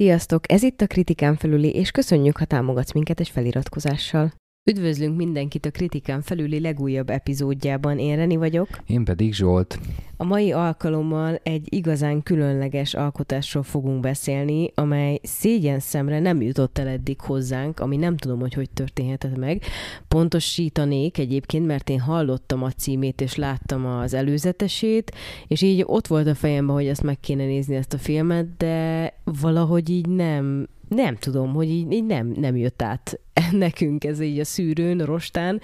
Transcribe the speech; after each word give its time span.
Sziasztok! 0.00 0.52
Ez 0.52 0.62
itt 0.62 0.80
a 0.80 0.86
Kritikán 0.86 1.36
felüli, 1.36 1.70
és 1.70 1.90
köszönjük, 1.90 2.36
ha 2.36 2.44
támogatsz 2.44 2.92
minket 2.92 3.20
egy 3.20 3.28
feliratkozással. 3.28 4.32
Üdvözlünk 4.70 5.16
mindenkit 5.16 5.66
a 5.66 5.70
Kritikán 5.70 6.22
felüli 6.22 6.60
legújabb 6.60 7.10
epizódjában. 7.10 7.98
Én 7.98 8.16
Reni 8.16 8.36
vagyok. 8.36 8.68
Én 8.86 9.04
pedig 9.04 9.34
Zsolt. 9.34 9.78
A 10.16 10.24
mai 10.24 10.52
alkalommal 10.52 11.40
egy 11.42 11.74
igazán 11.74 12.22
különleges 12.22 12.94
alkotásról 12.94 13.62
fogunk 13.62 14.00
beszélni, 14.00 14.70
amely 14.74 15.20
szégyen 15.22 15.78
szemre 15.78 16.18
nem 16.18 16.42
jutott 16.42 16.78
el 16.78 16.88
eddig 16.88 17.20
hozzánk, 17.20 17.80
ami 17.80 17.96
nem 17.96 18.16
tudom, 18.16 18.40
hogy 18.40 18.54
hogy 18.54 18.70
történhetett 18.70 19.36
meg. 19.36 19.62
Pontosítanék 20.08 21.18
egyébként, 21.18 21.66
mert 21.66 21.90
én 21.90 22.00
hallottam 22.00 22.62
a 22.62 22.70
címét, 22.70 23.20
és 23.20 23.34
láttam 23.34 23.86
az 23.86 24.14
előzetesét, 24.14 25.14
és 25.46 25.62
így 25.62 25.82
ott 25.86 26.06
volt 26.06 26.26
a 26.26 26.34
fejemben, 26.34 26.74
hogy 26.74 26.86
ezt 26.86 27.02
meg 27.02 27.20
kéne 27.20 27.44
nézni 27.44 27.76
ezt 27.76 27.92
a 27.92 27.98
filmet, 27.98 28.56
de 28.56 29.12
valahogy 29.40 29.90
így 29.90 30.08
nem 30.08 30.68
nem 30.88 31.16
tudom, 31.16 31.52
hogy 31.52 31.70
így, 31.70 31.92
így 31.92 32.04
nem, 32.04 32.32
nem 32.36 32.56
jött 32.56 32.82
át 32.82 33.20
nekünk 33.50 34.04
ez 34.04 34.20
így 34.20 34.38
a 34.38 34.44
szűrőn, 34.44 35.00
a 35.00 35.04
rostán. 35.04 35.60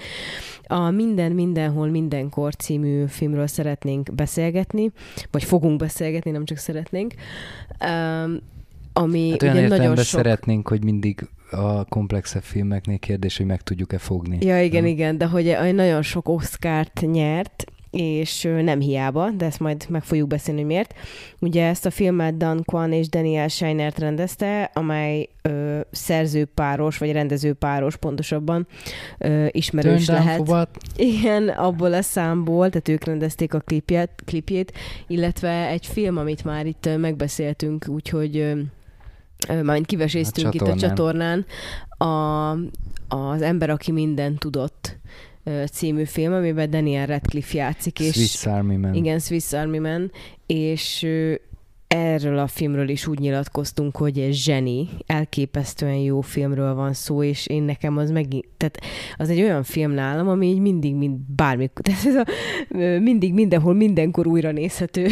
A 0.67 0.91
Minden, 0.91 1.33
Mindenhol, 1.33 1.89
Mindenkor 1.89 2.55
című 2.55 3.05
filmről 3.07 3.47
szeretnénk 3.47 4.15
beszélgetni, 4.15 4.91
vagy 5.31 5.45
fogunk 5.45 5.79
beszélgetni, 5.79 6.31
nem 6.31 6.45
csak 6.45 6.57
szeretnénk. 6.57 7.15
Um, 7.81 8.39
ami 8.93 9.31
hát 9.31 9.43
olyan 9.43 9.65
nagyon 9.65 9.97
sok... 9.97 10.05
szeretnénk, 10.05 10.69
hogy 10.69 10.85
mindig 10.85 11.29
a 11.51 11.85
komplexebb 11.85 12.43
filmeknél 12.43 12.99
kérdés, 12.99 13.37
hogy 13.37 13.47
meg 13.47 13.63
tudjuk-e 13.63 13.99
fogni. 13.99 14.39
Ja, 14.41 14.63
igen, 14.63 14.83
nem? 14.83 14.91
igen, 14.91 15.19
de 15.19 15.27
hogy 15.27 15.75
nagyon 15.75 16.03
sok 16.03 16.29
Oscárt 16.29 17.01
nyert, 17.01 17.65
és 17.91 18.49
nem 18.63 18.81
hiába, 18.81 19.31
de 19.31 19.45
ezt 19.45 19.61
majd 19.61 19.87
meg 19.89 20.05
fogjuk 20.05 20.29
beszélni, 20.29 20.61
hogy 20.61 20.69
miért. 20.69 20.95
Ugye 21.41 21.67
ezt 21.67 21.87
a 21.87 21.91
filmet 21.91 22.37
Dan 22.37 22.63
Kwan 22.65 22.93
és 22.93 23.09
Daniel 23.09 23.49
Scheinert 23.49 23.99
rendezte, 23.99 24.71
amely 24.75 25.29
ö, 25.43 25.81
szerzőpáros, 25.91 26.99
vagy 26.99 27.13
rendezőpáros 27.13 27.97
pontosabban 27.97 28.67
ö, 29.19 29.47
ismerős 29.51 30.05
Turn 30.05 30.19
lehet. 30.19 30.37
Fogat. 30.37 30.69
Igen, 30.97 31.49
abból 31.49 31.93
a 31.93 32.03
számból, 32.03 32.69
tehát 32.69 32.89
ők 32.89 33.05
rendezték 33.05 33.55
a 33.55 33.61
klipjét, 33.61 34.11
klipjét, 34.25 34.73
illetve 35.07 35.69
egy 35.69 35.87
film, 35.87 36.17
amit 36.17 36.45
már 36.45 36.67
itt 36.67 36.89
megbeszéltünk, 36.97 37.89
úgyhogy 37.89 38.37
ö, 38.37 39.63
majd 39.63 39.87
kiveséztünk 39.87 40.47
a 40.47 40.51
itt 40.53 40.61
a 40.61 40.75
csatornán, 40.75 41.47
a, 41.99 42.51
az 43.09 43.43
ember, 43.43 43.71
aki 43.71 43.93
mindent 43.93 44.39
tudott 44.39 44.96
című 45.73 46.05
film, 46.05 46.33
amiben 46.33 46.71
Daniel 46.71 47.07
Radcliffe 47.07 47.57
játszik. 47.57 48.01
És, 48.01 48.15
Swiss 48.15 48.47
Army 48.47 48.77
Man. 48.77 48.95
Igen, 48.95 49.19
Swiss 49.19 49.53
Army 49.53 49.79
Man, 49.79 50.11
és 50.47 51.07
erről 51.89 52.39
a 52.39 52.47
filmről 52.47 52.89
is 52.89 53.07
úgy 53.07 53.19
nyilatkoztunk, 53.19 53.97
hogy 53.97 54.19
ez 54.19 54.35
zseni, 54.35 54.89
elképesztően 55.07 55.97
jó 55.97 56.21
filmről 56.21 56.75
van 56.75 56.93
szó, 56.93 57.23
és 57.23 57.47
én 57.47 57.63
nekem 57.63 57.97
az 57.97 58.11
meg, 58.11 58.27
tehát 58.57 58.79
az 59.17 59.31
egy 59.31 59.41
olyan 59.41 59.63
film 59.63 59.91
nálam, 59.91 60.29
ami 60.29 60.47
így 60.47 60.59
mindig, 60.59 60.95
mind, 60.95 61.19
bármi, 61.37 61.71
tehát 61.83 62.07
ez 62.07 62.15
a, 62.15 62.25
mindig, 62.99 63.35
mindenhol, 63.35 63.75
mindenkor 63.75 64.27
újra 64.27 64.51
nézhető. 64.51 65.07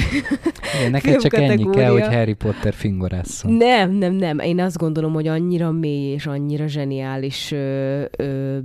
Igen, 0.78 0.90
neked 0.90 1.20
csak 1.20 1.34
ennyi 1.34 1.70
kell, 1.70 1.90
hogy 1.90 2.06
Harry 2.06 2.34
Potter 2.34 2.74
fingorásszon. 2.74 3.52
Nem, 3.52 3.90
nem, 3.90 4.12
nem. 4.12 4.38
Én 4.38 4.60
azt 4.60 4.78
gondolom, 4.78 5.12
hogy 5.12 5.26
annyira 5.26 5.70
mély 5.70 6.12
és 6.12 6.26
annyira 6.26 6.66
zseniális 6.66 7.52
ö, 7.52 8.04
ö, 8.16 8.58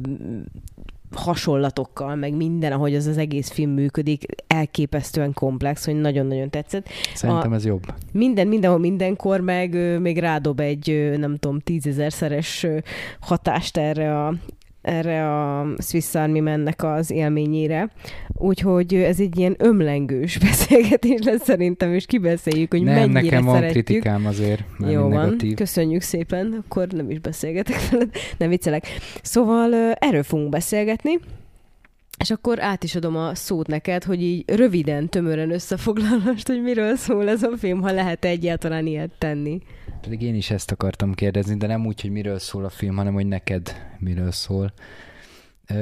hasonlatokkal, 1.15 2.15
meg 2.15 2.35
minden, 2.35 2.71
ahogy 2.71 2.95
az 2.95 3.05
az 3.05 3.17
egész 3.17 3.49
film 3.49 3.71
működik, 3.71 4.25
elképesztően 4.47 5.33
komplex, 5.33 5.85
hogy 5.85 5.95
nagyon-nagyon 5.95 6.49
tetszett. 6.49 6.89
Szerintem 7.13 7.51
a, 7.51 7.55
ez 7.55 7.65
jobb. 7.65 7.83
Minden, 8.11 8.47
mindenhol, 8.47 8.79
mindenkor, 8.79 9.41
meg 9.41 9.99
még 9.99 10.17
rádob 10.17 10.59
egy, 10.59 11.15
nem 11.17 11.37
tudom, 11.37 11.59
tízezerszeres 11.59 12.65
hatást 13.19 13.77
erre 13.77 14.25
a, 14.25 14.33
erre 14.81 15.37
a 15.39 15.67
Swiss 15.81 16.15
Army 16.15 16.39
mennek 16.39 16.83
az 16.83 17.11
élményére. 17.11 17.91
Úgyhogy 18.33 18.93
ez 18.93 19.19
egy 19.19 19.37
ilyen 19.37 19.55
ömlengős 19.57 20.37
beszélgetés 20.47 21.19
lesz 21.23 21.43
szerintem, 21.43 21.93
és 21.93 22.05
kibeszéljük, 22.05 22.71
hogy 22.71 22.83
nem, 22.83 22.93
mennyire 22.93 23.21
nekem 23.21 23.45
van 23.45 23.55
szeretjük. 23.55 23.85
kritikám 23.85 24.25
azért, 24.25 24.63
Jó 24.89 25.01
van, 25.01 25.09
negatív. 25.09 25.55
köszönjük 25.55 26.01
szépen, 26.01 26.63
akkor 26.67 26.87
nem 26.87 27.09
is 27.09 27.19
beszélgetek 27.19 27.75
veled, 27.91 28.09
nem 28.37 28.49
viccelek. 28.49 28.85
Szóval 29.21 29.73
erről 29.93 30.23
fogunk 30.23 30.49
beszélgetni, 30.49 31.19
és 32.19 32.31
akkor 32.31 32.61
át 32.61 32.83
is 32.83 32.95
adom 32.95 33.15
a 33.15 33.35
szót 33.35 33.67
neked, 33.67 34.03
hogy 34.03 34.21
így 34.21 34.49
röviden, 34.49 35.09
tömören 35.09 35.51
összefoglalast, 35.51 36.47
hogy 36.47 36.61
miről 36.61 36.95
szól 36.95 37.29
ez 37.29 37.43
a 37.43 37.57
film, 37.57 37.81
ha 37.81 37.91
lehet 37.91 38.25
egyáltalán 38.25 38.85
ilyet 38.85 39.11
tenni. 39.17 39.61
Pedig 40.01 40.21
én 40.21 40.35
is 40.35 40.51
ezt 40.51 40.71
akartam 40.71 41.13
kérdezni, 41.13 41.57
de 41.57 41.67
nem 41.67 41.85
úgy, 41.85 42.01
hogy 42.01 42.11
miről 42.11 42.39
szól 42.39 42.65
a 42.65 42.69
film, 42.69 42.95
hanem 42.95 43.13
hogy 43.13 43.27
neked 43.27 43.75
miről 43.99 44.31
szól. 44.31 44.73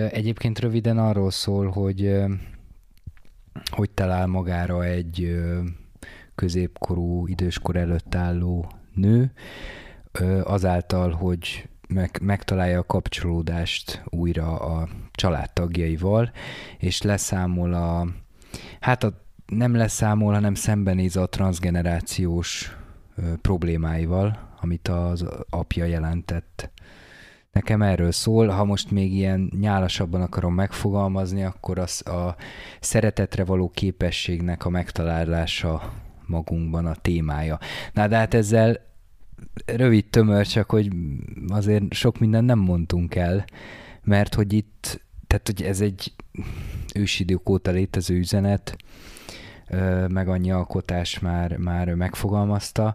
Egyébként 0.10 0.60
röviden 0.60 0.98
arról 0.98 1.32
szól, 1.32 1.70
hogy 1.70 2.16
hogy 3.66 3.90
talál 3.90 4.28
magára 4.28 4.84
egy 4.84 5.38
középkorú, 6.36 7.28
időskor 7.28 7.76
előtt 7.76 8.16
álló 8.16 8.72
nő, 8.94 9.32
azáltal, 10.44 11.12
hogy 11.12 11.70
meg, 11.88 12.20
megtalálja 12.22 12.80
a 12.80 12.86
kapcsolódást 12.86 14.02
újra 14.06 14.60
a 14.60 14.88
családtagjaival, 15.12 16.32
és 16.78 17.02
leszámol 17.02 17.74
a, 17.74 18.08
hát 18.80 19.04
a, 19.04 19.22
nem 19.46 19.76
leszámol, 19.76 20.34
hanem 20.34 20.54
szembenéz 20.54 21.16
a 21.16 21.28
transgenerációs 21.28 22.78
problémáival, 23.42 24.56
amit 24.62 24.88
az 24.88 25.26
apja 25.50 25.86
jelentett. 25.86 26.70
Nekem 27.52 27.82
erről 27.82 28.12
szól, 28.12 28.48
ha 28.48 28.64
most 28.64 28.92
még 28.92 29.14
ilyen 29.14 29.52
nyálasabban 29.60 30.22
akarom 30.22 30.54
megfogalmazni, 30.54 31.44
akkor 31.44 31.80
az 31.80 32.08
a 32.08 32.36
szeretetre 32.80 33.46
való 33.46 33.70
képességnek 33.70 34.66
a 34.66 34.70
megtalálása 34.70 35.94
magunkban 36.26 36.86
a 36.86 36.96
témája. 36.96 37.60
Na 37.94 38.08
de 38.08 38.18
hát 38.18 38.34
ezzel 38.34 38.87
rövid 39.66 40.06
tömör, 40.06 40.48
csak 40.48 40.70
hogy 40.70 40.90
azért 41.48 41.94
sok 41.94 42.20
minden 42.20 42.44
nem 42.44 42.60
mondtunk 42.60 43.16
el, 43.16 43.46
mert 44.04 44.34
hogy 44.34 44.54
itt, 44.54 45.06
tehát 45.28 45.48
hogy 45.48 45.62
ez 45.62 45.82
egy 45.82 46.14
ősidők 46.96 47.50
óta 47.50 47.72
létező 47.72 48.16
üzenet, 48.16 48.78
meg 50.08 50.28
annyi 50.28 50.52
alkotás 50.52 51.20
már, 51.20 51.58
már 51.58 51.94
megfogalmazta, 51.94 52.94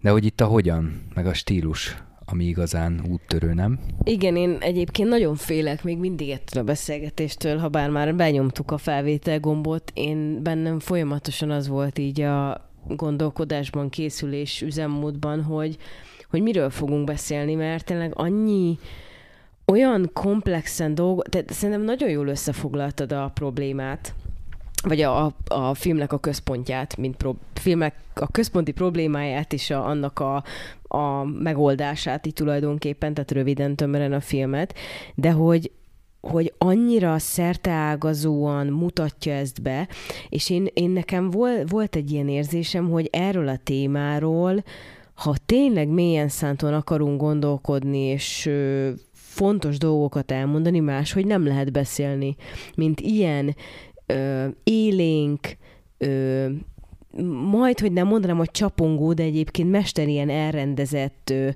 de 0.00 0.10
hogy 0.10 0.24
itt 0.24 0.40
a 0.40 0.46
hogyan, 0.46 1.02
meg 1.14 1.26
a 1.26 1.34
stílus, 1.34 1.96
ami 2.24 2.44
igazán 2.44 3.04
úttörő, 3.10 3.54
nem? 3.54 3.78
Igen, 4.04 4.36
én 4.36 4.56
egyébként 4.60 5.08
nagyon 5.08 5.34
félek 5.34 5.84
még 5.84 5.98
mindig 5.98 6.30
ettől 6.30 6.62
a 6.62 6.66
beszélgetéstől, 6.66 7.58
ha 7.58 7.68
bár 7.68 7.90
már 7.90 8.14
benyomtuk 8.14 8.70
a 8.70 8.78
felvétel 8.78 9.40
gombot, 9.40 9.90
én 9.94 10.42
bennem 10.42 10.78
folyamatosan 10.78 11.50
az 11.50 11.68
volt 11.68 11.98
így 11.98 12.20
a 12.20 12.65
gondolkodásban, 12.88 13.88
készülés 13.88 14.62
üzemmódban, 14.62 15.42
hogy, 15.42 15.76
hogy 16.30 16.42
miről 16.42 16.70
fogunk 16.70 17.04
beszélni, 17.04 17.54
mert 17.54 17.84
tényleg 17.84 18.12
annyi 18.14 18.78
olyan 19.66 20.10
komplexen 20.12 20.94
dolgo, 20.94 21.22
tehát 21.22 21.52
szerintem 21.52 21.84
nagyon 21.84 22.10
jól 22.10 22.28
összefoglaltad 22.28 23.12
a 23.12 23.30
problémát, 23.34 24.14
vagy 24.82 25.00
a, 25.00 25.34
a 25.48 25.74
filmnek 25.74 26.12
a 26.12 26.18
központját, 26.18 26.96
mint 26.96 27.16
pro, 27.16 27.34
filmek 27.54 27.94
a 28.14 28.30
központi 28.30 28.72
problémáját 28.72 29.52
és 29.52 29.70
a, 29.70 29.86
annak 29.86 30.18
a, 30.18 30.44
a 30.82 31.24
megoldását 31.24 32.26
így 32.26 32.32
tulajdonképpen, 32.32 33.14
tehát 33.14 33.30
röviden 33.30 33.76
tömören 33.76 34.12
a 34.12 34.20
filmet, 34.20 34.74
de 35.14 35.30
hogy 35.30 35.70
hogy 36.26 36.52
annyira 36.58 37.18
szerteágazóan 37.18 38.66
mutatja 38.66 39.32
ezt 39.32 39.62
be, 39.62 39.88
és 40.28 40.50
én, 40.50 40.66
én 40.74 40.90
nekem 40.90 41.30
vol, 41.30 41.64
volt 41.64 41.96
egy 41.96 42.10
ilyen 42.10 42.28
érzésem, 42.28 42.90
hogy 42.90 43.08
erről 43.12 43.48
a 43.48 43.56
témáról, 43.56 44.64
ha 45.14 45.34
tényleg 45.46 45.88
mélyen 45.88 46.28
szánton 46.28 46.74
akarunk 46.74 47.20
gondolkodni, 47.20 47.98
és 47.98 48.46
ö, 48.46 48.90
fontos 49.12 49.78
dolgokat 49.78 50.30
elmondani, 50.30 50.80
máshogy 50.80 51.26
nem 51.26 51.46
lehet 51.46 51.72
beszélni, 51.72 52.36
mint 52.74 53.00
ilyen 53.00 53.56
ö, 54.06 54.46
élénk, 54.64 55.56
ö, 55.98 56.46
majd, 57.50 57.80
hogy 57.80 57.92
nem 57.92 58.06
mondanám, 58.06 58.36
hogy 58.36 58.50
csapongó, 58.50 59.12
de 59.12 59.22
egyébként 59.22 59.70
mesterien 59.70 60.30
elrendezett 60.30 61.30
ö, 61.30 61.48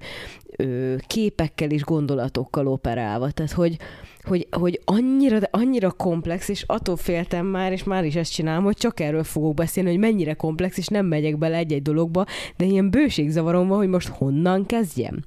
ö, 0.57 0.95
képekkel 1.07 1.71
és 1.71 1.83
gondolatokkal 1.83 2.67
operálva. 2.67 3.31
Tehát, 3.31 3.53
hogy, 3.53 3.77
hogy, 4.23 4.47
hogy 4.51 4.81
annyira, 4.85 5.39
annyira 5.51 5.91
komplex, 5.91 6.49
és 6.49 6.65
attól 6.67 6.97
féltem 6.97 7.47
már, 7.47 7.73
és 7.73 7.85
már 7.85 8.05
is 8.05 8.15
ezt 8.15 8.33
csinálom, 8.33 8.65
hogy 8.65 8.77
csak 8.77 9.01
erről 9.01 9.25
fogok 9.25 9.55
beszélni, 9.55 9.91
hogy 9.91 9.99
mennyire 9.99 10.35
komplex, 10.35 10.79
és 10.79 10.87
nem 10.87 11.07
megyek 11.07 11.39
bele 11.39 11.57
egy-egy 11.57 11.83
dologba, 11.83 12.25
de 12.57 12.65
ilyen 12.65 12.91
bőségzavarom 12.91 13.69
van, 13.69 13.79
hogy 13.79 13.89
most 13.89 14.09
honnan 14.09 14.67
kezdjem. 14.67 15.25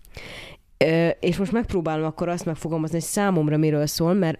Ö, 0.77 1.07
és 1.19 1.37
most 1.37 1.51
megpróbálom 1.51 2.05
akkor 2.05 2.29
azt 2.29 2.45
megfogalmazni, 2.45 2.95
hogy 2.95 3.05
számomra 3.05 3.57
miről 3.57 3.85
szól, 3.85 4.13
mert 4.13 4.39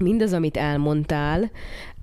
mindaz, 0.00 0.32
amit 0.32 0.56
elmondtál, 0.56 1.50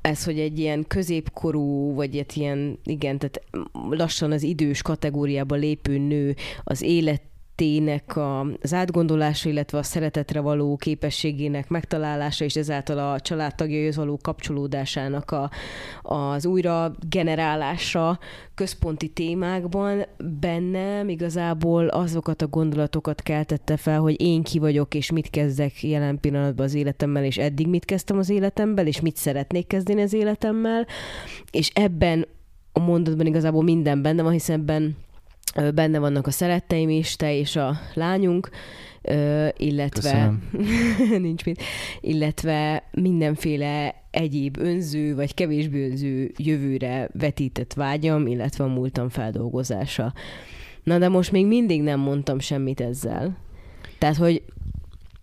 ez, 0.04 0.24
hogy 0.24 0.40
egy 0.40 0.60
ilyen 0.60 0.86
középkorú, 0.88 1.94
vagy 1.94 2.18
egy 2.18 2.38
ilyen, 2.38 2.80
igen, 2.84 3.18
tehát 3.18 3.42
lassan 3.90 4.32
az 4.32 4.44
idős 4.44 4.82
kategóriába 4.82 5.56
lépő 5.56 5.98
nő 5.98 6.36
az 6.64 6.82
élet 6.82 7.22
tének 7.56 8.16
a, 8.16 8.40
az 8.62 8.74
átgondolása, 8.74 9.50
illetve 9.50 9.78
a 9.78 9.84
szeretetre 9.84 10.40
való 10.40 10.76
képességének 10.76 11.70
megtalálása, 11.70 12.46
és 12.46 12.56
ezáltal 12.56 12.98
a 12.98 13.20
családtagjaihoz 13.20 13.96
való 13.96 14.20
kapcsolódásának 14.22 15.32
a, 15.32 15.50
az 16.02 16.46
újra 16.46 16.92
generálása 17.10 18.20
központi 18.56 19.08
témákban 19.08 20.06
bennem 20.40 21.10
igazából 21.10 21.88
azokat 21.88 22.42
a 22.42 22.48
gondolatokat 22.48 23.22
keltette 23.22 23.78
fel, 23.78 24.00
hogy 24.00 24.22
én 24.22 24.44
ki 24.44 24.60
vagyok, 24.60 24.94
és 24.94 25.12
mit 25.12 25.30
kezdek 25.30 25.84
jelen 25.84 26.20
pillanatban 26.20 26.66
az 26.66 26.74
életemmel, 26.74 27.24
és 27.24 27.38
eddig 27.38 27.68
mit 27.68 27.86
kezdtem 27.86 28.18
az 28.18 28.30
életemmel, 28.30 28.88
és 28.88 29.02
mit 29.02 29.16
szeretnék 29.16 29.68
kezdeni 29.68 30.02
az 30.02 30.14
életemmel, 30.14 30.88
és 31.52 31.72
ebben 31.74 32.28
a 32.72 32.80
mondatban 32.80 33.26
igazából 33.26 33.64
minden 33.64 34.02
benne 34.02 34.24
van, 34.24 34.32
hiszen 34.32 34.60
ebben 34.60 34.96
benne 35.74 36.00
vannak 36.00 36.28
a 36.28 36.32
szeretteim 36.32 36.90
is, 36.90 37.16
te 37.16 37.36
és 37.36 37.56
a 37.56 37.80
lányunk, 37.94 38.50
illetve 39.58 40.34
nincs 41.18 41.46
mit, 41.46 41.62
illetve 42.02 42.84
mindenféle 42.92 43.96
egyéb 44.12 44.58
önző 44.60 45.16
vagy 45.16 45.34
kevésbé 45.34 45.90
önző 45.90 46.32
jövőre 46.38 47.10
vetített 47.14 47.74
vágyam, 47.74 48.28
illetve 48.28 48.64
a 48.64 48.68
múltam 48.68 49.10
feldolgozása. 49.10 50.14
Na 50.84 50.98
de 50.98 51.08
most 51.08 51.32
még 51.32 51.48
mindig 51.48 51.82
nem 51.82 52.00
mondtam 52.00 52.40
semmit 52.40 52.82
ezzel. 52.82 53.38
Tehát, 53.98 54.16
hogy... 54.16 54.44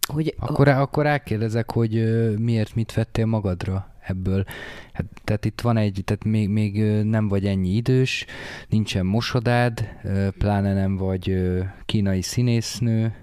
hogy 0.07 0.35
akkor, 0.39 0.69
akkor 0.69 1.05
rákérdezek, 1.05 1.71
hogy 1.71 1.93
miért 2.39 2.75
mit 2.75 2.95
vettél 2.95 3.27
magadra? 3.27 3.90
Ebből. 4.11 4.45
Hát, 4.93 5.07
tehát 5.25 5.45
itt 5.45 5.61
van 5.61 5.77
egy, 5.77 6.03
tehát 6.05 6.25
még, 6.25 6.49
még 6.49 6.83
nem 7.05 7.29
vagy 7.29 7.47
ennyi 7.47 7.69
idős, 7.69 8.27
nincsen 8.69 9.07
mosodád, 9.07 9.89
pláne 10.39 10.75
nem 10.75 10.97
vagy 10.97 11.37
kínai 11.85 12.23
színésznő, 12.23 13.15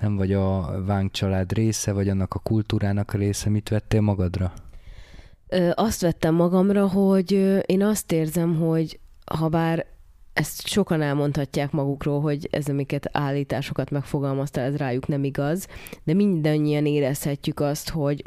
nem 0.00 0.16
vagy 0.16 0.32
a 0.32 0.82
Vánk 0.86 1.10
család 1.12 1.52
része, 1.52 1.92
vagy 1.92 2.08
annak 2.08 2.34
a 2.34 2.38
kultúrának 2.38 3.14
a 3.14 3.18
része. 3.18 3.50
Mit 3.50 3.68
vettél 3.68 4.00
magadra? 4.00 4.52
Azt 5.74 6.00
vettem 6.00 6.34
magamra, 6.34 6.88
hogy 6.88 7.32
én 7.66 7.82
azt 7.82 8.12
érzem, 8.12 8.56
hogy 8.56 9.00
ha 9.24 9.48
bár 9.48 9.86
ezt 10.32 10.66
sokan 10.66 11.02
elmondhatják 11.02 11.70
magukról, 11.70 12.20
hogy 12.20 12.48
ez, 12.50 12.68
amiket 12.68 13.08
állításokat 13.12 13.90
megfogalmaztál, 13.90 14.64
ez 14.64 14.76
rájuk 14.76 15.06
nem 15.06 15.24
igaz, 15.24 15.66
de 16.04 16.14
mindannyian 16.14 16.86
érezhetjük 16.86 17.60
azt, 17.60 17.88
hogy 17.90 18.24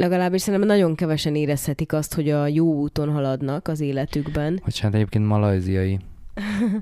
legalábbis 0.00 0.40
szerintem 0.42 0.68
nagyon 0.68 0.94
kevesen 0.94 1.34
érezhetik 1.34 1.92
azt, 1.92 2.14
hogy 2.14 2.30
a 2.30 2.46
jó 2.46 2.74
úton 2.74 3.10
haladnak 3.12 3.68
az 3.68 3.80
életükben. 3.80 4.60
hát 4.80 4.94
egyébként 4.94 5.26
malajziai. 5.26 5.98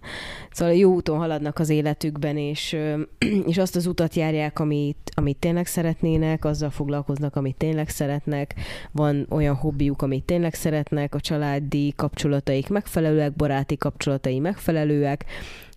szóval 0.53 0.75
jó 0.75 0.95
úton 0.95 1.19
haladnak 1.19 1.59
az 1.59 1.69
életükben, 1.69 2.37
és, 2.37 2.77
és 3.51 3.59
azt 3.59 3.77
az 3.77 3.87
utat 3.87 4.15
járják, 4.15 4.59
amit, 4.59 5.11
amit 5.15 5.37
tényleg 5.37 5.67
szeretnének, 5.67 6.45
azzal 6.45 6.71
foglalkoznak, 6.71 7.37
amit 7.37 7.57
tényleg 7.57 7.89
szeretnek, 7.89 8.55
van 8.93 9.27
olyan 9.31 9.55
hobbiuk, 9.55 10.03
amit 10.03 10.25
tényleg 10.25 10.55
szeretnek, 10.55 11.15
a 11.15 11.21
családi 11.21 11.93
kapcsolataik 11.97 12.69
megfelelőek, 12.69 13.33
baráti 13.33 13.77
kapcsolatai 13.77 14.39
megfelelőek, 14.39 15.25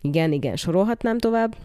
igen, 0.02 0.32
igen, 0.32 0.56
sorolhatnám 0.56 1.18
tovább. 1.18 1.56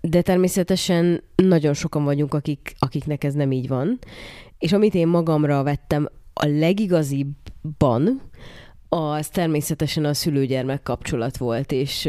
De 0.00 0.22
természetesen 0.22 1.22
nagyon 1.36 1.74
sokan 1.74 2.04
vagyunk, 2.04 2.34
akik, 2.34 2.74
akiknek 2.78 3.24
ez 3.24 3.34
nem 3.34 3.52
így 3.52 3.68
van. 3.68 3.98
És 4.58 4.72
amit 4.72 4.94
én 4.94 5.08
magamra 5.08 5.62
vettem 5.62 6.08
a 6.32 6.46
legigazibban, 6.46 8.20
az 8.88 9.28
természetesen 9.28 10.04
a 10.04 10.14
szülőgyermek 10.14 10.82
kapcsolat 10.82 11.36
volt, 11.36 11.72
és, 11.72 12.08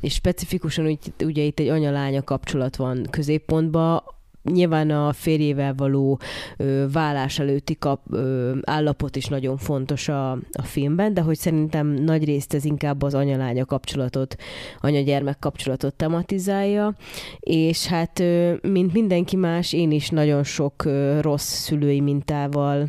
és 0.00 0.14
specifikusan 0.14 0.86
úgy, 0.86 0.98
ugye 1.24 1.42
itt 1.42 1.58
egy 1.58 1.68
anya-lánya 1.68 2.22
kapcsolat 2.22 2.76
van 2.76 3.06
középpontban, 3.10 4.02
nyilván 4.52 4.90
a 4.90 5.12
férjével 5.12 5.74
való 5.74 6.18
ö, 6.56 6.84
vállás 6.92 7.38
előtti 7.38 7.76
kap, 7.78 8.00
ö, 8.10 8.54
állapot 8.62 9.16
is 9.16 9.26
nagyon 9.26 9.56
fontos 9.56 10.08
a, 10.08 10.30
a 10.32 10.62
filmben, 10.62 11.14
de 11.14 11.20
hogy 11.20 11.36
szerintem 11.36 11.86
nagy 11.86 12.24
részt 12.24 12.54
ez 12.54 12.64
inkább 12.64 13.02
az 13.02 13.14
anyalánya 13.14 13.64
kapcsolatot, 13.64 14.36
anya-gyermek 14.80 15.38
kapcsolatot 15.38 15.94
tematizálja, 15.94 16.94
és 17.40 17.86
hát 17.86 18.20
ö, 18.20 18.54
mint 18.62 18.92
mindenki 18.92 19.36
más, 19.36 19.72
én 19.72 19.90
is 19.90 20.08
nagyon 20.08 20.44
sok 20.44 20.84
ö, 20.84 21.20
rossz 21.20 21.52
szülői 21.52 22.00
mintával 22.00 22.88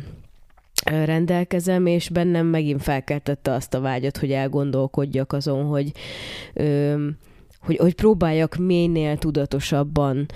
rendelkezem, 0.84 1.86
és 1.86 2.08
bennem 2.08 2.46
megint 2.46 2.82
felkeltette 2.82 3.52
azt 3.52 3.74
a 3.74 3.80
vágyat, 3.80 4.16
hogy 4.16 4.32
elgondolkodjak 4.32 5.32
azon, 5.32 5.64
hogy 5.64 5.92
ö, 6.54 7.06
hogy, 7.68 7.76
hogy 7.76 7.94
próbáljak 7.94 8.56
minél 8.56 9.18
tudatosabban, 9.18 10.26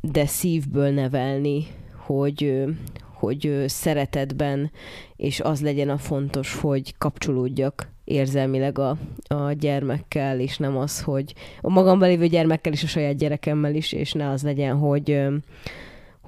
de 0.00 0.26
szívből 0.26 0.90
nevelni, 0.90 1.66
hogy, 1.96 2.64
hogy 3.12 3.64
szeretetben, 3.66 4.70
és 5.16 5.40
az 5.40 5.60
legyen 5.60 5.88
a 5.88 5.96
fontos, 5.96 6.54
hogy 6.54 6.94
kapcsolódjak 6.98 7.88
érzelmileg 8.04 8.78
a, 8.78 8.96
a 9.28 9.52
gyermekkel, 9.52 10.40
és 10.40 10.56
nem 10.56 10.76
az, 10.76 11.02
hogy 11.02 11.34
a 11.60 11.70
magamban 11.70 12.08
lévő 12.08 12.26
gyermekkel 12.26 12.72
és 12.72 12.82
a 12.82 12.86
saját 12.86 13.16
gyerekemmel 13.16 13.74
is, 13.74 13.92
és 13.92 14.12
ne 14.12 14.28
az 14.30 14.42
legyen, 14.42 14.76
hogy 14.76 15.26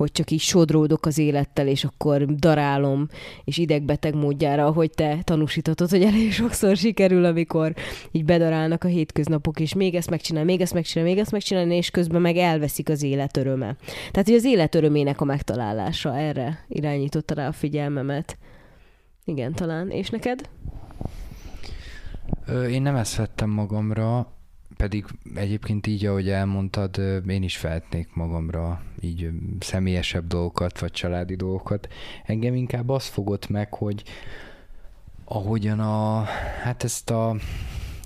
hogy 0.01 0.13
csak 0.13 0.31
így 0.31 0.41
sodródok 0.41 1.07
az 1.07 1.19
élettel, 1.19 1.67
és 1.67 1.85
akkor 1.85 2.25
darálom, 2.25 3.09
és 3.45 3.59
idegbeteg 3.59 4.15
módjára, 4.15 4.71
hogy 4.71 4.91
te 4.91 5.19
tanúsítatod, 5.25 5.91
hogy 5.91 6.03
elég 6.03 6.33
sokszor 6.33 6.77
sikerül, 6.77 7.25
amikor 7.25 7.75
így 8.11 8.25
bedarálnak 8.25 8.85
a 8.85 8.89
hétköznapok, 8.89 9.61
és 9.61 9.75
még 9.75 9.95
ezt 9.95 10.11
megcsinál, 10.11 10.45
még 10.45 10.61
ezt 10.61 10.75
megcsinál, 10.75 11.05
még 11.05 11.19
ezt 11.19 11.31
megcsinál, 11.31 11.71
és 11.71 11.91
közben 11.91 12.21
meg 12.21 12.37
elveszik 12.37 12.89
az 12.89 13.03
élet 13.03 13.37
öröme. 13.37 13.77
Tehát, 14.11 14.29
hogy 14.29 14.37
az 14.37 14.45
élet 14.45 14.75
örömének 14.75 15.21
a 15.21 15.25
megtalálása, 15.25 16.17
erre 16.17 16.65
irányította 16.69 17.35
rá 17.35 17.47
a 17.49 17.53
figyelmemet. 17.53 18.39
Igen, 19.25 19.53
talán. 19.53 19.91
És 19.91 20.11
neked? 20.11 20.49
Én 22.71 22.83
nem 22.83 22.97
ezt 22.97 23.17
vettem 23.17 23.51
magamra, 23.51 24.33
pedig 24.81 25.05
egyébként 25.35 25.87
így, 25.87 26.07
ahogy 26.07 26.29
elmondtad, 26.29 26.99
én 27.29 27.43
is 27.43 27.61
vehetnék 27.61 28.15
magamra 28.15 28.83
így 29.01 29.31
személyesebb 29.59 30.27
dolgokat, 30.27 30.79
vagy 30.79 30.91
családi 30.91 31.35
dolgokat. 31.35 31.89
Engem 32.25 32.55
inkább 32.55 32.89
az 32.89 33.07
fogott 33.07 33.49
meg, 33.49 33.75
hogy 33.75 34.03
ahogyan 35.25 35.81
a, 35.81 36.23
hát 36.63 36.85
ezt 36.85 37.11
a, 37.11 37.37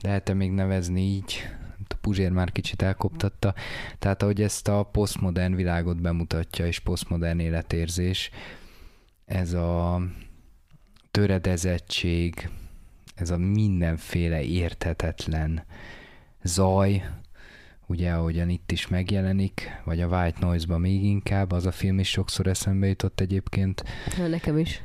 lehet-e 0.01 0.35
még 0.35 0.51
nevezni 0.51 1.01
így, 1.01 1.49
a 1.89 1.95
Puzsér 2.01 2.31
már 2.31 2.53
kicsit 2.53 2.83
elkoptatta, 2.83 3.55
tehát 3.99 4.23
ahogy 4.23 4.43
ezt 4.43 4.69
a 4.69 4.83
posztmodern 4.83 5.55
világot 5.55 6.01
bemutatja, 6.01 6.67
és 6.67 6.79
posztmodern 6.79 7.39
életérzés, 7.39 8.31
ez 9.25 9.53
a 9.53 10.03
töredezettség, 11.11 12.49
ez 13.15 13.31
a 13.31 13.37
mindenféle 13.37 14.43
érthetetlen 14.43 15.65
zaj, 16.45 17.05
ugye 17.87 18.13
ahogyan 18.13 18.49
itt 18.49 18.73
is 18.73 18.89
megjelenik, 18.89 19.81
vagy 19.85 20.01
a 20.01 20.07
White 20.07 20.39
Noise-ban 20.41 20.81
még 20.81 21.05
inkább, 21.05 21.53
az 21.53 21.67
a 21.67 21.73
film 21.73 21.99
is 21.99 22.09
sokszor 22.09 22.47
eszembe 22.47 22.87
jutott 22.87 23.21
egyébként. 23.21 23.85
Na, 24.19 24.27
nekem 24.27 24.59
is. 24.59 24.83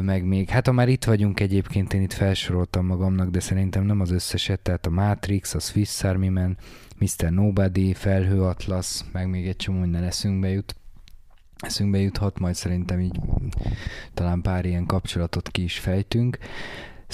Meg 0.00 0.24
még, 0.24 0.48
hát 0.48 0.66
ha 0.66 0.72
már 0.72 0.88
itt 0.88 1.04
vagyunk 1.04 1.40
egyébként, 1.40 1.92
én 1.92 2.02
itt 2.02 2.12
felsoroltam 2.12 2.86
magamnak, 2.86 3.30
de 3.30 3.40
szerintem 3.40 3.84
nem 3.84 4.00
az 4.00 4.10
összeset, 4.10 4.60
tehát 4.60 4.86
a 4.86 4.90
Matrix, 4.90 5.54
a 5.54 5.58
Swiss 5.58 6.02
Army 6.02 6.28
Man, 6.28 6.56
Mr. 6.98 7.30
Nobody, 7.30 7.94
Felhő 7.94 8.42
Atlas, 8.42 9.00
meg 9.12 9.28
még 9.28 9.46
egy 9.46 9.56
csomó 9.56 9.78
minden 9.78 10.02
eszünkbe 10.02 10.48
jut. 10.48 10.76
Eszünkbe 11.58 11.98
juthat, 11.98 12.38
majd 12.38 12.54
szerintem 12.54 13.00
így 13.00 13.20
talán 14.14 14.40
pár 14.40 14.64
ilyen 14.64 14.86
kapcsolatot 14.86 15.48
ki 15.48 15.62
is 15.62 15.78
fejtünk. 15.78 16.38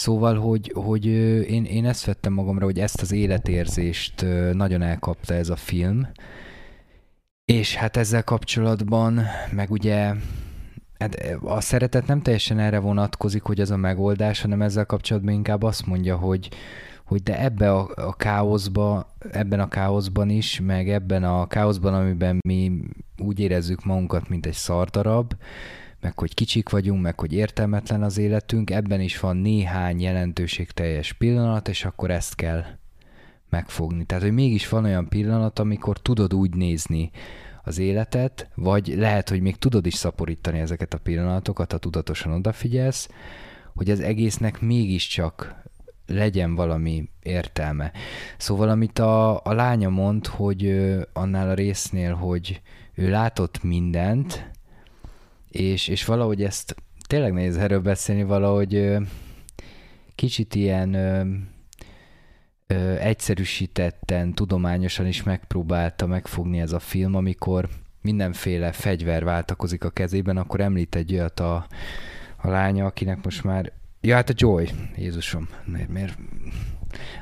Szóval, 0.01 0.35
hogy, 0.35 0.73
hogy 0.75 1.07
én, 1.51 1.65
én 1.65 1.87
ezt 1.87 2.05
vettem 2.05 2.33
magamra, 2.33 2.65
hogy 2.65 2.79
ezt 2.79 3.01
az 3.01 3.13
életérzést 3.13 4.27
nagyon 4.53 4.83
elkapta 4.83 5.35
ez 5.35 5.49
a 5.49 5.57
film, 5.57 6.09
és 7.45 7.75
hát 7.75 7.97
ezzel 7.97 8.25
kapcsolatban, 8.25 9.21
meg 9.53 9.71
ugye 9.71 10.15
hát 10.99 11.39
a 11.43 11.61
szeretet 11.61 12.07
nem 12.07 12.23
teljesen 12.23 12.59
erre 12.59 12.79
vonatkozik, 12.79 13.43
hogy 13.43 13.61
ez 13.61 13.71
a 13.71 13.77
megoldás, 13.77 14.41
hanem 14.41 14.63
ezzel 14.63 14.87
kapcsolatban 14.87 15.35
inkább 15.35 15.63
azt 15.63 15.87
mondja, 15.87 16.17
hogy, 16.17 16.49
hogy 17.05 17.23
de 17.23 17.41
ebbe 17.41 17.73
a, 17.73 17.91
a 17.95 18.17
káoszba, 18.17 19.15
ebben 19.31 19.61
a 19.61 19.69
káoszban 19.69 20.29
is, 20.29 20.61
meg 20.61 20.91
ebben 20.91 21.25
a 21.25 21.47
káoszban, 21.47 21.95
amiben 21.95 22.39
mi 22.47 22.73
úgy 23.19 23.41
érezzük 23.41 23.85
magunkat, 23.85 24.29
mint 24.29 24.47
egy 24.47 24.53
szardarab, 24.53 25.35
meg 26.01 26.19
hogy 26.19 26.35
kicsik 26.35 26.69
vagyunk, 26.69 27.03
meg 27.03 27.21
hogy 27.21 27.33
értelmetlen 27.33 28.03
az 28.03 28.19
életünk, 28.19 28.71
ebben 28.71 29.01
is 29.01 29.21
van 29.21 29.37
néhány 29.37 30.01
jelentőségteljes 30.01 31.13
pillanat, 31.13 31.69
és 31.69 31.85
akkor 31.85 32.11
ezt 32.11 32.35
kell 32.35 32.65
megfogni. 33.49 34.05
Tehát, 34.05 34.23
hogy 34.23 34.33
mégis 34.33 34.69
van 34.69 34.85
olyan 34.85 35.09
pillanat, 35.09 35.59
amikor 35.59 35.99
tudod 35.99 36.35
úgy 36.35 36.55
nézni 36.55 37.11
az 37.63 37.79
életet, 37.79 38.51
vagy 38.55 38.95
lehet, 38.97 39.29
hogy 39.29 39.41
még 39.41 39.57
tudod 39.57 39.87
is 39.87 39.95
szaporítani 39.95 40.59
ezeket 40.59 40.95
a 40.95 40.99
pillanatokat, 40.99 41.73
ha 41.73 41.79
tudatosan 41.79 42.33
odafigyelsz, 42.33 43.09
hogy 43.75 43.91
az 43.91 44.01
egésznek 44.01 44.61
mégiscsak 44.61 45.63
legyen 46.07 46.55
valami 46.55 47.09
értelme. 47.23 47.93
Szóval 48.37 48.69
amit 48.69 48.99
a, 48.99 49.45
a 49.45 49.53
lánya 49.53 49.89
mond, 49.89 50.27
hogy 50.27 50.89
annál 51.13 51.49
a 51.49 51.55
résznél, 51.55 52.15
hogy 52.15 52.61
ő 52.95 53.11
látott 53.11 53.63
mindent, 53.63 54.50
és, 55.51 55.89
és 55.89 56.05
valahogy 56.05 56.43
ezt 56.43 56.75
tényleg 57.07 57.33
nehéz 57.33 57.57
erről 57.57 57.81
beszélni, 57.81 58.23
valahogy 58.23 58.97
kicsit 60.15 60.55
ilyen 60.55 60.95
ö, 62.67 62.97
egyszerűsítetten, 62.97 64.35
tudományosan 64.35 65.07
is 65.07 65.23
megpróbálta 65.23 66.07
megfogni 66.07 66.61
ez 66.61 66.73
a 66.73 66.79
film, 66.79 67.15
amikor 67.15 67.69
mindenféle 68.01 68.73
fegyver 68.73 69.25
váltakozik 69.25 69.85
a 69.85 69.91
kezében, 69.91 70.37
akkor 70.37 70.61
említ 70.61 70.95
egy 70.95 71.13
olyat 71.13 71.41
a, 71.41 71.67
a 72.37 72.49
lánya, 72.49 72.87
akinek 72.87 73.25
most 73.25 73.45
már 73.45 73.73
Ja, 74.03 74.15
hát 74.15 74.29
a 74.29 74.35
Joy. 74.37 74.69
Jézusom, 74.97 75.49
miért, 75.65 75.89
miért? 75.89 76.19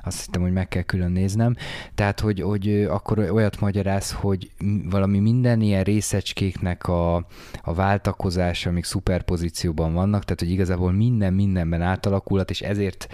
Azt 0.04 0.25
hittem, 0.25 0.42
hogy 0.42 0.52
meg 0.52 0.68
kell 0.68 0.82
külön 0.82 1.10
néznem. 1.10 1.54
Tehát, 1.94 2.20
hogy, 2.20 2.40
hogy 2.40 2.84
akkor 2.84 3.18
olyat 3.18 3.60
magyaráz, 3.60 4.12
hogy 4.12 4.50
valami 4.84 5.18
minden 5.18 5.60
ilyen 5.60 5.82
részecskéknek 5.82 6.88
a, 6.88 7.14
a 7.62 7.75
váltakozása, 7.75 8.70
amik 8.70 8.84
szuperpozícióban 8.84 9.92
vannak, 9.92 10.25
tehát, 10.25 10.40
hogy 10.40 10.50
igazából 10.50 10.92
minden 10.92 11.32
mindenben 11.34 11.82
átalakulhat, 11.82 12.50
és 12.50 12.60
ezért 12.60 13.08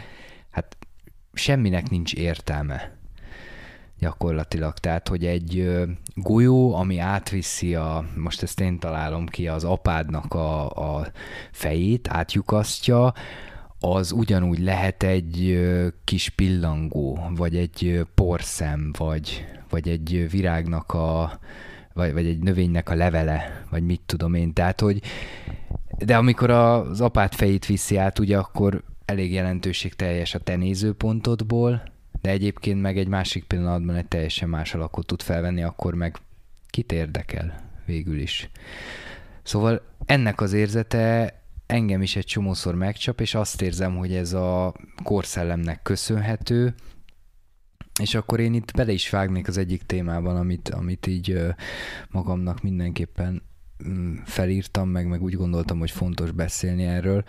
hát 0.51 0.77
semminek 1.33 1.91
nincs 1.91 2.15
értelme 2.15 3.03
gyakorlatilag. 3.99 4.79
Tehát, 4.79 5.09
hogy 5.09 5.25
egy 5.27 5.73
golyó, 6.15 6.75
ami 6.75 6.99
átviszi 6.99 7.75
a, 7.75 8.05
most 8.17 8.43
ezt 8.43 8.61
én 8.61 8.79
találom 8.79 9.27
ki, 9.27 9.49
az 9.49 9.65
apádnak 9.65 10.35
a, 10.35 10.71
a 10.71 11.07
fejét, 11.53 12.09
átjukasztja, 12.09 13.15
az 13.93 14.13
ugyanúgy 14.13 14.59
lehet 14.59 15.03
egy 15.03 15.61
kis 16.05 16.29
pillangó, 16.29 17.29
vagy 17.37 17.57
egy 17.57 18.07
porszem, 18.15 18.93
vagy, 18.99 19.45
vagy 19.69 19.89
egy 19.89 20.27
virágnak 20.31 20.93
a, 20.93 21.39
vagy, 21.93 22.13
vagy 22.13 22.27
egy 22.27 22.39
növénynek 22.39 22.89
a 22.89 22.95
levele, 22.95 23.65
vagy 23.71 23.83
mit 23.83 24.01
tudom 24.07 24.35
én. 24.35 24.53
Tehát, 24.53 24.81
hogy 24.81 25.03
de 25.99 26.17
amikor 26.17 26.51
az 26.51 27.01
apát 27.01 27.35
fejét 27.35 27.67
viszi 27.67 27.97
át, 27.97 28.19
ugye 28.19 28.39
akkor 28.39 28.83
elég 29.05 29.33
jelentőség 29.33 29.95
teljes 29.95 30.35
a 30.35 30.39
te 30.39 30.57
nézőpontodból, 30.57 31.83
de 32.21 32.31
egyébként 32.31 32.81
meg 32.81 32.99
egy 32.99 33.09
másik 33.09 33.45
pillanatban 33.45 33.97
egy 33.97 34.09
teljesen 34.09 34.49
más 34.49 34.75
alakot 34.75 35.07
tud 35.07 35.23
felvenni, 35.23 35.63
akkor 35.63 35.95
meg 35.95 36.17
kit 36.71 36.93
érdekel 36.93 37.71
végül 37.87 38.19
is. 38.19 38.51
Szóval 39.43 39.83
ennek 40.07 40.41
az 40.41 40.53
érzete 40.53 41.35
engem 41.67 42.03
is 42.03 42.17
egy 42.17 42.25
csomószor 42.25 42.75
megcsap, 42.75 43.21
és 43.21 43.35
azt 43.35 43.63
érzem, 43.63 43.97
hogy 43.97 44.15
ez 44.15 44.33
a 44.33 44.75
korszellemnek 45.03 45.83
köszönhető, 45.83 46.75
és 48.01 48.15
akkor 48.15 48.41
én 48.41 48.55
itt 48.55 48.73
bele 48.73 48.93
is 48.93 49.11
vágnék 49.11 49.49
az 49.49 49.57
egyik 49.57 49.83
témában, 49.83 50.37
amit, 50.37 50.69
amit 50.69 51.07
így 51.07 51.39
magamnak 52.11 52.63
mindenképpen 52.63 53.43
mm, 53.89 54.15
felírtam, 54.25 54.89
meg, 54.89 55.09
meg 55.09 55.23
úgy 55.23 55.35
gondoltam, 55.35 55.79
hogy 55.79 55.91
fontos 55.91 56.31
beszélni 56.31 56.85
erről, 56.85 57.25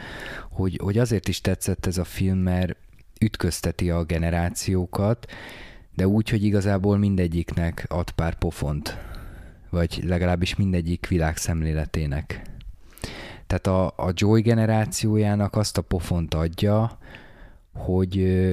hogy, 0.49 0.79
hogy 0.83 0.97
azért 0.97 1.27
is 1.27 1.41
tetszett 1.41 1.85
ez 1.85 1.97
a 1.97 2.03
film, 2.03 2.37
mert 2.37 2.77
ütközteti 3.21 3.89
a 3.89 4.03
generációkat, 4.03 5.31
de 5.95 6.07
úgy, 6.07 6.29
hogy 6.29 6.43
igazából 6.43 6.97
mindegyiknek 6.97 7.85
ad 7.87 8.11
pár 8.11 8.35
pofont, 8.35 8.97
vagy 9.69 10.03
legalábbis 10.03 10.55
mindegyik 10.55 11.07
világszemléletének 11.07 12.54
tehát 13.47 13.67
a, 13.67 13.85
a 13.85 14.11
Joy 14.13 14.41
generációjának 14.41 15.55
azt 15.55 15.77
a 15.77 15.81
pofont 15.81 16.33
adja, 16.33 16.97
hogy 17.73 18.43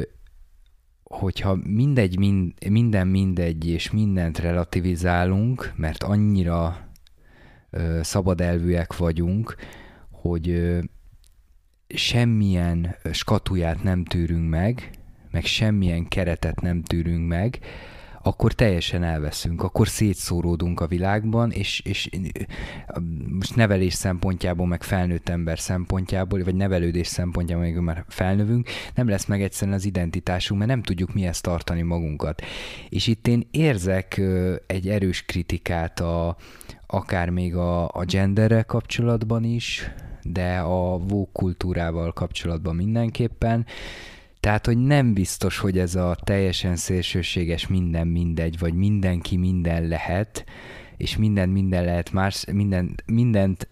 hogyha 1.02 1.58
mindegy, 1.64 2.18
mind, 2.18 2.52
minden 2.70 3.06
mindegy, 3.06 3.68
és 3.68 3.90
mindent 3.90 4.38
relativizálunk, 4.38 5.72
mert 5.76 6.02
annyira 6.02 6.88
ö, 7.70 7.98
szabad 8.02 8.40
elvűek 8.40 8.96
vagyunk, 8.96 9.56
hogy 10.10 10.48
ö, 10.48 10.78
semmilyen 11.88 12.96
skatuját 13.12 13.82
nem 13.82 14.04
tűrünk 14.04 14.48
meg, 14.48 14.90
meg 15.30 15.44
semmilyen 15.44 16.08
keretet 16.08 16.60
nem 16.60 16.82
tűrünk 16.82 17.28
meg, 17.28 17.58
akkor 18.22 18.52
teljesen 18.52 19.02
elveszünk, 19.02 19.62
akkor 19.62 19.88
szétszóródunk 19.88 20.80
a 20.80 20.86
világban, 20.86 21.50
és, 21.50 21.80
és 21.84 22.08
most 23.28 23.56
nevelés 23.56 23.94
szempontjából, 23.94 24.66
meg 24.66 24.82
felnőtt 24.82 25.28
ember 25.28 25.58
szempontjából, 25.58 26.44
vagy 26.44 26.54
nevelődés 26.54 27.06
szempontjából, 27.06 27.64
még 27.64 27.76
már 27.76 28.04
felnövünk, 28.08 28.68
nem 28.94 29.08
lesz 29.08 29.26
meg 29.26 29.42
egyszerűen 29.42 29.76
az 29.76 29.84
identitásunk, 29.84 30.58
mert 30.58 30.72
nem 30.72 30.82
tudjuk 30.82 31.14
mihez 31.14 31.40
tartani 31.40 31.82
magunkat. 31.82 32.42
És 32.88 33.06
itt 33.06 33.26
én 33.26 33.48
érzek 33.50 34.20
egy 34.66 34.88
erős 34.88 35.24
kritikát 35.24 36.00
a, 36.00 36.36
akár 36.86 37.30
még 37.30 37.56
a, 37.56 37.88
a 37.88 38.04
genderrel 38.04 38.64
kapcsolatban 38.64 39.44
is, 39.44 39.90
de 40.22 40.58
a 40.58 40.98
vók 40.98 41.32
kultúrával 41.32 42.12
kapcsolatban 42.12 42.76
mindenképpen, 42.76 43.66
tehát, 44.42 44.66
hogy 44.66 44.78
nem 44.78 45.14
biztos, 45.14 45.58
hogy 45.58 45.78
ez 45.78 45.94
a 45.94 46.16
teljesen 46.24 46.76
szélsőséges 46.76 47.66
minden 47.66 48.06
mindegy, 48.06 48.58
vagy 48.58 48.74
mindenki 48.74 49.36
minden 49.36 49.88
lehet, 49.88 50.44
és 50.96 51.16
minden 51.16 51.48
minden 51.48 51.84
lehet 51.84 52.12
más, 52.12 52.44
minden, 52.52 52.94
mindent, 53.06 53.68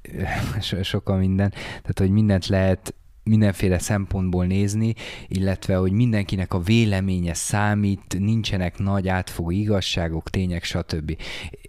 so, 0.83 1.01
minden, 1.17 1.51
tehát, 1.51 1.99
hogy 1.99 2.11
mindent 2.11 2.47
lehet 2.47 2.95
mindenféle 3.23 3.79
szempontból 3.79 4.47
nézni, 4.47 4.95
illetve, 5.29 5.77
hogy 5.77 5.93
mindenkinek 5.93 6.55
a 6.55 6.61
véleménye 6.61 7.35
számít, 7.35 8.19
nincsenek 8.19 8.79
nagy 8.79 9.09
átfogó 9.09 9.51
igazságok, 9.51 10.31
tények, 10.31 10.65
stb. 10.65 11.17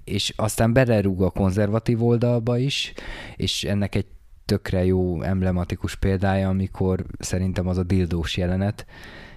És 0.03 0.33
aztán 0.35 0.73
belerúg 0.73 1.21
a 1.21 1.29
konzervatív 1.29 2.03
oldalba 2.03 2.57
is, 2.57 2.93
és 3.35 3.63
ennek 3.63 3.95
egy 3.95 4.07
tökre 4.51 4.85
jó 4.85 5.21
emblematikus 5.21 5.95
példája, 5.95 6.49
amikor 6.49 7.05
szerintem 7.19 7.67
az 7.67 7.77
a 7.77 7.83
dildós 7.83 8.37
jelenet, 8.37 8.85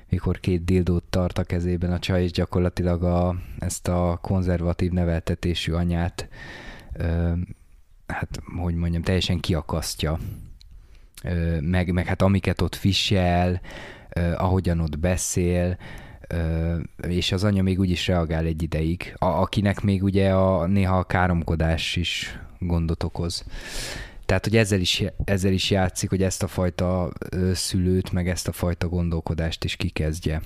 mikor 0.08 0.40
két 0.40 0.64
dildót 0.64 1.04
tart 1.10 1.38
a 1.38 1.44
kezében 1.44 1.92
a 1.92 1.98
csaj, 1.98 2.22
és 2.22 2.30
gyakorlatilag 2.30 3.02
a, 3.02 3.36
ezt 3.58 3.88
a 3.88 4.18
konzervatív 4.22 4.90
neveltetésű 4.90 5.72
anyát, 5.72 6.28
ö, 6.92 7.32
hát 8.06 8.28
hogy 8.62 8.74
mondjam, 8.74 9.02
teljesen 9.02 9.40
kiakasztja. 9.40 10.18
Ö, 11.24 11.60
meg, 11.60 11.92
meg 11.92 12.06
hát 12.06 12.22
amiket 12.22 12.60
ott 12.60 12.76
visel, 12.76 13.60
ö, 14.08 14.32
ahogyan 14.36 14.80
ott 14.80 14.98
beszél, 14.98 15.78
ö, 16.28 16.76
és 17.08 17.32
az 17.32 17.44
anya 17.44 17.62
még 17.62 17.78
úgy 17.78 17.90
is 17.90 18.06
reagál 18.06 18.44
egy 18.44 18.62
ideig, 18.62 19.14
a, 19.18 19.26
akinek 19.26 19.80
még 19.80 20.02
ugye 20.02 20.30
a, 20.30 20.66
néha 20.66 20.98
a 20.98 21.04
káromkodás 21.04 21.96
is 21.96 22.38
gondot 22.58 23.02
okoz. 23.02 23.44
Tehát, 24.26 24.44
hogy 24.44 24.56
ezzel 24.56 24.80
is, 24.80 25.04
ezzel 25.24 25.52
is 25.52 25.70
játszik, 25.70 26.08
hogy 26.08 26.22
ezt 26.22 26.42
a 26.42 26.46
fajta 26.46 27.12
szülőt, 27.52 28.12
meg 28.12 28.28
ezt 28.28 28.48
a 28.48 28.52
fajta 28.52 28.88
gondolkodást 28.88 29.64
is 29.64 29.76
kikezdje. 29.76 30.42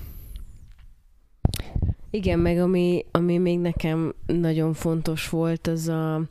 Igen, 2.11 2.39
meg 2.39 2.59
ami, 2.59 3.05
ami 3.11 3.37
még 3.37 3.59
nekem 3.59 4.13
nagyon 4.25 4.73
fontos 4.73 5.29
volt, 5.29 5.67
az 5.67 5.87
a 5.87 6.21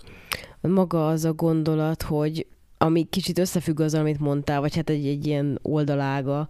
maga 0.60 1.08
az 1.08 1.24
a 1.24 1.32
gondolat, 1.32 2.02
hogy 2.02 2.46
ami 2.78 3.04
kicsit 3.10 3.38
összefügg 3.38 3.80
az, 3.80 3.94
amit 3.94 4.18
mondtál, 4.18 4.60
vagy 4.60 4.74
hát 4.74 4.90
egy, 4.90 5.06
egy 5.06 5.26
ilyen 5.26 5.58
oldalága, 5.62 6.48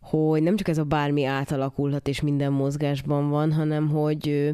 hogy 0.00 0.42
nem 0.42 0.56
csak 0.56 0.68
ez 0.68 0.78
a 0.78 0.84
bármi 0.84 1.24
átalakulhat 1.24 2.08
és 2.08 2.20
minden 2.20 2.52
mozgásban 2.52 3.30
van, 3.30 3.52
hanem 3.52 3.88
hogy 3.88 4.52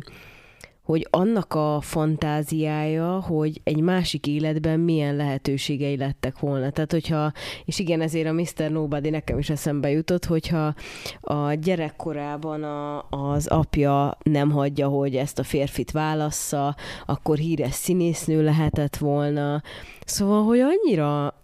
hogy 0.88 1.07
annak 1.11 1.54
a 1.54 1.80
fantáziája, 1.80 3.21
hogy 3.21 3.61
egy 3.64 3.80
másik 3.80 4.26
életben 4.26 4.80
milyen 4.80 5.16
lehetőségei 5.16 5.97
lettek 5.97 6.38
volna. 6.38 6.71
Tehát, 6.71 6.92
hogyha, 6.92 7.33
és 7.64 7.78
igen, 7.78 8.00
ezért 8.00 8.28
a 8.28 8.33
Mr. 8.33 8.71
Nobody 8.71 9.11
nekem 9.11 9.38
is 9.38 9.50
eszembe 9.50 9.90
jutott, 9.90 10.25
hogyha 10.25 10.75
a 11.21 11.54
gyerekkorában 11.54 12.62
a, 12.62 13.07
az 13.11 13.47
apja 13.47 14.18
nem 14.23 14.50
hagyja, 14.50 14.88
hogy 14.88 15.16
ezt 15.16 15.38
a 15.38 15.42
férfit 15.42 15.90
válassza, 15.90 16.76
akkor 17.07 17.37
híres 17.37 17.75
színésznő 17.75 18.42
lehetett 18.42 18.97
volna. 18.97 19.62
Szóval, 20.04 20.45
hogy 20.45 20.61
annyira 20.61 21.35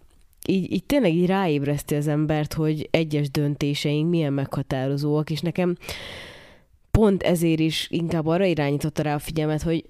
így, 0.47 0.71
így 0.71 0.83
tényleg 0.83 1.13
így 1.13 1.27
ráébreszti 1.27 1.95
az 1.95 2.07
embert, 2.07 2.53
hogy 2.53 2.87
egyes 2.91 3.31
döntéseink 3.31 4.09
milyen 4.09 4.33
meghatározóak, 4.33 5.29
és 5.29 5.39
nekem 5.39 5.75
pont 6.95 7.23
ezért 7.23 7.59
is 7.59 7.87
inkább 7.89 8.27
arra 8.27 8.45
irányította 8.45 9.01
rá 9.01 9.15
a 9.15 9.19
figyelmet, 9.19 9.61
hogy 9.61 9.85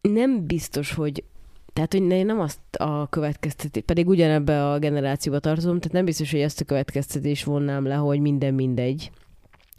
nem 0.00 0.46
biztos, 0.46 0.92
hogy 0.92 1.24
tehát, 1.72 1.92
hogy 1.92 2.10
én 2.10 2.26
nem 2.26 2.40
azt 2.40 2.58
a 2.78 3.08
következtetés, 3.08 3.82
pedig 3.86 4.08
ugyanebbe 4.08 4.70
a 4.70 4.78
generációba 4.78 5.38
tartozom, 5.38 5.78
tehát 5.78 5.92
nem 5.92 6.04
biztos, 6.04 6.30
hogy 6.30 6.40
ezt 6.40 6.60
a 6.60 6.64
következtetés 6.64 7.44
vonnám 7.44 7.86
le, 7.86 7.94
hogy 7.94 8.20
minden 8.20 8.54
mindegy, 8.54 9.10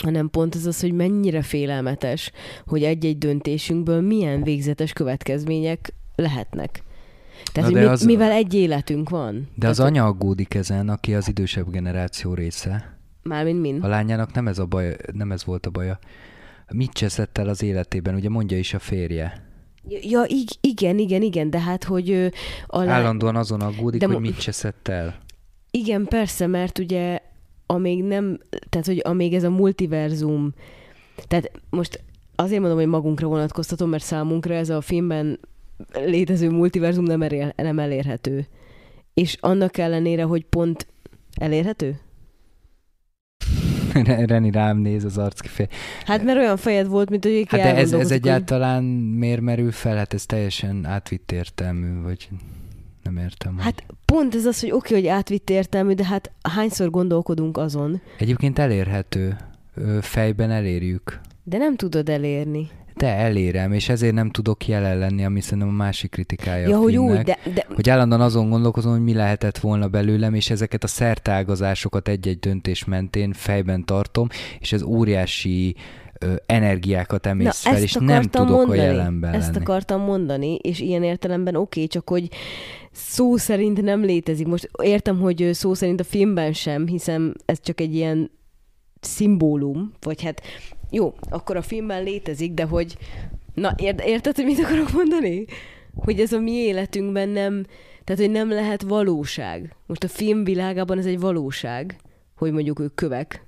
hanem 0.03 0.29
pont 0.29 0.55
az 0.55 0.65
az, 0.65 0.81
hogy 0.81 0.93
mennyire 0.93 1.41
félelmetes, 1.41 2.31
hogy 2.65 2.83
egy-egy 2.83 3.17
döntésünkből 3.17 4.01
milyen 4.01 4.43
végzetes 4.43 4.93
következmények 4.93 5.93
lehetnek. 6.15 6.83
Tehát, 7.53 7.71
hogy 7.71 7.79
mi, 7.79 7.87
az, 7.87 8.03
mivel 8.03 8.31
egy 8.31 8.53
életünk 8.53 9.09
van. 9.09 9.33
De 9.33 9.47
tehát, 9.59 9.79
az 9.79 9.85
anya 9.85 10.05
aggódik 10.05 10.53
ezen, 10.53 10.89
aki 10.89 11.15
az 11.15 11.27
idősebb 11.27 11.71
generáció 11.71 12.33
része. 12.33 12.97
Mármint 13.23 13.61
min? 13.61 13.81
A 13.81 13.87
lányának 13.87 14.33
nem 14.33 14.47
ez, 14.47 14.59
a 14.59 14.65
baj, 14.65 14.95
nem 15.11 15.31
ez 15.31 15.45
volt 15.45 15.65
a 15.65 15.69
baja. 15.69 15.99
Mit 16.73 16.91
cseszett 16.91 17.37
el 17.37 17.47
az 17.47 17.63
életében? 17.63 18.15
Ugye 18.15 18.29
mondja 18.29 18.57
is 18.57 18.73
a 18.73 18.79
férje. 18.79 19.45
Ja, 19.87 20.25
igen, 20.61 20.97
igen, 20.97 21.21
igen, 21.21 21.49
de 21.49 21.59
hát, 21.59 21.83
hogy... 21.83 22.31
A 22.67 22.77
lány... 22.77 22.89
Állandóan 22.89 23.35
azon 23.35 23.61
aggódik, 23.61 23.99
de 23.99 24.07
hogy 24.07 24.19
mit 24.19 24.39
cseszett 24.39 24.87
el. 24.87 25.19
Igen, 25.71 26.05
persze, 26.05 26.47
mert 26.47 26.77
ugye 26.77 27.19
amíg 27.65 28.03
nem, 28.03 28.39
tehát 28.69 28.85
hogy 28.85 29.01
amíg 29.03 29.33
ez 29.33 29.43
a 29.43 29.49
multiverzum, 29.49 30.53
tehát 31.27 31.51
most 31.69 32.03
azért 32.35 32.59
mondom, 32.59 32.77
hogy 32.77 32.87
magunkra 32.87 33.27
vonatkoztatom, 33.27 33.89
mert 33.89 34.03
számunkra 34.03 34.53
ez 34.53 34.69
a 34.69 34.81
filmben 34.81 35.39
létező 35.93 36.49
multiverzum 36.49 37.03
nem, 37.03 37.21
elér, 37.21 37.53
nem 37.55 37.79
elérhető. 37.79 38.47
És 39.13 39.37
annak 39.39 39.77
ellenére, 39.77 40.23
hogy 40.23 40.45
pont 40.45 40.87
elérhető? 41.35 41.99
Reni 44.25 44.51
rám 44.51 44.77
néz 44.77 45.03
az 45.03 45.17
arckifé. 45.17 45.67
Hát 46.05 46.23
mert 46.23 46.37
olyan 46.37 46.57
fejed 46.57 46.87
volt, 46.87 47.09
mint 47.09 47.23
hogy 47.23 47.45
hát 47.49 47.61
de 47.61 47.75
ez, 47.75 47.93
ez 47.93 48.11
egyáltalán 48.11 48.83
miért 48.83 49.41
merül 49.41 49.71
fel? 49.71 49.95
Hát 49.95 50.13
ez 50.13 50.25
teljesen 50.25 50.85
átvitt 50.85 51.31
értelmű, 51.31 52.01
vagy 52.01 52.29
nem 53.03 53.17
értem. 53.17 53.57
Hát 53.57 53.83
hogy... 53.87 53.95
pont 54.05 54.35
ez 54.35 54.45
az, 54.45 54.59
hogy 54.59 54.71
oké, 54.71 54.87
okay, 54.87 55.01
hogy 55.01 55.09
átvitt 55.17 55.49
értelmű, 55.49 55.93
de 55.93 56.05
hát 56.05 56.31
hányszor 56.41 56.89
gondolkodunk 56.89 57.57
azon? 57.57 58.01
Egyébként 58.17 58.59
elérhető. 58.59 59.37
Fejben 60.01 60.51
elérjük. 60.51 61.19
De 61.43 61.57
nem 61.57 61.75
tudod 61.75 62.09
elérni. 62.09 62.69
De 62.97 63.07
elérem, 63.07 63.71
és 63.71 63.89
ezért 63.89 64.13
nem 64.13 64.29
tudok 64.29 64.67
jelen 64.67 64.97
lenni, 64.97 65.25
ami 65.25 65.41
szerintem 65.41 65.67
a 65.67 65.71
másik 65.71 66.11
kritikája 66.11 66.67
ja, 66.67 66.77
a 66.77 66.79
hogy 66.79 66.97
úgy, 66.97 67.21
de, 67.21 67.37
de... 67.53 67.65
Hogy 67.75 67.89
állandóan 67.89 68.21
azon 68.21 68.49
gondolkozom, 68.49 68.91
hogy 68.91 69.03
mi 69.03 69.13
lehetett 69.13 69.57
volna 69.57 69.87
belőlem, 69.87 70.33
és 70.33 70.49
ezeket 70.49 70.83
a 70.83 70.87
szertágazásokat 70.87 72.07
egy-egy 72.07 72.39
döntés 72.39 72.85
mentén 72.85 73.33
fejben 73.33 73.85
tartom, 73.85 74.27
és 74.59 74.73
ez 74.73 74.81
óriási 74.81 75.75
ö, 76.19 76.33
energiákat 76.45 77.25
emész 77.25 77.63
Na, 77.63 77.71
fel, 77.71 77.81
és 77.81 77.93
nem 77.99 78.21
tudok 78.21 78.49
mondani, 78.49 78.79
a 78.79 78.83
jelenben 78.83 79.33
Ezt 79.33 79.53
lenni. 79.53 79.63
akartam 79.63 80.01
mondani, 80.01 80.55
és 80.55 80.79
ilyen 80.79 81.03
értelemben 81.03 81.55
oké, 81.55 81.63
okay, 81.63 81.87
csak 81.87 82.09
hogy 82.09 82.29
szó 82.91 83.37
szerint 83.37 83.81
nem 83.81 84.03
létezik. 84.03 84.47
Most 84.47 84.69
értem, 84.81 85.19
hogy 85.19 85.49
szó 85.51 85.73
szerint 85.73 85.99
a 85.99 86.03
filmben 86.03 86.53
sem, 86.53 86.87
hiszen 86.87 87.35
ez 87.45 87.59
csak 87.61 87.81
egy 87.81 87.95
ilyen 87.95 88.31
szimbólum, 88.99 89.91
vagy 90.01 90.23
hát 90.23 90.41
jó, 90.91 91.13
akkor 91.29 91.55
a 91.55 91.61
filmben 91.61 92.03
létezik, 92.03 92.53
de 92.53 92.63
hogy 92.63 92.97
na, 93.53 93.75
érted, 94.05 94.35
hogy 94.35 94.45
mit 94.45 94.59
akarok 94.59 94.91
mondani? 94.91 95.45
Hogy 95.95 96.19
ez 96.19 96.33
a 96.33 96.39
mi 96.39 96.51
életünkben 96.51 97.29
nem, 97.29 97.65
tehát 98.03 98.21
hogy 98.21 98.31
nem 98.31 98.49
lehet 98.49 98.81
valóság. 98.81 99.75
Most 99.85 100.03
a 100.03 100.07
film 100.07 100.43
világában 100.43 100.97
ez 100.97 101.05
egy 101.05 101.19
valóság, 101.19 101.95
hogy 102.35 102.51
mondjuk 102.51 102.79
ők 102.79 102.95
kövek, 102.95 103.45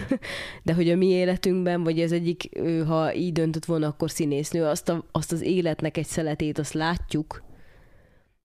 de 0.64 0.74
hogy 0.74 0.90
a 0.90 0.96
mi 0.96 1.06
életünkben, 1.06 1.82
vagy 1.82 2.00
ez 2.00 2.12
egyik, 2.12 2.60
ha 2.86 3.14
így 3.14 3.32
döntött 3.32 3.64
volna, 3.64 3.86
akkor 3.86 4.10
színésznő, 4.10 4.64
azt, 4.64 4.88
a, 4.88 5.04
azt 5.12 5.32
az 5.32 5.40
életnek 5.40 5.96
egy 5.96 6.06
szeletét, 6.06 6.58
azt 6.58 6.72
látjuk, 6.72 7.42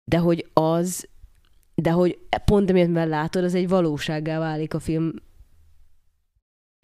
de 0.04 0.18
hogy 0.18 0.50
az, 0.54 1.08
de 1.76 1.92
hogy 1.92 2.18
pont 2.46 2.70
amiért 2.70 2.90
már 2.90 3.08
látod, 3.08 3.44
az 3.44 3.56
egy 3.56 3.68
valósággá 3.68 4.40
válik 4.40 4.74
a 4.74 4.80
film 4.80 5.14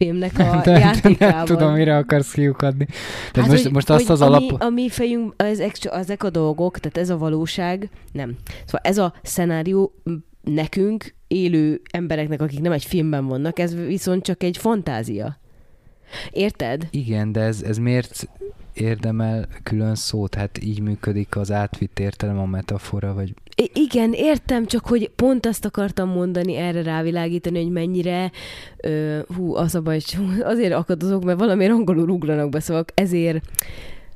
filmnek 0.04 0.38
a 0.38 0.60
de, 0.64 0.78
játékában. 0.78 1.36
Nem 1.36 1.44
tudom, 1.44 1.72
mire 1.72 1.96
akarsz 1.96 2.32
kiukadni. 2.32 2.86
Tehát 2.86 3.32
hát, 3.32 3.48
most, 3.48 3.62
hogy, 3.62 3.72
most 3.72 3.90
azt 3.90 4.10
az 4.10 4.20
ami, 4.20 4.34
alap... 4.34 4.62
A 4.62 4.68
mi 4.68 4.88
fejünk, 4.88 5.34
ezek, 5.36 5.76
ezek 5.82 6.22
a 6.22 6.30
dolgok, 6.30 6.78
tehát 6.78 6.96
ez 6.96 7.10
a 7.10 7.18
valóság, 7.18 7.88
nem. 8.12 8.36
Szóval 8.64 8.80
ez 8.82 8.98
a 8.98 9.14
szenárió 9.22 9.94
nekünk, 10.42 11.14
élő 11.26 11.80
embereknek, 11.90 12.40
akik 12.40 12.60
nem 12.60 12.72
egy 12.72 12.84
filmben 12.84 13.26
vannak, 13.26 13.58
ez 13.58 13.74
viszont 13.74 14.22
csak 14.22 14.42
egy 14.42 14.56
fantázia. 14.56 15.38
Érted? 16.30 16.86
Igen, 16.90 17.32
de 17.32 17.40
ez, 17.40 17.62
ez 17.62 17.78
miért 17.78 18.28
érdemel 18.74 19.46
külön 19.62 19.94
szót? 19.94 20.34
Hát 20.34 20.62
így 20.62 20.80
működik 20.80 21.36
az 21.36 21.52
átvitt 21.52 21.98
értelem, 21.98 22.38
a 22.38 22.46
metafora, 22.46 23.14
vagy... 23.14 23.34
I- 23.56 23.70
igen, 23.74 24.12
értem, 24.12 24.66
csak 24.66 24.86
hogy 24.86 25.10
pont 25.16 25.46
azt 25.46 25.64
akartam 25.64 26.08
mondani, 26.08 26.56
erre 26.56 26.82
rávilágítani, 26.82 27.62
hogy 27.62 27.72
mennyire, 27.72 28.30
ö, 28.76 29.18
hú, 29.36 29.54
az 29.54 29.74
a 29.74 29.80
baj, 29.80 30.00
azért 30.42 30.72
akadozok, 30.72 31.24
mert 31.24 31.38
valamiért 31.38 31.72
angolul 31.72 32.08
ugranak 32.08 32.48
be, 32.48 32.60
szóval 32.60 32.84
ezért 32.94 33.44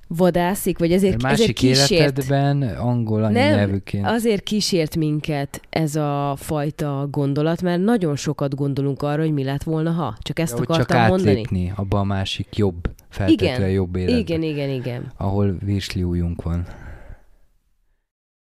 vadászik, 0.09 0.79
vagy 0.79 0.92
ezért, 0.92 1.23
másik 1.23 1.40
ezért 1.40 1.59
kísért. 1.59 2.01
életedben 2.01 2.62
angol 2.62 3.25
anyanyelvűként. 3.25 4.07
azért 4.07 4.42
kísért 4.42 4.97
minket 4.97 5.61
ez 5.71 5.97
a 5.97 6.35
fajta 6.37 7.09
gondolat, 7.11 7.62
mert 7.62 7.83
nagyon 7.83 8.16
sokat 8.16 8.55
gondolunk 8.55 9.03
arra, 9.03 9.23
hogy 9.23 9.33
mi 9.33 9.44
lett 9.44 9.62
volna, 9.62 9.90
ha. 9.90 10.16
Csak 10.21 10.38
ezt 10.38 10.57
ja, 10.57 10.62
akartam 10.62 10.99
csak 10.99 11.09
mondani. 11.09 11.66
Csak 11.66 11.79
abba 11.79 11.99
a 11.99 12.05
másik 12.05 12.57
jobb, 12.57 12.90
feltétlenül 13.09 13.68
jobb 13.68 13.97
életbe. 13.97 14.18
Igen, 14.18 14.42
igen, 14.42 14.71
igen. 14.71 15.12
Ahol 15.16 15.57
virsliújunk 15.64 16.42
van. 16.42 16.66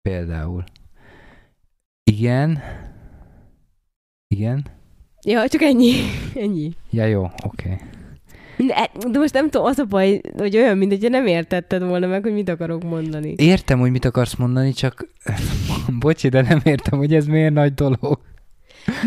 Például. 0.02 0.64
Igen. 2.04 2.62
Igen. 4.28 4.64
Ja, 5.24 5.48
csak 5.48 5.62
ennyi. 5.62 5.92
ennyi. 6.44 6.72
Ja, 6.90 7.04
jó, 7.04 7.22
oké. 7.22 7.32
Okay. 7.44 7.76
De, 8.56 8.90
de 9.10 9.18
most 9.18 9.32
nem 9.32 9.50
tudom, 9.50 9.66
az 9.66 9.78
a 9.78 9.84
baj, 9.84 10.20
hogy 10.36 10.56
olyan, 10.56 10.78
mint 10.78 10.92
hogyha 10.92 11.08
nem 11.08 11.26
értetted 11.26 11.82
volna 11.82 12.06
meg, 12.06 12.22
hogy 12.22 12.32
mit 12.32 12.48
akarok 12.48 12.82
mondani. 12.82 13.34
Értem, 13.36 13.78
hogy 13.78 13.90
mit 13.90 14.04
akarsz 14.04 14.34
mondani, 14.34 14.72
csak 14.72 15.08
bocsi, 16.00 16.28
de 16.28 16.42
nem 16.42 16.60
értem, 16.64 16.98
hogy 16.98 17.14
ez 17.14 17.26
miért 17.26 17.52
nagy 17.52 17.74
dolog. 17.74 18.20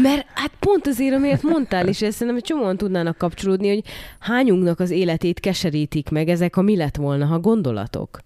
Mert 0.01 0.25
hát 0.33 0.51
pont 0.59 0.87
azért, 0.87 1.15
amiért 1.15 1.43
mondtál, 1.43 1.87
és 1.87 2.01
ezt 2.01 2.17
szerintem 2.17 2.41
csomóan 2.41 2.77
tudnának 2.77 3.17
kapcsolódni, 3.17 3.67
hogy 3.67 3.83
hányunknak 4.19 4.79
az 4.79 4.89
életét 4.89 5.39
keserítik 5.39 6.09
meg 6.09 6.29
ezek 6.29 6.57
a 6.57 6.61
mi 6.61 6.75
lett 6.75 6.95
volna, 6.95 7.25
ha 7.25 7.39
gondolatok. 7.39 8.19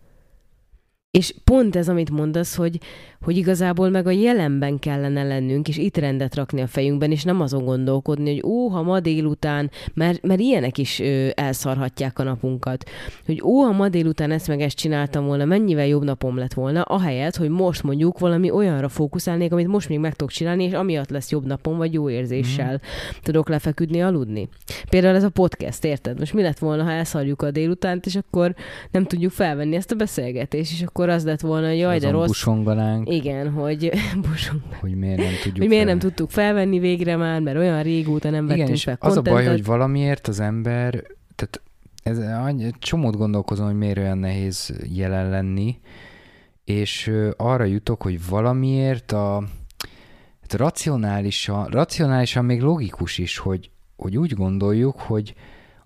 És 1.18 1.34
pont 1.44 1.76
ez, 1.76 1.90
amit 1.90 2.10
mondasz, 2.10 2.56
hogy, 2.56 2.80
hogy 3.22 3.38
igazából 3.38 3.90
meg 3.90 4.08
a 4.08 4.12
jelenben 4.12 4.80
kellene 4.80 5.24
lennünk, 5.24 5.68
és 5.68 5.78
itt 5.78 5.98
rendet 5.98 6.36
rakni 6.36 6.62
a 6.62 6.68
fejünkben, 6.68 7.12
és 7.12 7.24
nem 7.24 7.42
azon 7.42 7.66
gondolkodni, 7.66 8.32
hogy 8.32 8.44
ó, 8.44 8.68
ha 8.68 8.82
ma 8.82 9.00
délután, 9.00 9.72
mert, 9.94 10.22
mert 10.22 10.40
ilyenek 10.40 10.78
is 10.78 11.00
ö, 11.00 11.30
elszarhatják 11.34 12.20
a 12.20 12.24
napunkat, 12.24 12.90
hogy 13.26 13.42
ó, 13.44 13.62
ha 13.62 13.72
ma 13.72 13.90
délután 13.90 14.32
ezt 14.32 14.48
meg 14.48 14.62
ezt 14.62 14.76
csináltam 14.76 15.26
volna, 15.26 15.46
mennyivel 15.46 15.88
jobb 15.88 16.04
napom 16.04 16.38
lett 16.38 16.54
volna, 16.54 16.82
ahelyett, 16.82 17.36
hogy 17.36 17.50
most 17.50 17.84
mondjuk 17.84 18.20
valami 18.20 18.52
olyanra 18.52 18.90
fókuszálnék, 18.90 19.52
amit 19.52 19.68
most 19.68 19.90
még 19.90 20.00
meg 20.00 20.16
tudok 20.16 20.32
csinálni, 20.32 20.64
és 20.64 20.74
amiatt 20.74 21.10
lesz 21.10 21.32
jobb 21.32 21.46
napom, 21.46 21.78
vagy 21.78 21.94
jó 21.94 22.10
érzéssel 22.10 22.74
mm. 22.74 23.18
tudok 23.22 23.50
lefeküdni, 23.50 24.02
aludni. 24.02 24.50
Például 24.90 25.16
ez 25.16 25.24
a 25.24 25.30
podcast, 25.30 25.86
érted? 25.86 26.20
Most 26.20 26.34
mi 26.34 26.42
lett 26.42 26.60
volna, 26.60 26.84
ha 26.84 26.92
elszarjuk 26.92 27.42
a 27.42 27.52
délutánt, 27.52 28.06
és 28.06 28.16
akkor 28.16 28.56
nem 28.92 29.06
tudjuk 29.06 29.32
felvenni 29.32 29.76
ezt 29.76 29.92
a 29.92 29.96
beszélgetést, 29.96 30.72
és 30.72 30.82
akkor 30.82 31.02
az 31.10 31.26
lett 31.26 31.42
volna, 31.42 31.68
hogy 31.68 31.78
jaj, 31.78 32.00
de 32.00 32.10
rossz. 32.10 32.28
Busonganánk. 32.28 33.10
Igen, 33.10 33.52
hogy 33.52 33.92
Hogy 34.82 34.96
miért 34.96 35.18
nem 35.18 35.34
tudjuk 35.36 35.58
Hogy 35.58 35.68
miért 35.68 35.84
fel... 35.84 35.92
nem 35.94 36.00
tudtuk 36.00 36.30
felvenni 36.30 36.80
végre 36.80 37.16
már, 37.16 37.42
mert 37.42 37.58
olyan 37.58 37.84
régóta 37.84 38.30
nem 38.30 38.46
vettünk 38.46 38.68
Igen, 38.68 38.80
fel 38.80 38.98
az 39.00 39.18
a 39.18 39.22
baj, 39.22 39.46
hogy 39.46 39.66
valamiért 39.66 40.28
az 40.28 40.40
ember, 40.40 41.04
tehát 41.36 41.62
ez 42.04 42.20
csomót 42.80 43.18
gondolkozom, 43.18 43.66
hogy 43.66 43.78
miért 43.78 43.98
olyan 43.98 44.18
nehéz 44.18 44.74
jelen 44.94 45.30
lenni, 45.30 45.80
és 46.64 47.12
arra 47.38 47.64
jutok, 47.64 48.02
hogy 48.02 48.28
valamiért 48.28 49.12
a 49.12 49.44
hát 50.42 50.54
racionálisan, 50.54 51.66
racionálisan 51.66 52.46
még 52.46 52.62
logikus 52.62 53.18
is, 53.18 53.38
hogy, 53.38 53.72
hogy 53.96 54.18
úgy 54.18 54.34
gondoljuk, 54.34 55.00
hogy 55.00 55.34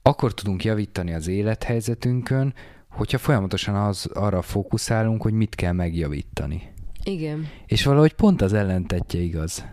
akkor 0.01 0.33
tudunk 0.33 0.63
javítani 0.63 1.13
az 1.13 1.27
élethelyzetünkön, 1.27 2.53
hogyha 2.97 3.17
folyamatosan 3.17 3.75
az, 3.75 4.09
arra 4.13 4.41
fókuszálunk, 4.41 5.21
hogy 5.21 5.33
mit 5.33 5.55
kell 5.55 5.71
megjavítani. 5.71 6.73
Igen. 7.03 7.47
És 7.65 7.83
valahogy 7.83 8.13
pont 8.13 8.41
az 8.41 8.53
ellentetje 8.53 9.19
igaz. 9.19 9.65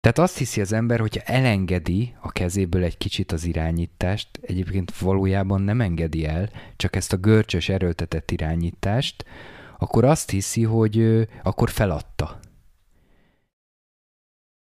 Tehát 0.00 0.18
azt 0.18 0.38
hiszi 0.38 0.60
az 0.60 0.72
ember, 0.72 1.00
hogyha 1.00 1.20
elengedi 1.20 2.14
a 2.20 2.32
kezéből 2.32 2.84
egy 2.84 2.98
kicsit 2.98 3.32
az 3.32 3.44
irányítást, 3.44 4.28
egyébként 4.42 4.98
valójában 4.98 5.62
nem 5.62 5.80
engedi 5.80 6.26
el, 6.26 6.50
csak 6.76 6.96
ezt 6.96 7.12
a 7.12 7.16
görcsös 7.16 7.68
erőltetett 7.68 8.30
irányítást, 8.30 9.24
akkor 9.78 10.04
azt 10.04 10.30
hiszi, 10.30 10.62
hogy 10.62 10.98
ö, 10.98 11.22
akkor 11.42 11.70
feladta. 11.70 12.40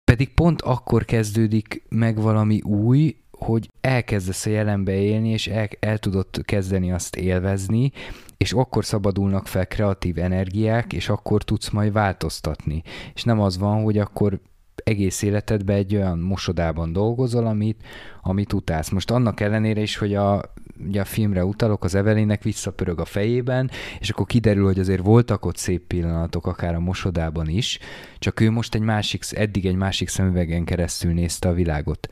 Pedig 0.04 0.34
pont 0.34 0.62
akkor 0.62 1.04
kezdődik 1.04 1.82
meg 1.88 2.20
valami 2.20 2.60
új, 2.60 3.16
hogy 3.38 3.70
elkezdesz 3.80 4.46
a 4.46 4.50
jelenbe 4.50 4.92
élni, 4.92 5.28
és 5.28 5.46
el, 5.46 5.68
el 5.80 5.98
tudod 5.98 6.26
kezdeni 6.42 6.92
azt 6.92 7.16
élvezni, 7.16 7.92
és 8.36 8.52
akkor 8.52 8.84
szabadulnak 8.84 9.46
fel 9.46 9.66
kreatív 9.66 10.18
energiák, 10.18 10.92
és 10.92 11.08
akkor 11.08 11.42
tudsz 11.42 11.70
majd 11.70 11.92
változtatni. 11.92 12.82
És 13.14 13.22
nem 13.22 13.40
az 13.40 13.58
van, 13.58 13.82
hogy 13.82 13.98
akkor 13.98 14.40
egész 14.84 15.22
életedben 15.22 15.76
egy 15.76 15.94
olyan 15.94 16.18
mosodában 16.18 16.92
dolgozol, 16.92 17.46
amit, 17.46 17.82
amit 18.28 18.52
utálsz. 18.52 18.88
Most 18.88 19.10
annak 19.10 19.40
ellenére 19.40 19.80
is, 19.80 19.96
hogy 19.96 20.14
a, 20.14 20.42
ugye 20.86 21.00
a 21.00 21.04
filmre 21.04 21.44
utalok, 21.44 21.84
az 21.84 21.94
Evelinnek 21.94 22.42
visszapörög 22.42 23.00
a 23.00 23.04
fejében, 23.04 23.70
és 24.00 24.10
akkor 24.10 24.26
kiderül, 24.26 24.64
hogy 24.64 24.78
azért 24.78 25.02
voltak 25.02 25.44
ott 25.44 25.56
szép 25.56 25.86
pillanatok, 25.86 26.46
akár 26.46 26.74
a 26.74 26.80
mosodában 26.80 27.48
is, 27.48 27.78
csak 28.18 28.40
ő 28.40 28.50
most 28.50 28.74
egy 28.74 28.80
másik, 28.80 29.24
eddig 29.30 29.66
egy 29.66 29.76
másik 29.76 30.08
szemüvegen 30.08 30.64
keresztül 30.64 31.12
nézte 31.12 31.48
a 31.48 31.52
világot. 31.52 32.08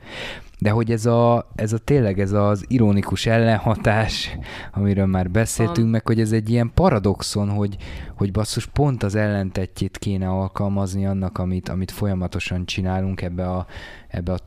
De 0.59 0.69
hogy 0.69 0.91
ez 0.91 1.05
a, 1.05 1.49
ez 1.55 1.73
a 1.73 1.77
tényleg 1.77 2.19
ez 2.19 2.31
az 2.31 2.65
ironikus 2.67 3.25
ellenhatás, 3.25 4.37
amiről 4.71 5.05
már 5.05 5.29
beszéltünk, 5.31 5.91
meg 5.91 6.07
hogy 6.07 6.19
ez 6.19 6.31
egy 6.31 6.49
ilyen 6.49 6.71
paradoxon, 6.73 7.49
hogy, 7.49 7.77
hogy 8.15 8.31
basszus 8.31 8.65
pont 8.65 9.03
az 9.03 9.15
ellentetjét 9.15 9.97
kéne 9.97 10.27
alkalmazni 10.29 11.05
annak, 11.05 11.37
amit, 11.37 11.69
amit 11.69 11.91
folyamatosan 11.91 12.65
csinálunk 12.65 13.21
ebbe 13.21 13.49
a, 13.49 13.65
ebbe 14.07 14.31
a 14.31 14.37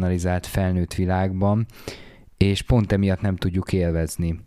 túracionalizált 0.00 0.46
felnőtt 0.46 0.94
világban, 0.94 1.66
és 2.36 2.62
pont 2.62 2.92
emiatt 2.92 3.20
nem 3.20 3.36
tudjuk 3.36 3.72
élvezni. 3.72 4.40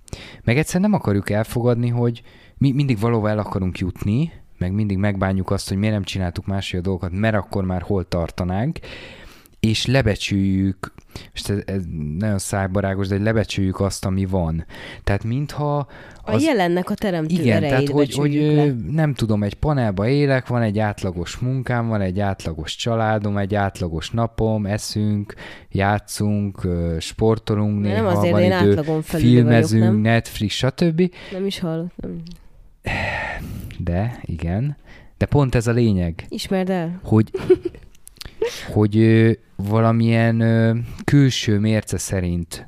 Meg 0.44 0.58
egyszer 0.58 0.82
nem 0.82 0.94
akarjuk 0.94 1.30
elfogadni, 1.30 1.90
hogy 1.90 2.22
mi 2.58 2.72
mindig 2.72 3.00
valóban 3.00 3.30
el 3.30 3.40
akarunk 3.40 3.78
jutni, 3.78 4.32
meg 4.58 4.74
mindig 4.74 4.98
megbánjuk 4.98 5.52
azt, 5.52 5.70
hogy 5.70 5.78
miért 5.78 5.94
nem 5.94 6.04
csináltuk 6.04 6.46
máshogy 6.46 6.80
a 6.80 6.84
dolgokat, 6.84 7.12
mert 7.12 7.36
akkor 7.36 7.66
már 7.66 7.82
hol 7.82 8.08
tartanánk, 8.08 8.80
és 9.60 9.86
lebecsüljük, 9.86 10.94
és 11.34 11.42
ez, 11.42 11.58
ez 11.66 11.82
nagyon 12.18 12.38
szájbarágos, 12.38 13.08
de 13.08 13.16
hogy 13.16 13.24
lebecsüljük 13.24 13.80
azt, 13.80 14.06
ami 14.06 14.26
van. 14.26 14.66
Tehát 15.04 15.24
mintha... 15.24 15.88
Az, 16.24 16.42
a 16.42 16.46
jelennek 16.46 16.90
a 16.90 16.94
teremtő 16.94 17.34
Igen, 17.34 17.62
tehát 17.62 17.90
hogy, 17.90 18.14
hogy 18.14 18.34
le. 18.34 18.74
nem 18.92 19.14
tudom, 19.14 19.44
egy 19.44 19.54
panelba 19.54 20.08
élek, 20.08 20.48
van 20.48 20.62
egy 20.62 20.80
átlagos 20.80 21.38
munkám, 21.38 21.88
van 21.88 22.02
egy 22.02 22.20
átlagos 22.20 22.76
családom, 22.76 23.38
egy 23.38 23.56
átlagos 23.56 24.12
napom, 24.12 24.66
eszünk, 24.66 25.34
játszunk, 25.72 26.68
sportolunk, 27.00 27.82
de 27.82 27.88
néha 27.88 28.02
nem 28.02 28.18
azért, 28.18 28.32
van 28.32 28.44
idő, 28.44 29.02
filmezünk, 29.02 29.82
vagyok, 29.82 29.96
nem? 29.96 30.02
Netflix, 30.02 30.54
stb. 30.54 31.12
Nem 31.32 31.46
is 31.46 31.60
hallottam. 31.60 32.22
De, 33.78 34.20
igen. 34.22 34.78
De 35.18 35.26
pont 35.26 35.56
ez 35.56 35.68
a 35.68 35.72
lényeg. 35.72 36.26
Ismerd 36.30 36.70
el. 36.70 37.00
Hogy 37.04 37.32
hogy 38.74 39.40
valamilyen 39.56 40.38
külső 41.04 41.60
mérce 41.60 41.98
szerint 41.98 42.68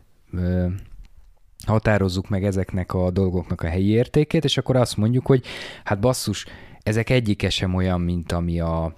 határozzuk 1.66 2.30
meg 2.30 2.44
ezeknek 2.44 2.94
a 2.94 3.12
dolgoknak 3.12 3.62
a 3.62 3.68
helyi 3.68 3.90
értékét, 3.90 4.44
és 4.44 4.58
akkor 4.58 4.76
azt 4.76 4.98
mondjuk, 4.98 5.26
hogy 5.26 5.44
hát 5.84 6.00
basszus, 6.00 6.46
ezek 6.84 7.10
egyike 7.10 7.50
sem 7.50 7.74
olyan, 7.74 8.02
mint 8.02 8.32
ami 8.32 8.60
a, 8.60 8.96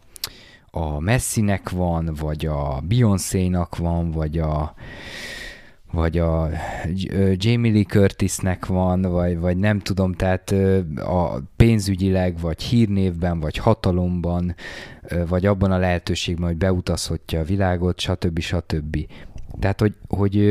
a 0.72 1.00
Messinek 1.00 1.70
van, 1.70 2.14
vagy 2.20 2.46
a 2.46 2.82
Beyoncé-nak 2.88 3.78
van, 3.78 4.12
vagy 4.12 4.38
a 4.40 4.74
vagy 5.92 6.18
a 6.18 6.50
Jamie 7.34 7.72
Lee 7.72 7.84
Curtisnek 7.84 8.66
van, 8.66 9.02
vagy, 9.02 9.40
vagy 9.40 9.58
nem 9.58 9.80
tudom, 9.80 10.14
tehát 10.14 10.52
a 10.96 11.42
pénzügyileg, 11.56 12.40
vagy 12.40 12.64
hírnévben, 12.64 13.40
vagy 13.40 13.58
hatalomban, 13.58 14.56
vagy 15.28 15.46
abban 15.46 15.72
a 15.72 15.78
lehetőségben, 15.78 16.48
hogy 16.48 16.58
beutazhatja 16.58 17.40
a 17.40 17.44
világot, 17.44 18.00
stb. 18.00 18.40
stb. 18.40 18.98
Tehát, 19.60 19.80
hogy, 19.80 19.96
hogy 20.08 20.46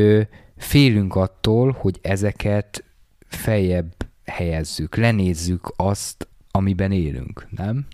félünk 0.57 1.15
attól, 1.15 1.75
hogy 1.79 1.99
ezeket 2.01 2.83
feljebb 3.27 3.93
helyezzük, 4.25 4.95
lenézzük 4.95 5.73
azt, 5.75 6.27
amiben 6.51 6.91
élünk, 6.91 7.47
nem? 7.49 7.85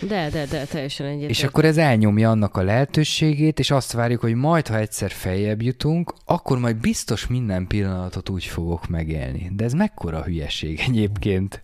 De, 0.00 0.30
de, 0.30 0.46
de, 0.46 0.64
teljesen 0.64 1.06
egyetlen. 1.06 1.28
És 1.28 1.44
akkor 1.44 1.64
ez 1.64 1.76
elnyomja 1.76 2.30
annak 2.30 2.56
a 2.56 2.62
lehetőségét, 2.62 3.58
és 3.58 3.70
azt 3.70 3.92
várjuk, 3.92 4.20
hogy 4.20 4.34
majd, 4.34 4.66
ha 4.66 4.78
egyszer 4.78 5.10
feljebb 5.10 5.62
jutunk, 5.62 6.14
akkor 6.24 6.58
majd 6.58 6.76
biztos 6.76 7.26
minden 7.26 7.66
pillanatot 7.66 8.28
úgy 8.28 8.44
fogok 8.44 8.88
megélni. 8.88 9.50
De 9.54 9.64
ez 9.64 9.72
mekkora 9.72 10.22
hülyeség 10.22 10.80
egyébként. 10.88 11.60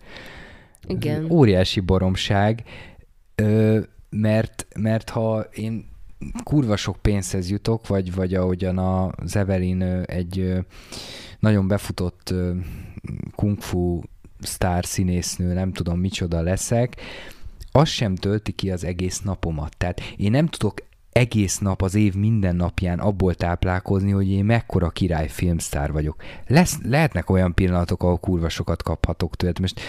Igen. 0.87 1.31
Óriási 1.31 1.79
baromság, 1.79 2.63
mert, 4.09 4.67
mert 4.75 5.09
ha 5.09 5.39
én 5.39 5.87
kurva 6.43 6.75
sok 6.75 6.97
pénzhez 7.01 7.49
jutok, 7.49 7.87
vagy, 7.87 8.13
vagy 8.13 8.33
ahogyan 8.33 8.77
a 8.77 9.11
Zevelin 9.23 9.81
egy 10.05 10.53
nagyon 11.39 11.67
befutott 11.67 12.33
kung 13.35 13.61
fu 13.61 14.01
sztár 14.41 14.85
színésznő, 14.85 15.53
nem 15.53 15.71
tudom 15.71 15.99
micsoda 15.99 16.41
leszek, 16.41 16.95
az 17.71 17.87
sem 17.87 18.15
tölti 18.15 18.51
ki 18.51 18.71
az 18.71 18.83
egész 18.83 19.21
napomat. 19.21 19.77
Tehát 19.77 20.01
én 20.17 20.31
nem 20.31 20.47
tudok 20.47 20.73
egész 21.11 21.57
nap 21.57 21.81
az 21.81 21.95
év 21.95 22.13
minden 22.13 22.55
napján 22.55 22.99
abból 22.99 23.35
táplálkozni, 23.35 24.11
hogy 24.11 24.29
én 24.29 24.45
mekkora 24.45 24.89
király 24.89 25.27
filmsztár 25.27 25.91
vagyok. 25.91 26.15
Lesz, 26.47 26.77
lehetnek 26.83 27.29
olyan 27.29 27.53
pillanatok, 27.53 28.03
ahol 28.03 28.17
kurva 28.17 28.49
sokat 28.49 28.83
kaphatok 28.83 29.35
tőle. 29.35 29.53
Most 29.59 29.81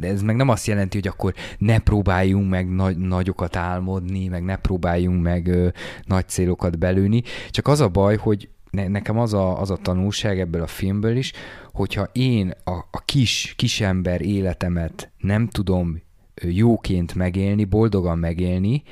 ez 0.00 0.22
meg 0.22 0.36
nem 0.36 0.48
azt 0.48 0.66
jelenti, 0.66 0.96
hogy 0.96 1.08
akkor 1.08 1.34
ne 1.58 1.78
próbáljunk 1.78 2.50
meg 2.50 2.68
nagy, 2.68 2.96
nagyokat 2.96 3.56
álmodni, 3.56 4.28
meg 4.28 4.44
ne 4.44 4.56
próbáljunk 4.56 5.22
meg 5.22 5.46
ö, 5.46 5.68
nagy 6.04 6.28
célokat 6.28 6.78
belőni. 6.78 7.22
Csak 7.50 7.68
az 7.68 7.80
a 7.80 7.88
baj, 7.88 8.16
hogy 8.16 8.48
ne, 8.70 8.88
nekem 8.88 9.18
az 9.18 9.32
a, 9.32 9.60
az 9.60 9.70
a 9.70 9.76
tanulság 9.76 10.40
ebből 10.40 10.62
a 10.62 10.66
filmből 10.66 11.16
is, 11.16 11.32
hogyha 11.72 12.08
én 12.12 12.54
a, 12.64 12.70
a 12.70 13.02
kis, 13.04 13.54
kisember 13.56 14.20
életemet 14.20 15.10
nem 15.18 15.48
tudom 15.48 16.02
jóként 16.42 17.14
megélni, 17.14 17.64
boldogan 17.64 18.18
megélni, 18.18 18.82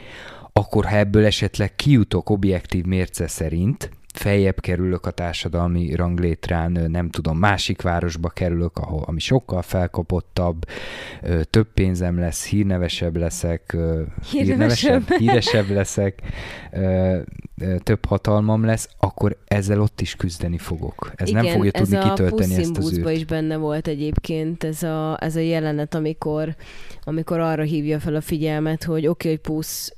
akkor 0.53 0.85
ha 0.85 0.97
ebből 0.97 1.25
esetleg 1.25 1.75
kijutok 1.75 2.31
objektív 2.31 2.85
mérce 2.85 3.27
szerint, 3.27 3.91
feljebb 4.15 4.61
kerülök 4.61 5.07
a 5.07 5.11
társadalmi 5.11 5.95
ranglétrán, 5.95 6.73
nem 6.91 7.11
tudom, 7.11 7.39
másik 7.39 7.83
városba 7.83 8.29
kerülök, 8.29 8.77
ahol, 8.77 9.03
ami 9.07 9.21
sokkal 9.21 9.63
felkapottabb, 9.63 10.65
több 11.51 11.73
pénzem 11.75 12.19
lesz, 12.19 12.47
hírnevesebb 12.47 13.17
leszek, 13.17 13.77
hírnevesebb, 14.31 15.13
híresebb 15.13 15.71
leszek, 15.71 16.23
több 17.79 18.05
hatalmam 18.07 18.65
lesz, 18.65 18.89
akkor 18.99 19.37
ezzel 19.45 19.81
ott 19.81 20.01
is 20.01 20.17
küzdeni 20.17 20.59
fogok. 20.59 21.13
Ez 21.15 21.29
Igen, 21.29 21.45
nem 21.45 21.53
fogja 21.53 21.71
tudni 21.71 21.99
kitölteni 21.99 22.55
ezt 22.55 22.77
az 22.77 22.99
űrt. 22.99 23.11
is 23.11 23.25
benne 23.25 23.57
volt 23.57 23.89
egyébként 23.89 24.65
ez 24.65 24.83
a, 24.83 25.17
ez 25.21 25.37
a 25.37 25.41
jelenet, 25.41 25.95
amikor, 25.95 26.57
amikor 27.05 27.41
arra 27.41 27.63
hívja 27.63 28.01
fel 28.01 28.15
a 28.15 28.21
figyelmet, 28.21 28.85
hogy 28.85 29.07
oké, 29.07 29.09
okay, 29.09 29.31
hogy 29.31 29.41
Pusz, 29.41 29.95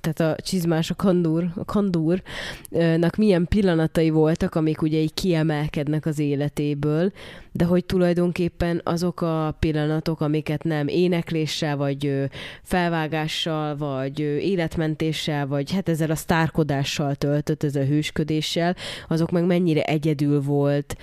tehát 0.00 0.20
a 0.20 0.36
csizmás, 0.42 0.90
a 0.90 0.94
kandúr, 0.94 1.44
a 1.54 1.64
kandúrnak 1.64 3.16
milyen 3.16 3.46
pillanatai 3.48 4.10
voltak, 4.10 4.54
amik 4.54 4.82
ugye 4.82 4.98
így 4.98 5.14
kiemelkednek 5.14 6.06
az 6.06 6.18
életéből, 6.18 7.12
de 7.56 7.64
hogy 7.64 7.84
tulajdonképpen 7.84 8.80
azok 8.84 9.20
a 9.20 9.56
pillanatok, 9.58 10.20
amiket 10.20 10.64
nem 10.64 10.88
énekléssel, 10.88 11.76
vagy 11.76 12.28
felvágással, 12.62 13.76
vagy 13.76 14.20
életmentéssel, 14.20 15.46
vagy 15.46 15.72
hát 15.72 15.88
ezzel 15.88 16.10
a 16.10 16.14
sztárkodással 16.14 17.14
töltött, 17.14 17.62
ez 17.62 17.76
a 17.76 17.84
hősködéssel, 17.84 18.76
azok 19.08 19.30
meg 19.30 19.44
mennyire 19.44 19.82
egyedül 19.82 20.42
volt, 20.42 20.96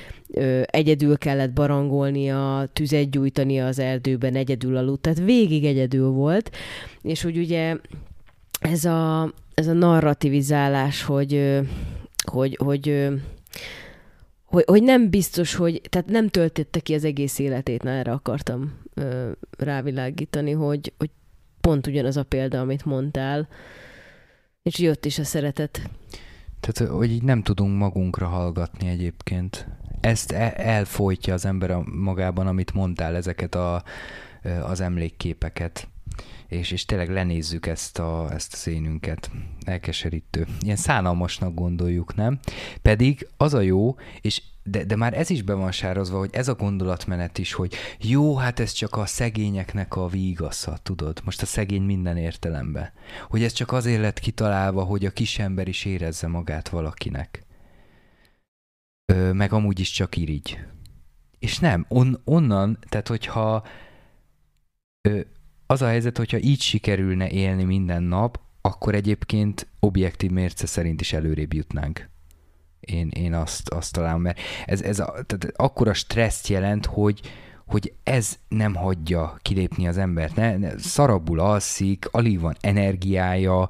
egyedül 0.65 1.17
kellett 1.17 1.51
barangolnia, 1.51 2.69
tüzet 2.73 3.09
gyújtani 3.09 3.61
az 3.61 3.79
erdőben, 3.79 4.35
egyedül 4.35 4.77
aludt, 4.77 5.01
tehát 5.01 5.19
végig 5.19 5.65
egyedül 5.65 6.09
volt, 6.09 6.51
és 7.01 7.21
hogy 7.21 7.37
ugye 7.37 7.75
ez 8.59 8.85
a, 8.85 9.31
ez 9.53 9.67
a 9.67 9.73
narrativizálás, 9.73 11.03
hogy, 11.03 11.59
hogy, 12.31 12.57
hogy 12.63 13.09
hogy, 14.53 14.63
hogy 14.67 14.83
nem 14.83 15.09
biztos, 15.09 15.55
hogy, 15.55 15.81
tehát 15.89 16.09
nem 16.09 16.29
töltötte 16.29 16.79
ki 16.79 16.93
az 16.93 17.03
egész 17.03 17.39
életét, 17.39 17.83
na 17.83 17.89
erre 17.89 18.11
akartam 18.11 18.79
ö, 18.93 19.31
rávilágítani, 19.57 20.51
hogy, 20.51 20.93
hogy 20.97 21.09
pont 21.61 21.87
ugyanaz 21.87 22.17
a 22.17 22.23
példa, 22.23 22.59
amit 22.59 22.85
mondtál, 22.85 23.47
és 24.63 24.79
jött 24.79 25.05
is 25.05 25.19
a 25.19 25.23
szeretet. 25.23 25.89
Tehát, 26.59 26.91
hogy 26.91 27.11
így 27.11 27.23
nem 27.23 27.43
tudunk 27.43 27.77
magunkra 27.77 28.27
hallgatni 28.27 28.87
egyébként. 28.87 29.67
Ezt 30.01 30.31
e- 30.31 30.53
elfolytja 30.55 31.33
az 31.33 31.45
ember 31.45 31.71
a 31.71 31.83
magában, 31.95 32.47
amit 32.47 32.73
mondtál, 32.73 33.15
ezeket 33.15 33.55
a, 33.55 33.83
az 34.61 34.81
emlékképeket 34.81 35.87
és, 36.53 36.71
és 36.71 36.85
tényleg 36.85 37.09
lenézzük 37.09 37.65
ezt, 37.65 37.99
a, 37.99 38.27
ezt 38.31 38.53
az 38.53 38.67
énünket. 38.67 39.31
Elkeserítő. 39.65 40.47
Ilyen 40.59 40.75
szánalmasnak 40.75 41.53
gondoljuk, 41.53 42.15
nem? 42.15 42.39
Pedig 42.81 43.27
az 43.37 43.53
a 43.53 43.61
jó, 43.61 43.95
és 44.21 44.41
de, 44.63 44.83
de 44.83 44.95
már 44.95 45.17
ez 45.17 45.29
is 45.29 45.41
be 45.41 45.53
van 45.53 45.71
sározva, 45.71 46.17
hogy 46.17 46.29
ez 46.33 46.47
a 46.47 46.55
gondolatmenet 46.55 47.37
is, 47.37 47.53
hogy 47.53 47.75
jó, 47.99 48.35
hát 48.35 48.59
ez 48.59 48.71
csak 48.71 48.95
a 48.95 49.05
szegényeknek 49.05 49.95
a 49.95 50.07
vígasza, 50.07 50.77
tudod? 50.83 51.21
Most 51.23 51.41
a 51.41 51.45
szegény 51.45 51.81
minden 51.81 52.17
értelemben. 52.17 52.91
Hogy 53.29 53.43
ez 53.43 53.51
csak 53.51 53.71
azért 53.71 54.01
lett 54.01 54.19
kitalálva, 54.19 54.83
hogy 54.83 55.05
a 55.05 55.11
kisember 55.11 55.67
is 55.67 55.85
érezze 55.85 56.27
magát 56.27 56.69
valakinek. 56.69 57.45
Ö, 59.05 59.33
meg 59.33 59.53
amúgy 59.53 59.79
is 59.79 59.91
csak 59.91 60.17
irigy. 60.17 60.59
És 61.39 61.59
nem, 61.59 61.85
on, 61.89 62.21
onnan, 62.23 62.77
tehát 62.89 63.07
hogyha 63.07 63.65
ö, 65.01 65.19
az 65.73 65.81
a 65.81 65.87
helyzet, 65.87 66.17
hogyha 66.17 66.37
így 66.37 66.61
sikerülne 66.61 67.29
élni 67.29 67.63
minden 67.63 68.03
nap, 68.03 68.39
akkor 68.61 68.95
egyébként 68.95 69.67
objektív 69.79 70.31
mérce 70.31 70.65
szerint 70.65 71.01
is 71.01 71.13
előrébb 71.13 71.53
jutnánk. 71.53 72.09
Én, 72.79 73.07
én 73.07 73.33
azt, 73.33 73.69
azt 73.69 73.93
találom, 73.93 74.21
mert 74.21 74.39
ez, 74.65 74.81
ez 74.81 74.99
a, 74.99 75.05
tehát 75.25 75.51
akkora 75.55 75.93
stresszt 75.93 76.47
jelent, 76.47 76.85
hogy, 76.85 77.21
hogy 77.73 77.93
ez 78.03 78.37
nem 78.47 78.75
hagyja 78.75 79.37
kilépni 79.41 79.87
az 79.87 79.97
embert. 79.97 80.35
Ne, 80.35 80.57
ne, 80.57 80.77
szarabul 80.77 81.39
alszik, 81.39 82.05
alig 82.11 82.39
van 82.39 82.55
energiája, 82.61 83.69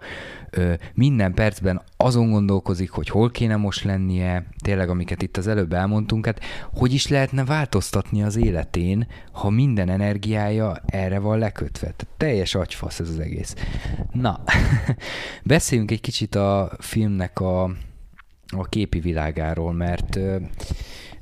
ö, 0.50 0.74
minden 0.94 1.34
percben 1.34 1.82
azon 1.98 2.30
gondolkozik, 2.30 2.90
hogy 2.90 3.10
hol 3.10 3.32
kéne 3.32 3.56
most 3.56 3.84
lennie, 3.84 4.46
tényleg 4.64 4.90
amiket 4.90 5.22
itt 5.22 5.38
az 5.38 5.48
előbb 5.48 5.74
elmondtunk, 5.74 6.26
hát 6.26 6.40
hogy 6.74 6.94
is 6.94 7.08
lehetne 7.08 7.46
változtatni 7.46 8.24
az 8.24 8.36
életén, 8.36 9.08
ha 9.32 9.50
minden 9.50 9.90
energiája 9.90 10.76
erre 10.86 11.20
van 11.20 11.38
lekötve. 11.38 11.88
Tehát 11.88 12.08
teljes 12.18 12.56
agyfasz 12.56 13.00
ez 13.00 13.10
az 13.10 13.20
egész. 13.20 13.56
Na, 14.12 14.44
beszéljünk 15.44 15.92
egy 15.92 16.02
kicsit 16.02 16.36
a 16.36 16.72
filmnek 16.80 17.40
a, 17.40 17.64
a 18.48 18.64
képi 18.70 19.00
világáról, 19.00 19.74
mert 19.74 20.20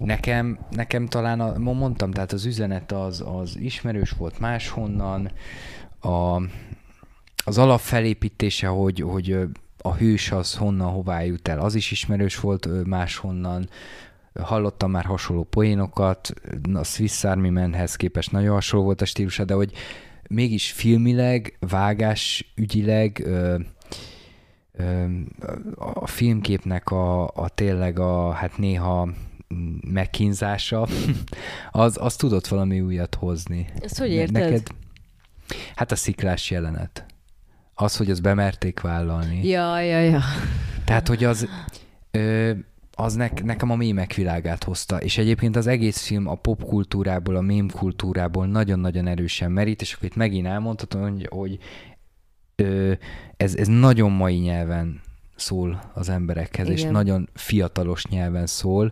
Nekem, 0.03 0.59
nekem 0.69 1.07
talán, 1.07 1.39
a, 1.39 1.57
mondtam, 1.57 2.11
tehát 2.11 2.31
az 2.31 2.45
üzenet 2.45 2.91
az, 2.91 3.23
az 3.25 3.57
ismerős 3.59 4.11
volt 4.11 4.39
máshonnan, 4.39 5.31
a, 5.99 6.41
az 7.45 7.57
alapfelépítése, 7.57 8.67
hogy, 8.67 9.01
hogy 9.01 9.37
a 9.77 9.93
hős 9.93 10.31
az 10.31 10.55
honnan, 10.55 10.91
hová 10.91 11.21
jut 11.21 11.47
el, 11.47 11.59
az 11.59 11.75
is 11.75 11.91
ismerős 11.91 12.39
volt 12.39 12.85
máshonnan, 12.85 13.69
hallottam 14.39 14.91
már 14.91 15.05
hasonló 15.05 15.43
poénokat, 15.43 16.33
a 16.73 16.83
Swiss 16.83 17.23
Army 17.23 17.49
Man-hez 17.49 17.95
képest 17.95 18.31
nagyon 18.31 18.53
hasonló 18.53 18.85
volt 18.85 19.01
a 19.01 19.05
stílusa, 19.05 19.45
de 19.45 19.53
hogy 19.53 19.73
mégis 20.29 20.71
filmileg, 20.71 21.57
vágás 21.59 22.53
ügyileg 22.55 23.21
ö, 23.25 23.59
ö, 24.71 25.05
a 25.75 26.07
filmképnek 26.07 26.91
a, 26.91 27.27
a 27.27 27.49
tényleg 27.49 27.99
a, 27.99 28.31
hát 28.31 28.57
néha 28.57 29.09
megkínzása, 29.91 30.87
az, 31.71 31.97
az 31.99 32.15
tudott 32.15 32.47
valami 32.47 32.81
újat 32.81 33.15
hozni. 33.15 33.67
Ezt 33.79 33.99
hogy 33.99 34.11
érted? 34.11 34.43
Neked, 34.43 34.67
hát 35.75 35.91
a 35.91 35.95
sziklás 35.95 36.51
jelenet. 36.51 37.05
Az, 37.73 37.97
hogy 37.97 38.11
az 38.11 38.19
bemerték 38.19 38.79
vállalni. 38.79 39.47
Ja, 39.47 39.79
ja, 39.79 39.99
ja. 39.99 40.21
Tehát, 40.85 41.07
hogy 41.07 41.23
az, 41.23 41.47
ö, 42.11 42.51
az 42.95 43.13
ne, 43.13 43.29
nekem 43.43 43.69
a 43.69 43.75
mémek 43.75 44.13
világát 44.13 44.63
hozta, 44.63 45.01
és 45.01 45.17
egyébként 45.17 45.55
az 45.55 45.67
egész 45.67 46.01
film 46.01 46.27
a 46.27 46.35
popkultúrából, 46.35 47.35
a 47.35 47.41
mém 47.41 47.69
kultúrából 47.69 48.47
nagyon-nagyon 48.47 49.07
erősen 49.07 49.51
merít, 49.51 49.81
és 49.81 49.93
akkor 49.93 50.05
itt 50.05 50.15
megint 50.15 50.47
elmondhatom, 50.47 51.01
hogy, 51.01 51.27
hogy 51.29 51.57
ö, 52.55 52.93
ez, 53.37 53.55
ez 53.55 53.67
nagyon 53.67 54.11
mai 54.11 54.37
nyelven 54.37 55.01
szól 55.35 55.91
az 55.93 56.09
emberekhez, 56.09 56.65
Igen. 56.65 56.77
és 56.77 56.83
nagyon 56.83 57.29
fiatalos 57.33 58.05
nyelven 58.05 58.45
szól, 58.45 58.91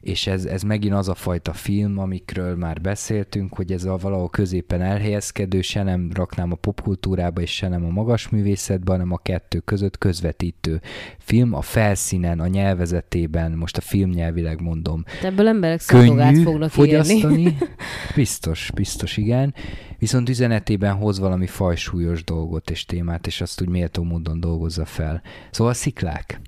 és 0.00 0.26
ez, 0.26 0.44
ez 0.44 0.62
megint 0.62 0.94
az 0.94 1.08
a 1.08 1.14
fajta 1.14 1.52
film, 1.52 1.98
amikről 1.98 2.56
már 2.56 2.80
beszéltünk, 2.80 3.54
hogy 3.54 3.72
ez 3.72 3.84
a 3.84 3.96
valahol 3.96 4.28
középen 4.28 4.80
elhelyezkedő, 4.80 5.60
se 5.60 5.82
nem 5.82 6.10
raknám 6.14 6.52
a 6.52 6.54
popkultúrába, 6.54 7.40
és 7.40 7.54
se 7.54 7.68
nem 7.68 7.84
a 7.84 7.88
magas 7.88 8.28
művészetbe, 8.28 8.92
hanem 8.92 9.12
a 9.12 9.18
kettő 9.18 9.58
között 9.58 9.98
közvetítő 9.98 10.80
film 11.18 11.54
a 11.54 11.60
felszínen, 11.60 12.40
a 12.40 12.46
nyelvezetében, 12.46 13.52
most 13.52 13.76
a 13.76 13.80
filmnyelvileg 13.80 14.60
mondom. 14.60 15.04
De 15.20 15.26
ebből 15.26 15.48
emberek 15.48 15.82
könnyű 15.86 16.42
fognak 16.42 16.70
fogyasztani. 16.70 17.40
Írni. 17.40 17.56
biztos, 18.14 18.70
biztos 18.74 19.16
igen. 19.16 19.54
Viszont 19.98 20.28
üzenetében 20.28 20.94
hoz 20.94 21.18
valami 21.18 21.46
fajsúlyos 21.46 22.24
dolgot 22.24 22.70
és 22.70 22.84
témát, 22.84 23.26
és 23.26 23.40
azt 23.40 23.60
úgy 23.60 23.68
méltó 23.68 24.02
módon 24.02 24.40
dolgozza 24.40 24.84
fel. 24.84 25.22
Szóval 25.50 25.74
sziklák. 25.74 26.40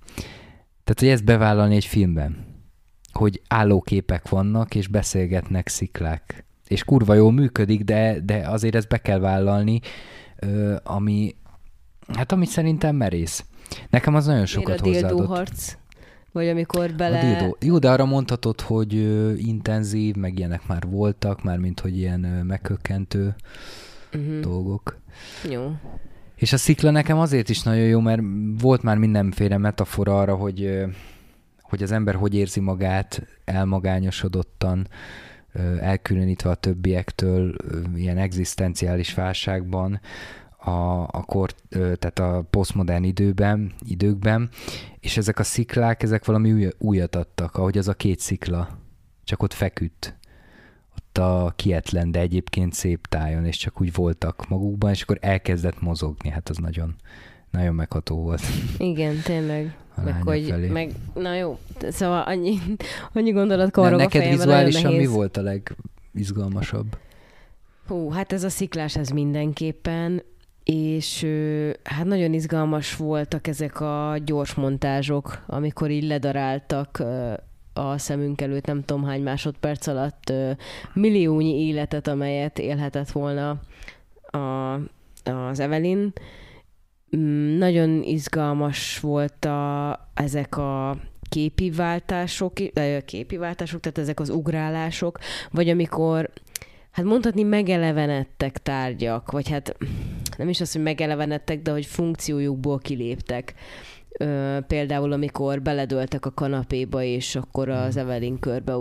Tehát, 0.85 1.01
hogy 1.01 1.09
ezt 1.09 1.25
bevállalni 1.25 1.75
egy 1.75 1.85
filmben 1.85 2.50
hogy 3.12 3.42
állóképek 3.49 4.29
vannak, 4.29 4.75
és 4.75 4.88
beszélgetnek 4.88 5.68
sziklák. 5.68 6.44
És 6.68 6.85
kurva 6.85 7.14
jól 7.14 7.33
működik, 7.33 7.85
de, 7.85 8.20
de 8.25 8.49
azért 8.49 8.75
ezt 8.75 8.88
be 8.88 8.99
kell 8.99 9.18
vállalni, 9.18 9.81
ami, 10.83 11.35
hát 12.14 12.33
amit 12.33 12.49
szerintem 12.49 12.96
merész. 12.96 13.44
Nekem 13.90 14.14
az 14.14 14.27
nagyon 14.27 14.46
sokat 14.46 14.83
Miért 14.83 15.03
a 15.03 15.07
hozzáadott. 15.07 15.37
harc? 15.37 15.77
Vagy 16.33 16.49
amikor 16.49 16.94
bele... 16.94 17.18
A 17.18 17.23
dildó. 17.23 17.57
Jó, 17.61 17.79
de 17.79 17.90
arra 17.90 18.05
mondhatod, 18.05 18.61
hogy 18.61 18.92
intenzív, 19.46 20.14
meg 20.14 20.38
ilyenek 20.38 20.66
már 20.66 20.87
voltak, 20.87 21.42
már 21.42 21.59
mint 21.59 21.81
hogy 21.81 21.99
ilyen 21.99 22.25
ö, 22.25 22.42
megkökkentő 22.42 23.35
uh-huh. 24.14 24.40
dolgok. 24.40 24.99
Jó. 25.51 25.73
És 26.37 26.53
a 26.53 26.57
szikla 26.57 26.90
nekem 26.90 27.18
azért 27.18 27.49
is 27.49 27.62
nagyon 27.62 27.85
jó, 27.85 28.01
mert 28.01 28.23
volt 28.61 28.83
már 28.83 28.96
mindenféle 28.99 29.59
metafora 29.59 30.18
arra, 30.18 30.35
hogy 30.35 30.85
hogy 31.70 31.83
az 31.83 31.92
ember 31.92 32.14
hogy 32.14 32.35
érzi 32.35 32.61
magát 32.61 33.26
elmagányosodottan, 33.44 34.88
elkülönítve 35.80 36.50
a 36.50 36.54
többiektől, 36.54 37.54
ilyen 37.94 38.18
egzisztenciális 38.18 39.14
válságban, 39.14 40.00
a, 40.59 41.02
a 41.02 41.24
kor, 41.26 41.50
tehát 41.70 42.18
a 42.18 42.46
posztmodern 42.50 43.04
időben, 43.04 43.72
időkben, 43.87 44.48
és 45.00 45.16
ezek 45.16 45.38
a 45.38 45.42
sziklák, 45.42 46.02
ezek 46.02 46.24
valami 46.24 46.52
új, 46.52 46.68
újat 46.78 47.16
adtak, 47.16 47.56
ahogy 47.56 47.78
az 47.78 47.88
a 47.88 47.94
két 47.94 48.20
szikla, 48.20 48.78
csak 49.24 49.42
ott 49.42 49.52
feküdt. 49.52 50.18
Ott 50.96 51.18
a 51.18 51.52
kietlen, 51.56 52.11
de 52.11 52.20
egyébként 52.20 52.72
szép 52.72 53.06
tájon, 53.06 53.44
és 53.44 53.56
csak 53.56 53.80
úgy 53.80 53.92
voltak 53.92 54.48
magukban, 54.48 54.90
és 54.90 55.02
akkor 55.02 55.18
elkezdett 55.20 55.80
mozogni, 55.80 56.28
hát 56.28 56.48
az 56.48 56.56
nagyon, 56.56 56.94
nagyon 57.51 57.75
megható 57.75 58.17
volt. 58.17 58.43
Igen, 58.79 59.21
tényleg 59.25 59.75
meg 60.05 60.23
hogy, 60.23 60.47
felé. 60.49 60.69
meg, 60.69 60.91
na 61.15 61.35
jó, 61.35 61.59
szóval 61.89 62.23
annyi, 62.23 62.59
annyi 63.13 63.31
gondolat 63.31 63.71
korog 63.71 63.91
ne, 63.91 63.97
Neked 63.97 64.29
vizuálisan 64.29 64.93
mi 64.93 65.07
volt 65.07 65.37
a 65.37 65.43
legizgalmasabb? 65.43 66.99
Hú, 67.87 68.11
hát 68.11 68.33
ez 68.33 68.45
a 68.45 68.49
sziklás, 68.49 68.97
ez 68.97 69.09
mindenképpen, 69.09 70.23
és 70.65 71.27
hát 71.85 72.05
nagyon 72.05 72.33
izgalmas 72.33 72.97
voltak 72.97 73.47
ezek 73.47 73.81
a 73.81 74.17
gyors 74.25 74.55
montázsok, 74.55 75.45
amikor 75.47 75.91
így 75.91 76.05
ledaráltak 76.05 77.03
a 77.73 77.99
szemünk 77.99 78.41
előtt 78.41 78.67
nem 78.67 78.85
tudom 78.85 79.05
hány 79.05 79.23
másodperc 79.23 79.87
alatt 79.87 80.33
milliónyi 80.93 81.67
életet, 81.67 82.09
amelyet 82.09 82.59
élhetett 82.59 83.11
volna 83.11 83.61
a, 84.31 84.75
az 85.25 85.61
Evelyn, 85.61 86.13
nagyon 87.59 88.03
izgalmas 88.03 89.01
volt 89.01 89.44
a, 89.44 90.11
ezek 90.14 90.57
a 90.57 90.96
képi 91.29 91.70
váltások, 91.70 92.53
képi 93.05 93.37
váltások, 93.37 93.81
tehát 93.81 93.99
ezek 93.99 94.20
az 94.20 94.31
ugrálások, 94.31 95.18
vagy 95.51 95.68
amikor 95.68 96.31
hát 96.90 97.05
mondhatni 97.05 97.42
megelevenedtek 97.42 98.59
tárgyak, 98.59 99.31
vagy 99.31 99.49
hát 99.49 99.77
nem 100.38 100.49
is 100.49 100.61
az, 100.61 100.73
hogy 100.73 100.83
megelevenedtek, 100.83 101.62
de 101.62 101.70
hogy 101.70 101.87
funkciójukból 101.87 102.79
kiléptek. 102.79 103.55
Ö, 104.18 104.59
például, 104.66 105.12
amikor 105.12 105.62
beledöltek 105.62 106.27
a 106.27 106.31
kanapéba, 106.31 107.03
és 107.03 107.37
akkor 107.37 107.68
az 107.68 107.94
hmm. 107.94 108.03
Evelyn 108.03 108.38
körbe, 108.38 108.75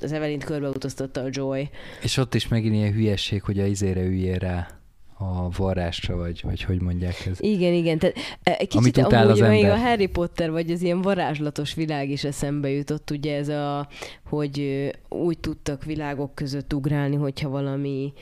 az 0.00 0.12
Evelyn 0.12 0.38
körbe 0.38 0.68
utaztatta 0.68 1.20
a 1.20 1.28
Joy. 1.30 1.70
És 2.02 2.16
ott 2.16 2.34
is 2.34 2.48
megint 2.48 2.74
ilyen 2.74 2.92
hülyesség, 2.92 3.42
hogy 3.42 3.58
a 3.58 3.64
izére 3.64 4.02
üljél 4.02 4.38
rá 4.38 4.79
a 5.20 5.48
varrásra, 5.56 6.16
vagy, 6.16 6.40
vagy 6.44 6.62
hogy 6.62 6.80
mondják 6.82 7.26
ez. 7.26 7.40
Igen, 7.40 7.72
igen. 7.72 7.98
Tehát 7.98 8.16
e, 8.42 8.50
egy 8.50 8.68
kicsit 8.68 8.76
Amit 8.76 8.96
utál 8.96 9.26
amúgy 9.26 9.40
az 9.40 9.48
ember. 9.48 9.70
a 9.70 9.76
Harry 9.76 10.06
Potter, 10.06 10.50
vagy 10.50 10.70
az 10.70 10.82
ilyen 10.82 11.02
varázslatos 11.02 11.74
világ 11.74 12.10
is 12.10 12.24
eszembe 12.24 12.70
jutott, 12.70 13.10
ugye 13.10 13.36
ez 13.36 13.48
a, 13.48 13.88
hogy 14.24 14.90
úgy 15.08 15.38
tudtak 15.38 15.84
világok 15.84 16.34
között 16.34 16.74
ugrálni, 16.74 17.16
hogyha 17.16 17.48
valami 17.48 18.12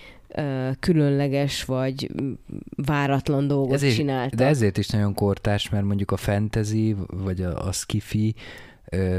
különleges 0.81 1.65
vagy 1.65 2.11
váratlan 2.77 3.47
dolgot 3.47 3.75
ezért, 3.75 3.95
csináltak. 3.95 4.39
De 4.39 4.47
ezért 4.47 4.79
is 4.79 4.89
nagyon 4.89 5.15
kortás, 5.15 5.69
mert 5.69 5.85
mondjuk 5.85 6.11
a 6.11 6.17
fantasy, 6.17 6.97
vagy 7.07 7.43
a, 7.43 7.67
a 7.67 7.73
skifi, 7.73 8.35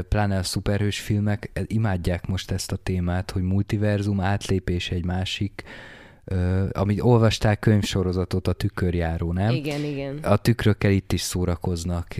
pláne 0.08 0.38
a 0.38 0.42
szuperhős 0.42 1.00
filmek 1.00 1.50
imádják 1.66 2.26
most 2.26 2.50
ezt 2.50 2.72
a 2.72 2.76
témát, 2.76 3.30
hogy 3.30 3.42
multiverzum 3.42 4.20
átlépés 4.20 4.90
egy 4.90 5.04
másik 5.04 5.62
amit 6.72 7.00
olvasták 7.00 7.58
könyvsorozatot 7.58 8.48
a 8.48 8.52
tükörjáró, 8.52 9.32
nem? 9.32 9.54
Igen, 9.54 9.84
igen. 9.84 10.16
A 10.16 10.36
tükrökkel 10.36 10.90
itt 10.90 11.12
is 11.12 11.20
szórakoznak, 11.20 12.16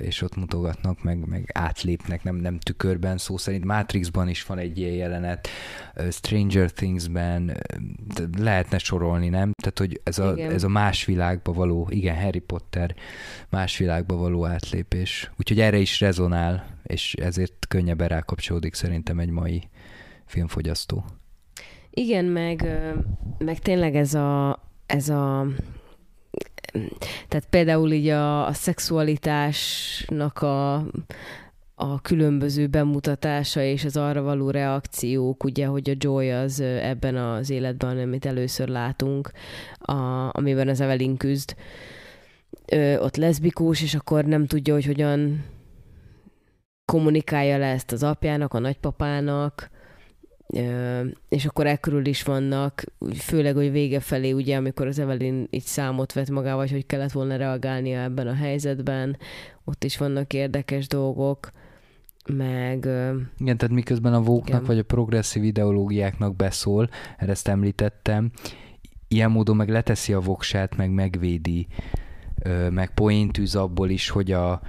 és 0.00 0.22
ott 0.22 0.36
mutogatnak, 0.36 1.02
meg, 1.02 1.26
meg 1.26 1.50
átlépnek, 1.52 2.22
nem, 2.22 2.36
nem 2.36 2.58
tükörben, 2.58 3.18
szó 3.18 3.36
szerint 3.36 3.64
Matrixban 3.64 4.28
is 4.28 4.44
van 4.44 4.58
egy 4.58 4.78
ilyen 4.78 4.92
jelenet, 4.92 5.48
Stranger 6.10 6.70
Thingsben, 6.70 7.56
lehetne 8.38 8.78
sorolni, 8.78 9.28
nem? 9.28 9.52
Tehát, 9.62 9.78
hogy 9.78 10.00
ez 10.04 10.18
a, 10.18 10.38
ez 10.38 10.64
a 10.64 10.68
más 10.68 11.04
világba 11.04 11.52
való, 11.52 11.86
igen, 11.90 12.22
Harry 12.22 12.38
Potter 12.38 12.94
más 13.48 13.76
világba 13.78 14.16
való 14.16 14.46
átlépés. 14.46 15.30
Úgyhogy 15.36 15.60
erre 15.60 15.78
is 15.78 16.00
rezonál, 16.00 16.66
és 16.82 17.14
ezért 17.14 17.66
könnyebben 17.68 18.08
rákapcsolódik 18.08 18.74
szerintem 18.74 19.18
egy 19.18 19.30
mai 19.30 19.68
filmfogyasztó. 20.24 21.04
Igen, 21.96 22.24
meg, 22.24 22.66
meg 23.38 23.58
tényleg 23.58 23.96
ez 23.96 24.14
a, 24.14 24.62
ez 24.86 25.08
a 25.08 25.46
tehát 27.28 27.46
például 27.50 27.92
így 27.92 28.08
a, 28.08 28.46
a 28.46 28.52
szexualitásnak 28.52 30.42
a, 30.42 30.74
a 31.74 32.00
különböző 32.02 32.66
bemutatása 32.66 33.62
és 33.62 33.84
az 33.84 33.96
arra 33.96 34.22
való 34.22 34.50
reakciók, 34.50 35.44
ugye, 35.44 35.66
hogy 35.66 35.90
a 35.90 35.94
Joy 35.98 36.30
az 36.30 36.60
ebben 36.60 37.16
az 37.16 37.50
életben, 37.50 37.98
amit 37.98 38.26
először 38.26 38.68
látunk, 38.68 39.30
a, 39.78 40.28
amiben 40.32 40.68
az 40.68 40.80
Evelyn 40.80 41.16
küzd, 41.16 41.54
ö, 42.66 42.98
ott 42.98 43.16
leszbikus, 43.16 43.82
és 43.82 43.94
akkor 43.94 44.24
nem 44.24 44.46
tudja, 44.46 44.74
hogy 44.74 44.84
hogyan 44.86 45.44
kommunikálja 46.84 47.58
le 47.58 47.66
ezt 47.66 47.92
az 47.92 48.02
apjának, 48.02 48.54
a 48.54 48.58
nagypapának, 48.58 49.70
és 51.28 51.44
akkor 51.46 51.66
ekkörül 51.66 52.06
is 52.06 52.22
vannak, 52.22 52.84
főleg, 53.14 53.54
hogy 53.54 53.70
vége 53.70 54.00
felé, 54.00 54.32
ugye, 54.32 54.56
amikor 54.56 54.86
az 54.86 54.98
Evelyn 54.98 55.46
így 55.50 55.62
számot 55.62 56.12
vett 56.12 56.30
magával, 56.30 56.66
hogy 56.66 56.86
kellett 56.86 57.12
volna 57.12 57.36
reagálnia 57.36 58.00
ebben 58.00 58.26
a 58.26 58.34
helyzetben, 58.34 59.16
ott 59.64 59.84
is 59.84 59.96
vannak 59.96 60.32
érdekes 60.32 60.86
dolgok, 60.86 61.50
meg... 62.26 62.84
Igen, 63.38 63.56
tehát 63.56 63.70
miközben 63.70 64.14
a 64.14 64.20
vóknak 64.20 64.66
vagy 64.66 64.78
a 64.78 64.82
progresszív 64.82 65.44
ideológiáknak 65.44 66.36
beszól, 66.36 66.88
erre 67.16 67.30
ezt 67.30 67.48
említettem, 67.48 68.30
ilyen 69.08 69.30
módon 69.30 69.56
meg 69.56 69.68
leteszi 69.68 70.12
a 70.12 70.20
voksát, 70.20 70.76
meg 70.76 70.90
megvédi, 70.90 71.66
meg 72.70 72.94
poéntűz 72.94 73.54
abból 73.54 73.90
is, 73.90 74.08
hogy 74.08 74.32
a, 74.32 74.60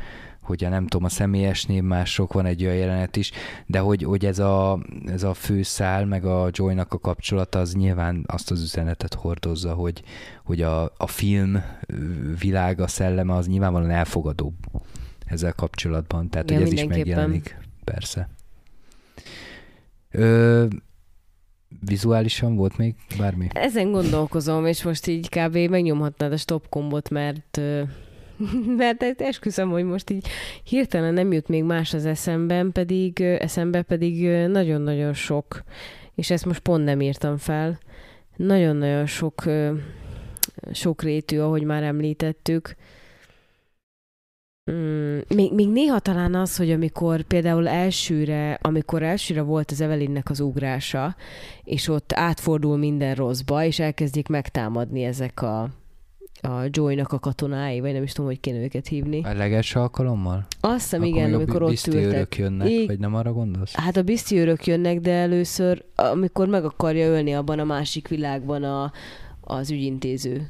hogy 0.46 0.64
a 0.64 0.70
nem 0.70 0.88
tudom, 0.88 1.06
a 1.06 1.10
személyes 1.10 1.68
mások 1.82 2.34
van 2.34 2.46
egy 2.46 2.64
olyan 2.64 2.76
jelenet 2.76 3.16
is, 3.16 3.32
de 3.66 3.80
hogy, 3.80 4.04
hogy 4.04 4.26
ez, 4.26 4.40
a, 4.40 4.80
ez 5.06 5.24
a 5.24 5.34
főszál, 5.34 6.06
meg 6.06 6.26
a 6.26 6.50
Joynak 6.52 6.94
a 6.94 7.00
kapcsolata, 7.00 7.60
az 7.60 7.74
nyilván 7.74 8.24
azt 8.28 8.52
az 8.52 8.62
üzenetet 8.62 9.14
hordozza, 9.14 9.74
hogy, 9.74 10.04
hogy 10.44 10.62
a, 10.62 10.84
a 10.84 11.08
film 11.08 11.64
világa, 12.40 12.88
szelleme 12.88 13.34
az 13.34 13.48
nyilvánvalóan 13.48 13.92
elfogadóbb 13.92 14.56
ezzel 15.26 15.54
kapcsolatban, 15.54 16.30
tehát 16.30 16.50
Igen, 16.50 16.62
hogy 16.62 16.72
ez 16.72 16.80
is 16.80 16.88
megjelenik, 16.88 17.58
persze. 17.84 18.30
Ö, 20.12 20.66
vizuálisan 21.80 22.56
volt 22.56 22.78
még 22.78 22.96
bármi? 23.18 23.48
Ezen 23.54 23.92
gondolkozom, 23.92 24.66
és 24.66 24.84
most 24.84 25.08
így 25.08 25.30
kb. 25.30 25.58
megnyomhatnád 25.58 26.32
a 26.32 26.38
stop 26.38 26.70
kombot, 26.70 27.10
mert 27.10 27.62
mert 28.78 29.22
esküszöm, 29.22 29.70
hogy 29.70 29.84
most 29.84 30.10
így 30.10 30.28
hirtelen 30.64 31.14
nem 31.14 31.32
jut 31.32 31.48
még 31.48 31.64
más 31.64 31.94
az 31.94 32.06
eszemben, 32.06 32.72
pedig 32.72 33.22
eszembe 33.22 33.82
pedig 33.82 34.28
nagyon-nagyon 34.28 35.14
sok, 35.14 35.64
és 36.16 36.30
ezt 36.30 36.46
most 36.46 36.60
pont 36.60 36.84
nem 36.84 37.02
írtam 37.02 37.38
fel, 37.38 37.80
nagyon-nagyon 38.36 39.06
sok, 39.06 39.44
sok 40.72 41.02
rétű, 41.02 41.40
ahogy 41.40 41.64
már 41.64 41.84
említettük. 41.84 42.76
Mm, 44.72 45.18
még, 45.36 45.54
még 45.54 45.70
néha 45.70 46.00
talán 46.00 46.36
az, 46.36 46.58
hogy 46.58 46.72
amikor 46.72 47.22
például 47.22 47.68
elsőre, 47.68 48.60
amikor 48.62 49.04
elsőre 49.04 49.42
volt 49.42 49.72
az 49.72 49.82
Evelynnek 49.82 50.30
az 50.30 50.40
ugrása, 50.40 51.16
és 51.64 51.88
ott 51.88 52.14
átfordul 52.14 52.78
minden 52.78 53.16
rosszba, 53.16 53.64
és 53.64 53.80
elkezdik 53.80 54.28
megtámadni 54.28 55.04
ezek 55.04 55.42
a 55.42 55.70
a 56.46 56.68
Joy-nak 56.70 57.12
a 57.12 57.20
katonái, 57.20 57.80
vagy 57.80 57.94
nem 57.94 58.04
is 58.04 58.12
tudom, 58.12 58.30
hogy 58.30 58.40
kéne 58.40 58.58
őket 58.58 58.88
hívni. 58.88 59.22
A 59.24 59.34
legelső 59.34 59.80
alkalommal? 59.80 60.46
Azt 60.60 60.82
hiszem, 60.82 61.04
igen, 61.04 61.34
amikor 61.34 61.62
ott 61.62 61.88
ültek. 61.88 62.38
jönnek, 62.38 62.70
I... 62.70 62.86
vagy 62.86 63.00
nem 63.00 63.16
arra 63.16 63.34
gondolsz? 63.34 63.76
Hát 63.76 63.98
a 63.98 64.02
biszti 64.02 64.38
őrök 64.38 64.66
jönnek, 64.66 65.00
de 65.00 65.12
először, 65.12 65.86
amikor 65.96 66.48
meg 66.48 66.66
akarja 66.66 67.08
ölni 67.08 67.34
abban 67.34 67.60
a 67.60 67.64
másik 67.64 68.08
világban 68.08 68.64
a, 68.64 68.92
az 69.42 69.72
ügyintéző. 69.72 70.50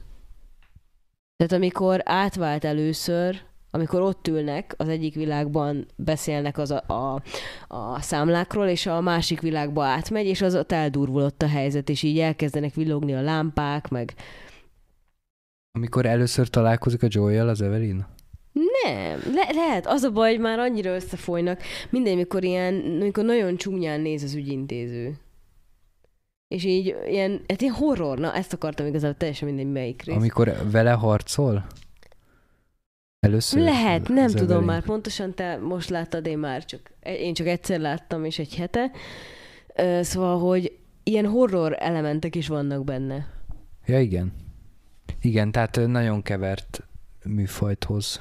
Tehát 1.38 1.54
amikor 1.54 2.02
átvált 2.04 2.66
először, 2.66 3.42
amikor 3.72 4.02
ott 4.02 4.28
ülnek, 4.28 4.74
az 4.78 4.88
egyik 4.88 5.16
világban 5.16 5.86
beszélnek 5.96 6.58
az 6.58 6.72
a, 6.72 6.84
a, 6.88 7.22
a 7.68 8.02
számlákról, 8.02 8.68
és 8.68 8.86
a 8.86 9.02
másik 9.02 9.42
világba 9.42 9.84
átmegy, 9.84 10.26
és 10.26 10.42
az 10.42 10.56
ott 10.56 10.72
eldurvul 10.72 11.24
ott 11.24 11.42
a 11.42 11.48
helyzet, 11.48 11.90
és 11.90 12.04
így 12.04 12.20
elkezdenek 12.20 12.74
villogni 12.74 13.14
a 13.14 13.22
lámpák, 13.22 13.90
meg 13.90 14.14
amikor 15.76 16.06
először 16.06 16.48
találkozik 16.48 17.04
a 17.04 17.08
joy 17.10 17.38
az 17.38 17.62
Evelyn? 17.62 18.06
Nem, 18.84 19.20
le- 19.34 19.54
lehet. 19.54 19.88
Az 19.88 20.04
a 20.04 20.12
baj, 20.12 20.30
hogy 20.32 20.40
már 20.40 20.60
annyira 20.60 20.96
összefolynak. 20.96 21.62
Minden, 21.90 22.16
mikor 22.16 22.44
ilyen, 22.44 22.98
amikor 23.02 23.24
nagyon 23.24 23.56
csúnyán 23.58 24.02
néz 24.02 24.24
az 24.24 24.34
ügyintéző. 24.34 25.18
És 26.48 26.64
így 26.64 26.96
ilyen, 27.08 27.42
hát 27.48 27.62
ilyen 27.62 27.74
horror, 27.74 28.18
na 28.18 28.34
ezt 28.34 28.54
akartam 28.54 28.86
igazából 28.86 29.18
teljesen 29.18 29.48
mindegy 29.48 29.72
melyik 29.72 30.02
rész. 30.02 30.16
Amikor 30.16 30.56
vele 30.72 30.92
harcol? 30.92 31.66
Először? 33.20 33.62
Lehet, 33.62 34.08
nem 34.08 34.28
tudom 34.28 34.50
Evelyn. 34.50 34.64
már 34.66 34.84
pontosan, 34.84 35.34
te 35.34 35.58
most 35.58 35.90
láttad, 35.90 36.26
én 36.26 36.38
már 36.38 36.66
csak, 36.66 36.92
én 37.04 37.34
csak 37.34 37.48
egyszer 37.48 37.80
láttam, 37.80 38.26
és 38.26 38.40
egy 38.40 38.56
hete. 38.56 38.92
Szóval, 40.02 40.40
hogy 40.40 40.78
ilyen 41.04 41.26
horror 41.26 41.76
elementek 41.80 42.36
is 42.36 42.48
vannak 42.48 42.84
benne. 42.84 43.28
Ja, 43.86 44.00
igen. 44.00 44.34
Igen, 45.22 45.52
tehát 45.52 45.80
nagyon 45.88 46.22
kevert 46.22 46.84
műfajt 47.24 47.84
hoz. 47.84 48.16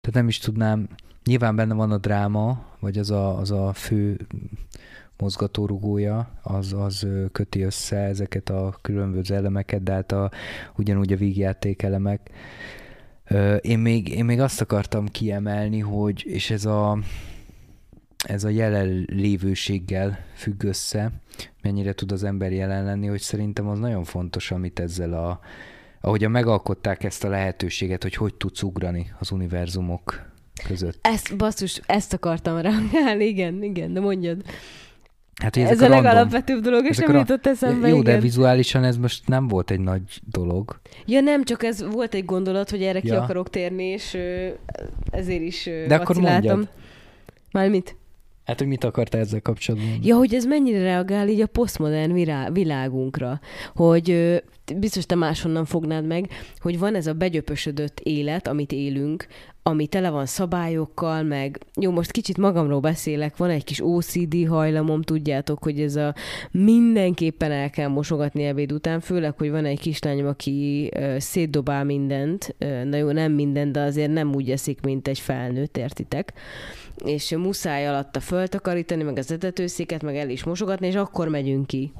Tehát 0.00 0.12
nem 0.12 0.28
is 0.28 0.38
tudnám, 0.38 0.88
nyilván 1.24 1.56
benne 1.56 1.74
van 1.74 1.90
a 1.90 1.98
dráma, 1.98 2.64
vagy 2.80 2.98
az 2.98 3.10
a, 3.10 3.38
az 3.38 3.50
a 3.50 3.72
fő 3.72 4.26
mozgatórugója, 5.16 6.38
az, 6.42 6.72
az 6.72 7.06
köti 7.32 7.62
össze 7.62 7.96
ezeket 7.96 8.48
a 8.50 8.78
különböző 8.82 9.34
elemeket, 9.34 9.82
de 9.82 9.92
hát 9.92 10.12
a, 10.12 10.30
ugyanúgy 10.76 11.12
a 11.12 11.16
vígjáték 11.16 11.82
elemek. 11.82 12.30
Én 13.60 13.78
még, 13.78 14.08
én 14.08 14.24
még 14.24 14.40
azt 14.40 14.60
akartam 14.60 15.06
kiemelni, 15.06 15.78
hogy, 15.78 16.24
és 16.26 16.50
ez 16.50 16.64
a, 16.64 16.98
ez 18.24 18.44
a 18.44 18.48
jelenlévőséggel 18.48 20.18
függ 20.34 20.64
össze, 20.64 21.12
mennyire 21.62 21.92
tud 21.92 22.12
az 22.12 22.24
ember 22.24 22.52
jelen 22.52 22.84
lenni, 22.84 23.06
hogy 23.06 23.20
szerintem 23.20 23.68
az 23.68 23.78
nagyon 23.78 24.04
fontos, 24.04 24.50
amit 24.50 24.80
ezzel 24.80 25.12
a, 25.12 25.40
ahogyan 26.00 26.30
megalkották 26.30 27.04
ezt 27.04 27.24
a 27.24 27.28
lehetőséget, 27.28 28.02
hogy 28.02 28.14
hogy 28.14 28.34
tudsz 28.34 28.62
ugrani 28.62 29.12
az 29.18 29.30
univerzumok 29.30 30.30
között. 30.66 30.98
Ezt, 31.00 31.36
basszus, 31.36 31.80
ezt 31.86 32.12
akartam 32.12 32.58
reagálni, 32.58 33.24
igen, 33.24 33.62
igen, 33.62 33.92
de 33.92 34.00
mondjad. 34.00 34.42
Hát, 35.42 35.56
ez 35.56 35.80
a, 35.80 35.84
a 35.84 35.88
legalapvetőbb 35.88 36.62
dolog, 36.62 36.84
és 36.84 36.96
nem 36.96 37.16
jutott 37.16 37.46
eszembe. 37.46 37.88
Jó, 37.88 38.00
igen. 38.00 38.14
de 38.14 38.20
vizuálisan 38.20 38.84
ez 38.84 38.96
most 38.96 39.28
nem 39.28 39.48
volt 39.48 39.70
egy 39.70 39.80
nagy 39.80 40.20
dolog. 40.30 40.80
Ja 41.06 41.20
nem, 41.20 41.44
csak 41.44 41.62
ez 41.62 41.84
volt 41.92 42.14
egy 42.14 42.24
gondolat, 42.24 42.70
hogy 42.70 42.82
erre 42.82 43.00
ja. 43.02 43.10
ki 43.10 43.10
akarok 43.10 43.50
térni, 43.50 43.84
és 43.84 44.18
ezért 45.10 45.42
is 45.42 45.70
De 45.86 45.94
akkor 45.94 46.16
mondjad. 46.16 46.68
Mármit? 47.50 47.96
Hát, 48.44 48.58
hogy 48.58 48.68
mit 48.68 48.84
akartál 48.84 49.20
ezzel 49.20 49.40
kapcsolatban? 49.40 49.98
Ja, 50.02 50.16
hogy 50.16 50.34
ez 50.34 50.44
mennyire 50.44 50.82
reagál 50.82 51.28
így 51.28 51.40
a 51.40 51.46
posztmodern 51.46 52.12
világunkra, 52.52 53.40
hogy 53.74 54.42
biztos 54.76 55.06
te 55.06 55.14
máshonnan 55.14 55.64
fognád 55.64 56.06
meg, 56.06 56.28
hogy 56.58 56.78
van 56.78 56.94
ez 56.94 57.06
a 57.06 57.12
begyöpösödött 57.12 58.00
élet, 58.00 58.48
amit 58.48 58.72
élünk, 58.72 59.26
ami 59.66 59.86
tele 59.86 60.10
van 60.10 60.26
szabályokkal, 60.26 61.22
meg 61.22 61.58
jó, 61.80 61.90
most 61.90 62.10
kicsit 62.10 62.36
magamról 62.36 62.80
beszélek, 62.80 63.36
van 63.36 63.50
egy 63.50 63.64
kis 63.64 63.80
OCD 63.84 64.46
hajlamom, 64.48 65.02
tudjátok, 65.02 65.62
hogy 65.62 65.80
ez 65.80 65.96
a 65.96 66.14
mindenképpen 66.50 67.52
el 67.52 67.70
kell 67.70 67.88
mosogatni 67.88 68.44
ebéd 68.44 68.72
után, 68.72 69.00
főleg, 69.00 69.38
hogy 69.38 69.50
van 69.50 69.64
egy 69.64 69.80
kislányom, 69.80 70.26
aki 70.26 70.90
uh, 70.96 71.18
szétdobál 71.18 71.84
mindent, 71.84 72.54
uh, 72.60 72.84
na 72.84 72.96
jó, 72.96 73.10
nem 73.10 73.32
mindent, 73.32 73.72
de 73.72 73.80
azért 73.80 74.12
nem 74.12 74.34
úgy 74.34 74.50
eszik, 74.50 74.80
mint 74.80 75.08
egy 75.08 75.18
felnőtt, 75.18 75.76
értitek? 75.76 76.32
és 77.04 77.36
muszáj 77.36 77.88
alatta 77.88 78.20
föltakarítani, 78.20 79.02
meg 79.02 79.18
az 79.18 79.32
etetőszéket, 79.32 80.02
meg 80.02 80.16
el 80.16 80.28
is 80.28 80.44
mosogatni, 80.44 80.86
és 80.86 80.94
akkor 80.94 81.28
megyünk 81.28 81.66
ki 81.66 81.92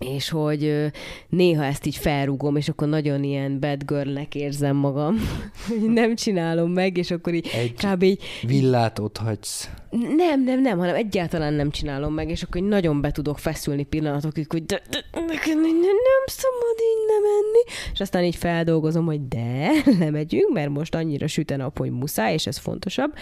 és 0.00 0.28
hogy 0.28 0.90
néha 1.28 1.64
ezt 1.64 1.86
így 1.86 1.96
felrúgom, 1.96 2.56
és 2.56 2.68
akkor 2.68 2.88
nagyon 2.88 3.22
ilyen 3.24 3.60
bad 3.60 3.82
girlnek 3.86 4.34
érzem 4.34 4.76
magam, 4.76 5.16
hogy 5.68 5.90
nem 5.90 6.14
csinálom 6.14 6.72
meg, 6.72 6.96
és 6.96 7.10
akkor 7.10 7.34
így 7.34 7.50
Egy 7.54 7.74
kb. 7.74 8.02
így... 8.02 8.22
villát 8.46 8.98
ott 8.98 9.16
hagysz. 9.16 9.70
Nem, 10.16 10.44
nem, 10.44 10.60
nem, 10.60 10.78
hanem 10.78 10.94
egyáltalán 10.94 11.54
nem 11.54 11.70
csinálom 11.70 12.14
meg, 12.14 12.30
és 12.30 12.42
akkor 12.42 12.60
így 12.60 12.68
nagyon 12.68 13.00
be 13.00 13.10
tudok 13.10 13.38
feszülni 13.38 13.82
pillanatokig, 13.82 14.46
hogy 14.50 14.64
de, 14.64 14.82
de, 14.90 15.04
nekem 15.12 15.60
nem 15.60 16.24
szabad 16.26 16.76
így 16.78 17.06
nem 17.06 17.22
menni, 17.22 17.90
és 17.92 18.00
aztán 18.00 18.24
így 18.24 18.36
feldolgozom, 18.36 19.04
hogy 19.04 19.28
de, 19.28 19.70
lemegyünk, 20.04 20.52
mert 20.52 20.68
most 20.68 20.94
annyira 20.94 21.26
süt 21.26 21.50
a 21.50 21.56
nap, 21.56 21.78
hogy 21.78 21.90
muszáj, 21.90 22.32
és 22.32 22.46
ez 22.46 22.58
fontosabb, 22.58 23.12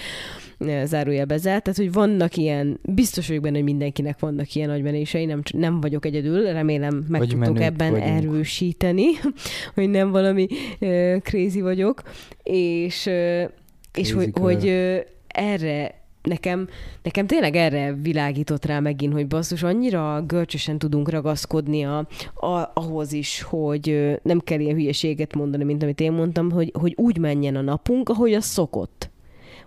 zárójelbe 0.85 1.37
zárt, 1.37 1.62
tehát 1.62 1.79
hogy 1.79 1.93
vannak 1.93 2.37
ilyen, 2.37 2.81
biztos 2.83 3.27
vagyok 3.29 3.43
benne, 3.43 3.57
hogy 3.57 3.64
mindenkinek 3.64 4.18
vannak 4.18 4.55
ilyen 4.55 4.71
agymenései, 4.71 5.25
nem, 5.25 5.43
nem 5.53 5.81
vagyok 5.81 6.07
egyedül, 6.07 6.47
remélem 6.61 7.05
meg 7.09 7.21
vagy 7.21 7.29
tudtok 7.29 7.61
ebben 7.61 7.91
vagyunk. 7.91 8.11
erősíteni, 8.11 9.07
hogy 9.75 9.89
nem 9.89 10.11
valami 10.11 10.47
uh, 10.81 11.19
crazy 11.19 11.61
vagyok, 11.61 12.03
és, 12.43 13.07
uh, 13.07 13.51
és 13.95 14.13
hogy, 14.13 14.31
hogy 14.41 14.67
uh, 14.67 14.99
erre 15.27 15.99
nekem, 16.23 16.69
nekem 17.03 17.27
tényleg 17.27 17.57
erre 17.57 17.95
világított 18.03 18.65
rá 18.65 18.81
megint, 18.81 19.13
hogy 19.13 19.27
basszus, 19.27 19.63
annyira 19.63 20.25
görcsösen 20.27 20.79
tudunk 20.79 21.11
ragaszkodni 21.11 21.85
a, 21.85 22.07
a, 22.35 22.71
ahhoz 22.75 23.13
is, 23.13 23.43
hogy 23.43 24.19
nem 24.23 24.41
kell 24.41 24.61
ilyen 24.61 24.75
hülyeséget 24.75 25.35
mondani, 25.35 25.65
mint 25.65 25.83
amit 25.83 26.01
én 26.01 26.13
mondtam, 26.13 26.51
hogy, 26.51 26.73
hogy 26.79 26.95
úgy 26.97 27.19
menjen 27.19 27.57
a 27.57 27.61
napunk, 27.61 28.09
ahogy 28.09 28.33
az 28.35 28.45
szokott 28.45 29.11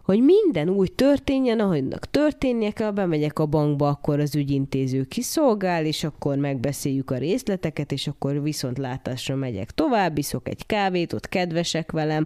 hogy 0.04 0.24
minden 0.24 0.70
úgy 0.70 0.92
történjen, 0.92 1.60
ahogynak 1.60 2.10
történnie 2.10 2.72
kell, 2.72 2.92
bemegyek 2.92 3.40
a 3.40 3.46
bankba, 3.46 3.88
akkor 3.88 4.20
az 4.20 4.36
ügyintéző 4.36 5.04
kiszolgál, 5.04 5.86
és 5.86 6.04
akkor 6.04 6.38
megbeszéljük 6.38 7.12
a 7.12 7.18
részleteket, 7.18 7.92
és 7.92 8.08
akkor 8.08 8.42
viszontlátásra 8.42 9.36
megyek 9.36 9.72
tovább, 9.72 10.18
iszok 10.18 10.50
egy 10.50 10.66
kávét, 10.66 11.14
ott 11.14 11.30
kedvesek 11.30 11.92
velem, 11.92 12.26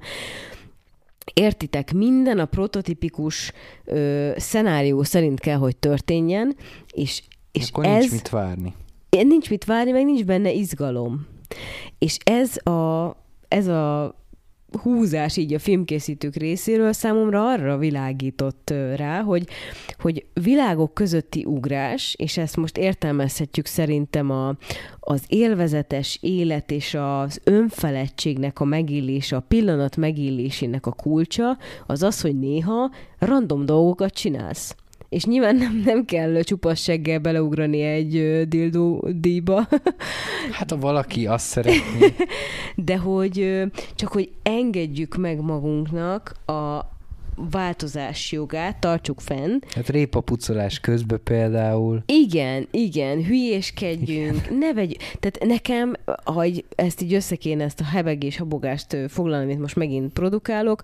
Értitek, 1.33 1.93
minden 1.93 2.39
a 2.39 2.45
prototipikus 2.45 3.51
ö, 3.85 4.31
szenárió 4.37 5.03
szerint 5.03 5.39
kell, 5.39 5.57
hogy 5.57 5.77
történjen, 5.77 6.55
és, 6.91 7.21
és 7.51 7.69
Akkor 7.69 7.85
ez... 7.85 7.99
nincs 7.99 8.11
mit 8.11 8.29
várni. 8.29 8.73
Nincs 9.09 9.49
mit 9.49 9.65
várni, 9.65 9.91
meg 9.91 10.05
nincs 10.05 10.25
benne 10.25 10.51
izgalom. 10.51 11.27
És 11.97 12.17
ez 12.23 12.67
a, 12.67 13.15
ez 13.47 13.67
a 13.67 14.15
húzás 14.81 15.37
így 15.37 15.53
a 15.53 15.59
filmkészítők 15.59 16.35
részéről 16.35 16.93
számomra 16.93 17.49
arra 17.49 17.77
világított 17.77 18.73
rá, 18.95 19.21
hogy, 19.21 19.47
hogy 19.99 20.25
világok 20.33 20.93
közötti 20.93 21.45
ugrás, 21.45 22.15
és 22.17 22.37
ezt 22.37 22.57
most 22.57 22.77
értelmezhetjük 22.77 23.65
szerintem 23.65 24.29
a, 24.31 24.55
az 24.99 25.23
élvezetes 25.27 26.17
élet 26.21 26.71
és 26.71 26.93
az 26.93 27.41
önfeledtségnek 27.43 28.59
a 28.59 28.65
megillése, 28.65 29.35
a 29.35 29.45
pillanat 29.47 29.97
megillésének 29.97 30.85
a 30.85 30.91
kulcsa, 30.91 31.57
az 31.85 32.03
az, 32.03 32.21
hogy 32.21 32.39
néha 32.39 32.91
random 33.19 33.65
dolgokat 33.65 34.13
csinálsz 34.13 34.75
és 35.09 35.25
nyilván 35.25 35.55
nem, 35.55 35.81
nem 35.85 36.05
kell 36.05 36.41
csupasz 36.41 36.79
seggel 36.79 37.19
beleugrani 37.19 37.81
egy 37.81 38.43
dildó 38.47 39.07
díjba. 39.11 39.67
Hát 40.51 40.71
ha 40.71 40.77
valaki 40.77 41.27
azt 41.27 41.45
szeretné. 41.45 42.13
De 42.75 42.97
hogy 42.97 43.63
csak 43.95 44.11
hogy 44.11 44.31
engedjük 44.43 45.15
meg 45.15 45.41
magunknak 45.41 46.31
a 46.45 46.95
változás 47.51 48.31
jogát, 48.31 48.79
tartsuk 48.79 49.19
fenn. 49.19 49.59
Hát 49.75 49.89
répapucolás 49.89 50.79
közben 50.79 51.19
például. 51.23 52.03
Igen, 52.05 52.67
igen, 52.71 53.25
hülyéskedjünk, 53.25 54.45
igen. 54.45 54.57
ne 54.57 54.73
vegy... 54.73 54.97
Tehát 55.19 55.39
nekem, 55.45 55.93
ha 56.23 56.45
ezt 56.75 57.01
így 57.01 57.13
össze 57.13 57.35
kéne 57.35 57.63
ezt 57.63 57.79
a 57.79 57.83
hebegés, 57.83 58.37
habogást 58.37 58.97
foglalni, 59.07 59.45
amit 59.45 59.59
most 59.59 59.75
megint 59.75 60.13
produkálok, 60.13 60.81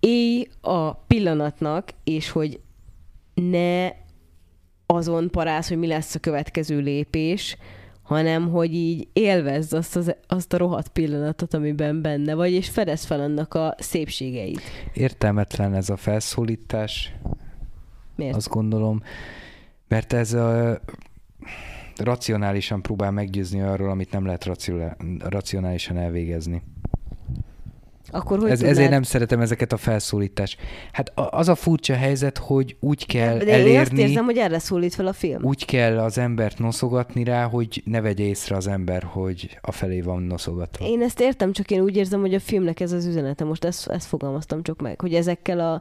élj 0.00 0.48
a 0.60 0.94
pillanatnak, 0.94 1.88
és 2.04 2.30
hogy 2.30 2.60
ne 3.34 3.90
azon 4.86 5.30
paráz, 5.30 5.68
hogy 5.68 5.78
mi 5.78 5.86
lesz 5.86 6.14
a 6.14 6.18
következő 6.18 6.78
lépés, 6.78 7.56
hanem 8.02 8.50
hogy 8.50 8.74
így 8.74 9.08
élvezd 9.12 9.72
azt, 9.72 9.96
az, 9.96 10.14
azt 10.26 10.52
a 10.52 10.56
rohadt 10.56 10.88
pillanatot, 10.88 11.54
amiben 11.54 12.02
benne 12.02 12.34
vagy, 12.34 12.52
és 12.52 12.68
fedez 12.68 13.04
fel 13.04 13.20
annak 13.20 13.54
a 13.54 13.74
szépségeit. 13.78 14.60
Értelmetlen 14.92 15.74
ez 15.74 15.90
a 15.90 15.96
felszólítás. 15.96 17.12
Miért? 18.16 18.36
Azt 18.36 18.48
gondolom, 18.48 19.02
mert 19.88 20.12
ez 20.12 20.32
a 20.32 20.80
racionálisan 21.96 22.82
próbál 22.82 23.10
meggyőzni 23.10 23.60
arról, 23.60 23.90
amit 23.90 24.12
nem 24.12 24.24
lehet 24.26 24.48
racionálisan 25.18 25.96
elvégezni. 25.96 26.62
Akkor 28.10 28.38
hogy 28.38 28.50
Ez, 28.50 28.58
tudnád... 28.58 28.76
Ezért 28.76 28.90
nem 28.90 29.02
szeretem 29.02 29.40
ezeket 29.40 29.72
a 29.72 29.76
felszólítás. 29.76 30.56
Hát 30.92 31.12
az 31.14 31.48
a 31.48 31.54
furcsa 31.54 31.94
helyzet, 31.94 32.38
hogy 32.38 32.76
úgy 32.80 33.06
kell 33.06 33.38
De 33.38 33.52
elérni... 33.52 33.70
Én 33.70 33.80
azt 33.80 33.92
érzem, 33.92 34.24
hogy 34.24 34.36
erre 34.36 34.58
szólít 34.58 34.94
fel 34.94 35.06
a 35.06 35.12
film. 35.12 35.44
Úgy 35.44 35.64
kell 35.64 35.98
az 35.98 36.18
embert 36.18 36.58
noszogatni 36.58 37.24
rá, 37.24 37.44
hogy 37.44 37.82
ne 37.84 38.00
vegye 38.00 38.24
észre 38.24 38.56
az 38.56 38.66
ember, 38.66 39.02
hogy 39.02 39.58
a 39.60 39.72
felé 39.72 40.00
van 40.00 40.22
noszogatva. 40.22 40.86
Én 40.86 41.02
ezt 41.02 41.20
értem, 41.20 41.52
csak 41.52 41.70
én 41.70 41.80
úgy 41.80 41.96
érzem, 41.96 42.20
hogy 42.20 42.34
a 42.34 42.40
filmnek 42.40 42.80
ez 42.80 42.92
az 42.92 43.06
üzenete. 43.06 43.44
Most 43.44 43.64
ezt, 43.64 43.88
ezt 43.88 44.06
fogalmaztam 44.06 44.62
csak 44.62 44.80
meg, 44.80 45.00
hogy 45.00 45.14
ezekkel 45.14 45.60
a, 45.60 45.80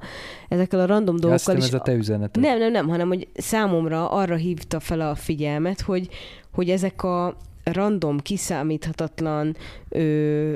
ezekkel 0.49 0.80
a 0.80 0.86
random 0.86 1.15
dolgokkal 1.15 1.57
is... 1.57 1.63
ez 1.63 1.74
a 1.74 1.80
te 1.80 1.93
üzeneted. 1.93 2.43
Nem, 2.43 2.57
nem, 2.57 2.72
nem, 2.72 2.88
hanem 2.88 3.07
hogy 3.07 3.28
számomra 3.34 4.09
arra 4.09 4.36
hívta 4.36 4.80
fel 4.80 5.01
a 5.01 5.15
figyelmet, 5.15 5.82
hogy, 5.82 6.07
hogy 6.51 6.69
ezek 6.69 7.03
a 7.03 7.38
random, 7.63 8.19
kiszámíthatatlan 8.19 9.55
ö, 9.89 10.55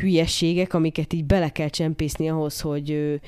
hülyeségek, 0.00 0.74
amiket 0.74 1.12
így 1.12 1.24
bele 1.24 1.48
kell 1.48 1.68
csempészni 1.68 2.30
ahhoz, 2.30 2.60
hogy 2.60 3.20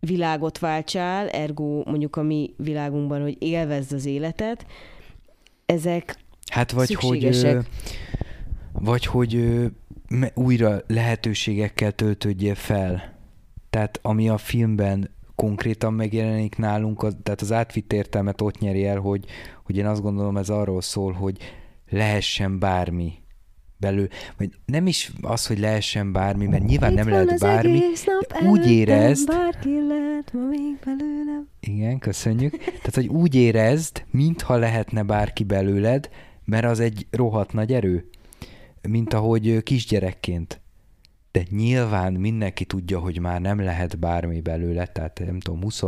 világot 0.00 0.58
váltsál, 0.58 1.28
ergo 1.28 1.82
mondjuk 1.84 2.16
a 2.16 2.22
mi 2.22 2.54
világunkban, 2.56 3.22
hogy 3.22 3.36
élvezd 3.38 3.92
az 3.92 4.06
életet, 4.06 4.66
ezek 5.66 6.16
Hát 6.50 6.70
vagy 6.70 6.94
hogy, 6.94 7.38
vagy 8.72 9.06
hogy 9.06 9.60
újra 10.34 10.80
lehetőségekkel 10.86 11.92
töltődjél 11.92 12.54
fel. 12.54 13.18
Tehát 13.70 13.98
ami 14.02 14.28
a 14.28 14.38
filmben 14.38 15.10
konkrétan 15.34 15.92
megjelenik 15.92 16.56
nálunk, 16.56 17.02
az, 17.02 17.16
tehát 17.22 17.40
az 17.40 17.52
átvitt 17.52 17.92
értelmet 17.92 18.40
ott 18.40 18.58
nyeri 18.58 18.86
el, 18.86 18.98
hogy, 18.98 19.24
hogy 19.64 19.76
én 19.76 19.86
azt 19.86 20.02
gondolom 20.02 20.36
ez 20.36 20.48
arról 20.48 20.80
szól, 20.80 21.12
hogy 21.12 21.36
lehessen 21.88 22.58
bármi 22.58 23.12
belül, 23.80 24.08
vagy 24.36 24.50
nem 24.64 24.86
is 24.86 25.12
az, 25.20 25.46
hogy 25.46 25.58
lehessen 25.58 26.12
bármi, 26.12 26.46
mert 26.46 26.64
nyilván 26.64 26.90
Itt 26.90 26.96
nem 26.96 27.08
lehet 27.08 27.38
bármi, 27.38 27.80
de 28.28 28.48
úgy 28.48 28.70
érezd... 28.70 29.26
Bárki 29.26 29.86
lehet 29.88 30.32
ma 30.32 30.40
még 30.40 30.78
belőlem. 30.84 31.48
Igen, 31.60 31.98
köszönjük. 31.98 32.56
Tehát, 32.58 32.94
hogy 32.94 33.06
úgy 33.06 33.34
érezd, 33.34 34.04
mintha 34.10 34.56
lehetne 34.56 35.02
bárki 35.02 35.44
belőled, 35.44 36.08
mert 36.44 36.64
az 36.64 36.80
egy 36.80 37.06
rohadt 37.10 37.52
nagy 37.52 37.72
erő, 37.72 38.08
mint 38.88 39.14
ahogy 39.14 39.62
kisgyerekként. 39.62 40.60
De 41.32 41.42
nyilván 41.50 42.12
mindenki 42.12 42.64
tudja, 42.64 42.98
hogy 42.98 43.20
már 43.20 43.40
nem 43.40 43.60
lehet 43.60 43.98
bármi 43.98 44.40
belőle, 44.40 44.86
tehát 44.86 45.22
nem 45.26 45.40
tudom, 45.40 45.62
20 45.62 45.82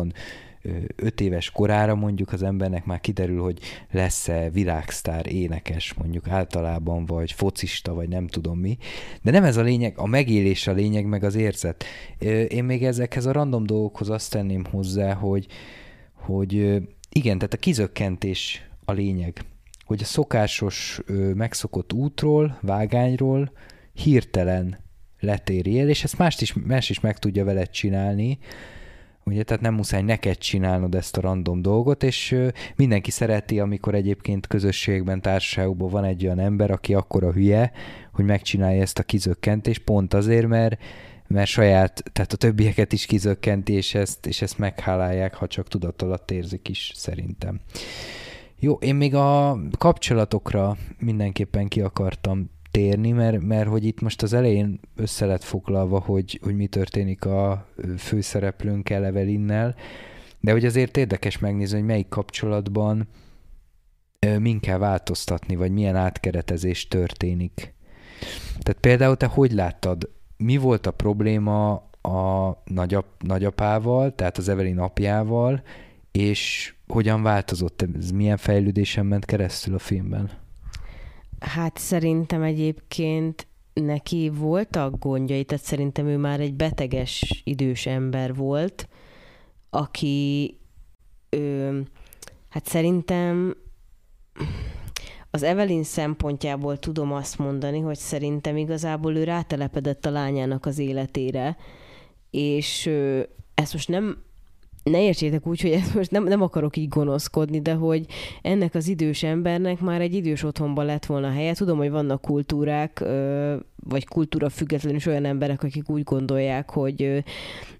öt 0.96 1.20
éves 1.20 1.50
korára 1.50 1.94
mondjuk 1.94 2.32
az 2.32 2.42
embernek 2.42 2.84
már 2.84 3.00
kiderül, 3.00 3.42
hogy 3.42 3.58
lesz-e 3.90 4.50
világsztár 4.50 5.32
énekes 5.32 5.94
mondjuk 5.94 6.28
általában, 6.28 7.06
vagy 7.06 7.32
focista, 7.32 7.94
vagy 7.94 8.08
nem 8.08 8.26
tudom 8.26 8.58
mi. 8.58 8.78
De 9.22 9.30
nem 9.30 9.44
ez 9.44 9.56
a 9.56 9.62
lényeg, 9.62 9.98
a 9.98 10.06
megélés 10.06 10.66
a 10.66 10.72
lényeg, 10.72 11.06
meg 11.06 11.24
az 11.24 11.34
érzet. 11.34 11.84
Én 12.48 12.64
még 12.64 12.84
ezekhez 12.84 13.26
a 13.26 13.32
random 13.32 13.66
dolgokhoz 13.66 14.10
azt 14.10 14.30
tenném 14.30 14.64
hozzá, 14.70 15.12
hogy, 15.12 15.46
hogy 16.12 16.52
igen, 17.10 17.38
tehát 17.38 17.54
a 17.54 17.56
kizökkentés 17.56 18.68
a 18.84 18.92
lényeg. 18.92 19.44
Hogy 19.84 20.00
a 20.02 20.04
szokásos, 20.04 21.00
megszokott 21.34 21.92
útról, 21.92 22.58
vágányról 22.60 23.52
hirtelen 23.92 24.78
letérjél, 25.20 25.88
és 25.88 26.04
ezt 26.04 26.18
mást 26.18 26.40
is, 26.40 26.52
más 26.52 26.90
is 26.90 27.00
meg 27.00 27.18
tudja 27.18 27.44
veled 27.44 27.70
csinálni, 27.70 28.38
Ugye, 29.24 29.42
tehát 29.42 29.62
nem 29.62 29.74
muszáj 29.74 30.02
neked 30.02 30.38
csinálnod 30.38 30.94
ezt 30.94 31.16
a 31.16 31.20
random 31.20 31.62
dolgot, 31.62 32.02
és 32.02 32.36
mindenki 32.76 33.10
szereti, 33.10 33.60
amikor 33.60 33.94
egyébként 33.94 34.46
közösségben, 34.46 35.20
társaságban 35.20 35.90
van 35.90 36.04
egy 36.04 36.24
olyan 36.24 36.38
ember, 36.38 36.70
aki 36.70 36.94
akkora 36.94 37.32
hülye, 37.32 37.72
hogy 38.12 38.24
megcsinálja 38.24 38.82
ezt 38.82 38.98
a 38.98 39.02
kizökkentést, 39.02 39.82
pont 39.82 40.14
azért, 40.14 40.46
mert 40.46 40.80
mert 41.26 41.48
saját, 41.48 42.02
tehát 42.12 42.32
a 42.32 42.36
többieket 42.36 42.92
is 42.92 43.06
kizökkenti, 43.06 43.72
és 43.72 43.94
ezt, 43.94 44.26
és 44.26 44.42
ezt 44.42 44.58
meghálálják, 44.58 45.34
ha 45.34 45.46
csak 45.46 45.68
tudat 45.68 46.02
alatt 46.02 46.30
érzik 46.30 46.68
is, 46.68 46.92
szerintem. 46.94 47.60
Jó, 48.58 48.74
én 48.74 48.94
még 48.94 49.14
a 49.14 49.58
kapcsolatokra 49.78 50.76
mindenképpen 50.98 51.68
ki 51.68 51.80
akartam 51.80 52.50
térni, 52.72 53.10
mert, 53.10 53.42
mert 53.42 53.68
hogy 53.68 53.84
itt 53.84 54.00
most 54.00 54.22
az 54.22 54.32
elején 54.32 54.80
össze 54.96 55.26
lett 55.26 55.42
foglalva, 55.42 56.00
hogy, 56.00 56.40
hogy 56.42 56.56
mi 56.56 56.66
történik 56.66 57.24
a 57.24 57.66
főszereplőnkkel, 57.98 59.04
Evelinnel, 59.04 59.74
de 60.40 60.52
hogy 60.52 60.64
azért 60.64 60.96
érdekes 60.96 61.38
megnézni, 61.38 61.76
hogy 61.76 61.86
melyik 61.86 62.08
kapcsolatban 62.08 63.08
min 64.38 64.60
kell 64.60 64.78
változtatni, 64.78 65.56
vagy 65.56 65.72
milyen 65.72 65.96
átkeretezés 65.96 66.88
történik. 66.88 67.74
Tehát 68.58 68.80
például 68.80 69.16
te 69.16 69.26
hogy 69.26 69.52
láttad, 69.52 70.10
mi 70.36 70.56
volt 70.56 70.86
a 70.86 70.90
probléma 70.90 71.72
a 72.02 72.50
nagyap, 72.64 73.06
nagyapával, 73.18 74.14
tehát 74.14 74.38
az 74.38 74.48
Evelyn 74.48 74.78
apjával, 74.78 75.62
és 76.12 76.74
hogyan 76.86 77.22
változott, 77.22 77.84
ez 77.98 78.10
milyen 78.10 78.36
fejlődésen 78.36 79.06
ment 79.06 79.24
keresztül 79.24 79.74
a 79.74 79.78
filmben? 79.78 80.41
Hát 81.42 81.78
szerintem 81.78 82.42
egyébként 82.42 83.46
neki 83.72 84.30
voltak 84.34 84.98
gondjai, 84.98 85.44
tehát 85.44 85.64
szerintem 85.64 86.06
ő 86.06 86.16
már 86.16 86.40
egy 86.40 86.54
beteges 86.54 87.42
idős 87.44 87.86
ember 87.86 88.34
volt, 88.34 88.88
aki 89.70 90.56
ö, 91.28 91.78
hát 92.48 92.66
szerintem 92.66 93.56
az 95.30 95.42
Evelyn 95.42 95.82
szempontjából 95.82 96.78
tudom 96.78 97.12
azt 97.12 97.38
mondani, 97.38 97.80
hogy 97.80 97.96
szerintem 97.96 98.56
igazából 98.56 99.16
ő 99.16 99.24
rátelepedett 99.24 100.06
a 100.06 100.10
lányának 100.10 100.66
az 100.66 100.78
életére, 100.78 101.56
és 102.30 102.86
ö, 102.86 103.22
ezt 103.54 103.72
most 103.72 103.88
nem 103.88 104.22
ne 104.82 105.02
értsétek 105.02 105.46
úgy, 105.46 105.60
hogy 105.60 105.80
most 105.94 106.10
nem, 106.10 106.24
nem 106.24 106.42
akarok 106.42 106.76
így 106.76 106.88
gonoszkodni, 106.88 107.60
de 107.60 107.72
hogy 107.72 108.06
ennek 108.42 108.74
az 108.74 108.88
idős 108.88 109.22
embernek 109.22 109.80
már 109.80 110.00
egy 110.00 110.14
idős 110.14 110.42
otthonban 110.42 110.84
lett 110.84 111.06
volna 111.06 111.30
helye. 111.30 111.54
Tudom, 111.54 111.78
hogy 111.78 111.90
vannak 111.90 112.20
kultúrák, 112.20 113.04
vagy 113.76 114.06
kultúra 114.06 114.48
függetlenül 114.48 114.98
is 114.98 115.06
olyan 115.06 115.24
emberek, 115.24 115.62
akik 115.62 115.90
úgy 115.90 116.02
gondolják, 116.02 116.70
hogy 116.70 117.24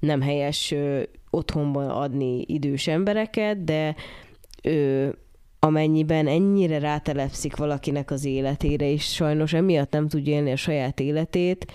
nem 0.00 0.20
helyes 0.20 0.74
otthonban 1.30 1.88
adni 1.88 2.44
idős 2.46 2.86
embereket, 2.86 3.64
de 3.64 3.94
amennyiben 5.58 6.26
ennyire 6.26 6.78
rátelepszik 6.78 7.56
valakinek 7.56 8.10
az 8.10 8.24
életére, 8.24 8.90
és 8.90 9.12
sajnos 9.12 9.52
emiatt 9.52 9.92
nem 9.92 10.08
tudja 10.08 10.32
élni 10.32 10.52
a 10.52 10.56
saját 10.56 11.00
életét, 11.00 11.72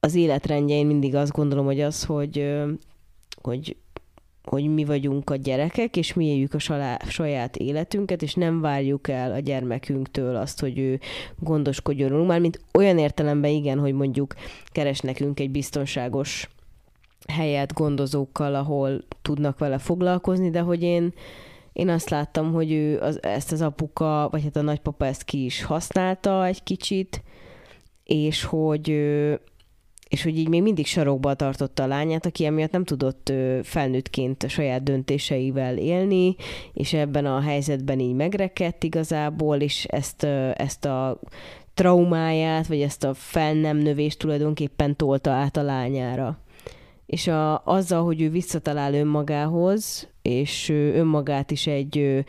az 0.00 0.14
életrendje 0.14 0.76
én 0.76 0.86
mindig 0.86 1.14
azt 1.14 1.32
gondolom, 1.32 1.64
hogy 1.64 1.80
az, 1.80 2.04
hogy, 2.04 2.52
hogy 3.42 3.76
hogy 4.44 4.74
mi 4.74 4.84
vagyunk 4.84 5.30
a 5.30 5.36
gyerekek, 5.36 5.96
és 5.96 6.14
mi 6.14 6.26
éljük 6.26 6.54
a 6.54 6.58
saját 7.08 7.56
életünket, 7.56 8.22
és 8.22 8.34
nem 8.34 8.60
várjuk 8.60 9.08
el 9.08 9.32
a 9.32 9.38
gyermekünktől 9.38 10.36
azt, 10.36 10.60
hogy 10.60 10.78
ő 10.78 11.00
gondoskodjon 11.38 12.08
rólunk. 12.08 12.28
Mármint 12.28 12.60
olyan 12.72 12.98
értelemben 12.98 13.50
igen, 13.50 13.78
hogy 13.78 13.92
mondjuk 13.92 14.34
keres 14.72 15.00
nekünk 15.00 15.40
egy 15.40 15.50
biztonságos 15.50 16.48
helyet 17.28 17.72
gondozókkal, 17.72 18.54
ahol 18.54 19.04
tudnak 19.22 19.58
vele 19.58 19.78
foglalkozni, 19.78 20.50
de 20.50 20.60
hogy 20.60 20.82
én, 20.82 21.12
én 21.72 21.88
azt 21.88 22.10
láttam, 22.10 22.52
hogy 22.52 22.72
ő 22.72 22.98
az, 22.98 23.22
ezt 23.22 23.52
az 23.52 23.60
apuka, 23.60 24.28
vagy 24.30 24.42
hát 24.42 24.56
a 24.56 24.62
nagypapa 24.62 25.06
ezt 25.06 25.24
ki 25.24 25.44
is 25.44 25.62
használta 25.62 26.46
egy 26.46 26.62
kicsit, 26.62 27.22
és 28.04 28.44
hogy 28.44 28.90
és 30.08 30.22
hogy 30.22 30.38
így 30.38 30.48
még 30.48 30.62
mindig 30.62 30.86
sarokba 30.86 31.34
tartotta 31.34 31.82
a 31.82 31.86
lányát, 31.86 32.26
aki 32.26 32.44
emiatt 32.44 32.70
nem 32.70 32.84
tudott 32.84 33.32
felnőttként 33.62 34.42
a 34.42 34.48
saját 34.48 34.82
döntéseivel 34.82 35.76
élni, 35.76 36.36
és 36.72 36.92
ebben 36.92 37.26
a 37.26 37.40
helyzetben 37.40 38.00
így 38.00 38.14
megrekedt 38.14 38.84
igazából, 38.84 39.56
és 39.56 39.84
ezt, 39.84 40.24
ezt 40.54 40.84
a 40.84 41.20
traumáját, 41.74 42.66
vagy 42.66 42.80
ezt 42.80 43.04
a 43.04 43.14
fel 43.14 43.54
növést 43.54 44.18
tulajdonképpen 44.18 44.96
tolta 44.96 45.30
át 45.30 45.56
a 45.56 45.62
lányára. 45.62 46.38
És 47.06 47.26
a, 47.26 47.64
azzal, 47.64 48.04
hogy 48.04 48.22
ő 48.22 48.30
visszatalál 48.30 48.94
önmagához, 48.94 50.08
és 50.22 50.68
önmagát 50.68 51.50
is 51.50 51.66
egy 51.66 52.24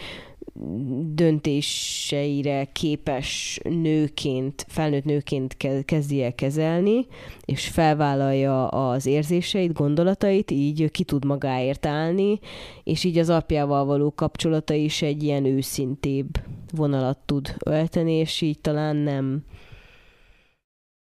döntéseire 1.13 2.65
képes 2.65 3.59
nőként, 3.63 4.65
felnőtt 4.67 5.03
nőként 5.03 5.57
kezdi 5.85 6.23
el 6.23 6.35
kezelni, 6.35 7.07
és 7.45 7.67
felvállalja 7.67 8.67
az 8.67 9.05
érzéseit, 9.05 9.73
gondolatait, 9.73 10.51
így 10.51 10.91
ki 10.91 11.03
tud 11.03 11.25
magáért 11.25 11.85
állni, 11.85 12.39
és 12.83 13.03
így 13.03 13.17
az 13.17 13.29
apjával 13.29 13.85
való 13.85 14.13
kapcsolata 14.13 14.73
is 14.73 15.01
egy 15.01 15.23
ilyen 15.23 15.45
őszintébb 15.45 16.27
vonalat 16.73 17.17
tud 17.25 17.55
ölteni, 17.65 18.13
és 18.13 18.41
így 18.41 18.59
talán 18.59 18.95
nem 18.95 19.43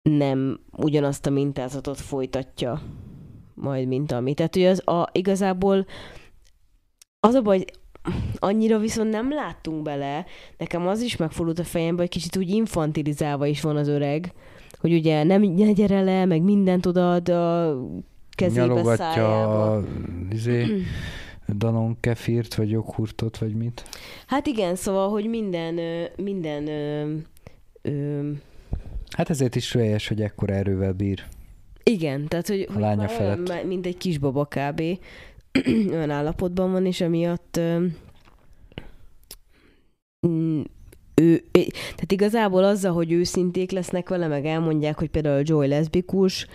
nem 0.02 0.60
ugyanazt 0.76 1.26
a 1.26 1.30
mintázatot 1.30 2.00
folytatja 2.00 2.82
majd, 3.54 3.88
mint 3.88 4.12
ami. 4.12 4.34
Tehát, 4.34 4.54
hogy 4.54 4.64
az 4.64 4.88
a, 4.88 5.08
igazából 5.12 5.86
az 7.20 7.34
a 7.34 7.42
baj, 7.42 7.64
annyira 8.38 8.78
viszont 8.78 9.10
nem 9.10 9.32
láttunk 9.32 9.82
bele. 9.82 10.24
Nekem 10.58 10.86
az 10.86 11.00
is 11.00 11.16
megfordult 11.16 11.58
a 11.58 11.64
fejembe, 11.64 12.00
hogy 12.00 12.10
kicsit 12.10 12.36
úgy 12.36 12.50
infantilizálva 12.50 13.46
is 13.46 13.60
van 13.60 13.76
az 13.76 13.88
öreg, 13.88 14.32
hogy 14.80 14.92
ugye 14.92 15.22
nem 15.22 15.42
ne 15.42 15.72
gyere 15.72 16.02
le, 16.02 16.24
meg 16.24 16.42
mindent 16.42 16.86
odaad 16.86 17.28
a 17.28 17.76
kezébe, 18.30 18.66
Nyalogatja 18.66 18.96
szájába. 18.96 19.76
a 19.76 19.84
izé, 20.30 20.66
Danon 21.56 21.96
kefirt, 22.00 22.54
vagy 22.54 22.70
joghurtot, 22.70 23.38
vagy 23.38 23.54
mit? 23.54 23.84
Hát 24.26 24.46
igen, 24.46 24.74
szóval, 24.74 25.08
hogy 25.08 25.28
minden, 25.28 26.08
minden 26.16 26.66
ö, 26.68 27.14
ö, 27.82 28.30
Hát 29.16 29.30
ezért 29.30 29.54
is 29.56 29.74
rölyes, 29.74 30.08
hogy 30.08 30.22
ekkora 30.22 30.54
erővel 30.54 30.92
bír. 30.92 31.24
Igen, 31.82 32.28
tehát 32.28 32.48
hogy, 32.48 32.68
a 32.74 32.78
lánya 32.78 33.08
felett. 33.08 33.48
Olyan, 33.48 33.66
mint 33.66 33.86
egy 33.86 33.96
kisbaba 33.96 34.44
kb. 34.44 34.82
olyan 35.94 36.10
állapotban 36.10 36.72
van, 36.72 36.86
és 36.86 37.00
emiatt 37.00 37.60
mm, 40.26 40.60
ő, 41.14 41.44
tehát 41.52 42.12
igazából 42.12 42.64
azzal, 42.64 42.92
hogy 42.92 43.12
őszinték 43.12 43.70
lesznek 43.70 44.08
vele, 44.08 44.26
meg 44.26 44.46
elmondják, 44.46 44.98
hogy 44.98 45.10
például 45.10 45.42
Joy 45.44 45.66
leszbikus, 45.68 46.46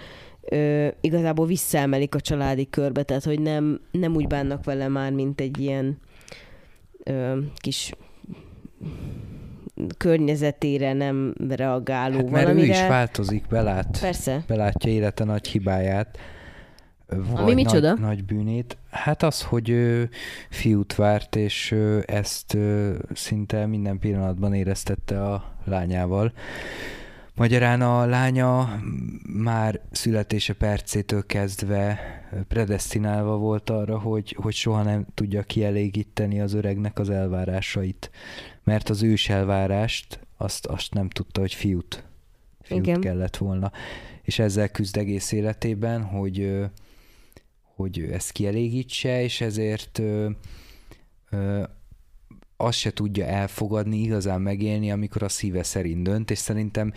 ö, 0.41 0.88
igazából 1.02 1.45
visszaemelik 1.45 2.16
a 2.16 2.20
családi 2.20 2.70
körbe, 2.70 3.04
tehát 3.04 3.24
hogy 3.24 3.39
nem, 3.39 3.80
nem 3.91 4.16
úgy 4.16 4.28
bánnak 4.28 4.64
vele 4.64 4.88
már, 4.88 5.12
mint 5.12 5.41
egy 5.41 5.60
ilyen 5.60 5.97
ö, 7.04 7.38
kis 7.56 7.93
környezetére 9.97 10.93
nem 10.93 11.34
reagáló 11.49 12.16
hát, 12.16 12.30
mert 12.30 12.43
valamire. 12.43 12.68
ő 12.68 12.70
is 12.70 12.88
változik, 12.88 13.47
belát, 13.47 13.97
Persze. 14.02 14.43
belátja 14.47 14.91
élete 14.91 15.24
nagy 15.24 15.47
hibáját, 15.47 16.18
Ami 17.34 17.53
micsoda? 17.53 17.89
Nagy, 17.89 17.99
nagy 17.99 18.26
bűnét. 18.26 18.78
Hát 18.89 19.24
az, 19.24 19.41
hogy 19.41 19.70
ő 19.70 20.09
fiút 20.49 20.95
várt, 20.95 21.36
és 21.36 21.76
ezt 22.05 22.57
szinte 23.14 23.66
minden 23.66 23.99
pillanatban 23.99 24.53
éreztette 24.53 25.24
a 25.24 25.55
lányával. 25.64 26.34
Magyarán 27.36 27.82
a 27.82 28.05
lánya 28.05 28.82
már 29.24 29.80
születése 29.91 30.53
percétől 30.53 31.26
kezdve 31.26 31.99
predestinálva 32.47 33.38
volt 33.38 33.70
arra, 33.70 33.99
hogy, 33.99 34.36
hogy 34.39 34.53
soha 34.53 34.84
nem 34.84 35.05
tudja 35.14 35.43
kielégíteni 35.43 36.41
az 36.41 36.53
öregnek 36.53 36.99
az 36.99 37.09
elvárásait. 37.09 38.12
Mert 38.64 38.89
az 38.89 39.03
ős 39.03 39.30
elvárást 39.30 40.20
azt, 40.38 40.66
azt 40.66 40.93
nem 40.93 41.09
tudta, 41.09 41.39
hogy 41.39 41.53
fiút, 41.53 42.03
fiút 42.62 42.88
Igen. 42.88 43.01
kellett 43.01 43.38
volna. 43.38 43.72
És 44.22 44.39
ezzel 44.39 44.70
küzd 44.70 44.97
egész 44.97 45.32
életében, 45.32 46.03
hogy 46.03 46.66
hogy 47.82 47.99
ezt 47.99 48.32
kielégítse, 48.32 49.23
és 49.23 49.41
ezért 49.41 49.99
ö, 49.99 50.29
ö, 51.29 51.63
azt 52.57 52.77
se 52.77 52.91
tudja 52.91 53.25
elfogadni, 53.25 53.97
igazán 53.97 54.41
megélni, 54.41 54.91
amikor 54.91 55.23
a 55.23 55.29
szíve 55.29 55.63
szerint 55.63 56.03
dönt, 56.03 56.32
és 56.32 56.38
szerintem 56.38 56.93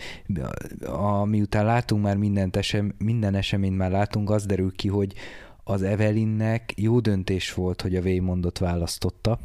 a, 0.85 1.25
miután 1.25 1.65
látunk 1.65 2.03
már 2.03 2.17
mindent 2.17 2.55
esem, 2.55 2.93
minden 2.97 3.35
eseményt 3.35 3.77
már 3.77 3.91
látunk, 3.91 4.29
az 4.29 4.45
derül 4.45 4.71
ki, 4.75 4.87
hogy 4.87 5.13
az 5.63 5.81
Evelinnek 5.81 6.73
jó 6.77 6.99
döntés 6.99 7.53
volt, 7.53 7.81
hogy 7.81 7.95
a 7.95 8.01
Waymondot 8.01 8.57
választotta, 8.57 9.39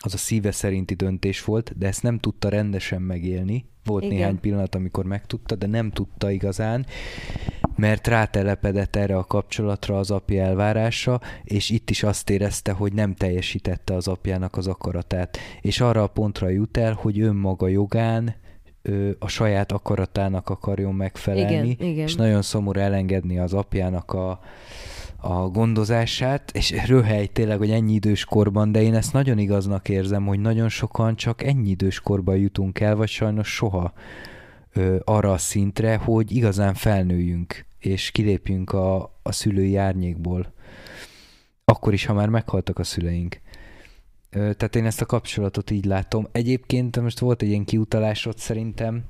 az 0.00 0.14
a 0.14 0.16
szíve 0.16 0.50
szerinti 0.50 0.94
döntés 0.94 1.44
volt, 1.44 1.78
de 1.78 1.86
ezt 1.86 2.02
nem 2.02 2.18
tudta 2.18 2.48
rendesen 2.48 3.02
megélni. 3.02 3.64
Volt 3.84 4.04
Igen. 4.04 4.16
néhány 4.16 4.40
pillanat, 4.40 4.74
amikor 4.74 5.04
megtudta, 5.04 5.54
de 5.54 5.66
nem 5.66 5.90
tudta 5.90 6.30
igazán, 6.30 6.86
mert 7.76 8.06
rátelepedett 8.06 8.96
erre 8.96 9.16
a 9.16 9.24
kapcsolatra 9.24 9.98
az 9.98 10.10
apja 10.10 10.42
elvárása, 10.42 11.20
és 11.44 11.70
itt 11.70 11.90
is 11.90 12.02
azt 12.02 12.30
érezte, 12.30 12.72
hogy 12.72 12.92
nem 12.92 13.14
teljesítette 13.14 13.94
az 13.94 14.08
apjának 14.08 14.56
az 14.56 14.66
akaratát. 14.66 15.38
És 15.60 15.80
arra 15.80 16.02
a 16.02 16.06
pontra 16.06 16.48
jut 16.48 16.76
el, 16.76 16.92
hogy 16.92 17.20
önmaga 17.20 17.68
jogán 17.68 18.34
a 19.18 19.28
saját 19.28 19.72
akaratának 19.72 20.48
akarjon 20.48 20.94
megfelelni, 20.94 21.68
igen, 21.68 21.88
igen. 21.88 22.04
és 22.04 22.14
nagyon 22.14 22.42
szomorú 22.42 22.80
elengedni 22.80 23.38
az 23.38 23.52
apjának 23.52 24.12
a, 24.12 24.40
a 25.16 25.48
gondozását, 25.48 26.50
és 26.54 26.86
röhely 26.86 27.26
tényleg, 27.26 27.58
hogy 27.58 27.70
ennyi 27.70 27.92
idős 27.92 28.24
korban, 28.24 28.72
de 28.72 28.82
én 28.82 28.94
ezt 28.94 29.12
nagyon 29.12 29.38
igaznak 29.38 29.88
érzem, 29.88 30.26
hogy 30.26 30.40
nagyon 30.40 30.68
sokan 30.68 31.16
csak 31.16 31.42
ennyi 31.42 31.68
idős 31.68 32.00
korban 32.00 32.36
jutunk 32.36 32.80
el, 32.80 32.96
vagy 32.96 33.08
sajnos 33.08 33.54
soha 33.54 33.92
ö, 34.74 34.96
arra 35.04 35.32
a 35.32 35.38
szintre, 35.38 35.96
hogy 35.96 36.36
igazán 36.36 36.74
felnőjünk, 36.74 37.66
és 37.78 38.10
kilépjünk 38.10 38.72
a, 38.72 39.18
a 39.22 39.32
szülői 39.32 39.76
árnyékból. 39.76 40.52
Akkor 41.64 41.92
is, 41.92 42.04
ha 42.04 42.12
már 42.12 42.28
meghaltak 42.28 42.78
a 42.78 42.84
szüleink. 42.84 43.40
Ö, 44.30 44.52
tehát 44.54 44.76
én 44.76 44.86
ezt 44.86 45.00
a 45.00 45.06
kapcsolatot 45.06 45.70
így 45.70 45.84
látom. 45.84 46.28
Egyébként 46.32 47.00
most 47.00 47.18
volt 47.18 47.42
egy 47.42 47.48
ilyen 47.48 47.64
kiutalásod 47.64 48.38
szerintem, 48.38 49.04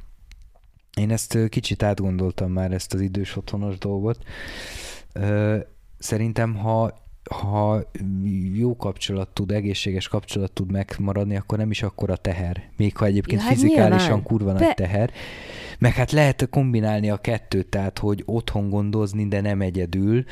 én 0.97 1.11
ezt 1.11 1.39
kicsit 1.49 1.83
átgondoltam 1.83 2.53
már, 2.53 2.73
ezt 2.73 2.95
az 2.95 3.01
idős 3.01 3.37
otthonos 3.37 3.79
dolgot. 3.79 4.25
Szerintem, 5.99 6.55
ha 6.55 7.04
ha 7.31 7.91
jó 8.53 8.77
kapcsolat 8.77 9.29
tud, 9.29 9.51
egészséges 9.51 10.09
kapcsolat 10.09 10.53
tud 10.53 10.71
megmaradni, 10.71 11.37
akkor 11.37 11.59
nem 11.59 11.71
is 11.71 11.83
akkor 11.83 12.11
a 12.11 12.17
teher. 12.17 12.71
Még 12.77 12.97
ha 12.97 13.05
egyébként 13.05 13.41
ja, 13.41 13.47
hát 13.47 13.57
fizikálisan 13.57 14.07
nyilván. 14.07 14.23
kurva 14.23 14.53
nagy 14.53 14.75
teher. 14.75 15.13
Meg 15.79 15.93
hát 15.93 16.13
lehet 16.13 16.49
kombinálni 16.51 17.11
a 17.11 17.17
kettőt, 17.17 17.69
tehát 17.69 17.99
hogy 17.99 18.23
otthon 18.27 18.69
gondozni, 18.69 19.29
de 19.29 19.41
nem 19.41 19.61
egyedül. 19.61 20.25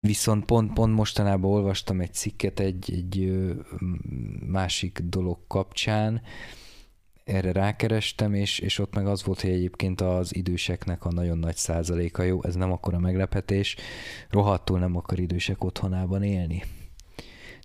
Viszont 0.00 0.44
pont, 0.44 0.72
pont 0.72 0.94
mostanában 0.94 1.50
olvastam 1.50 2.00
egy 2.00 2.12
cikket 2.12 2.60
egy, 2.60 2.92
egy 2.92 3.44
másik 4.46 5.00
dolog 5.04 5.38
kapcsán, 5.46 6.22
erre 7.24 7.52
rákerestem, 7.52 8.34
és, 8.34 8.58
és 8.58 8.78
ott 8.78 8.94
meg 8.94 9.06
az 9.06 9.24
volt, 9.24 9.40
hogy 9.40 9.50
egyébként 9.50 10.00
az 10.00 10.34
időseknek 10.34 11.04
a 11.04 11.12
nagyon 11.12 11.38
nagy 11.38 11.56
százaléka 11.56 12.22
jó, 12.22 12.42
ez 12.42 12.54
nem 12.54 12.72
akkora 12.72 12.98
meglepetés, 12.98 13.76
rohadtul 14.30 14.78
nem 14.78 14.96
akar 14.96 15.18
idősek 15.18 15.64
otthonában 15.64 16.22
élni. 16.22 16.62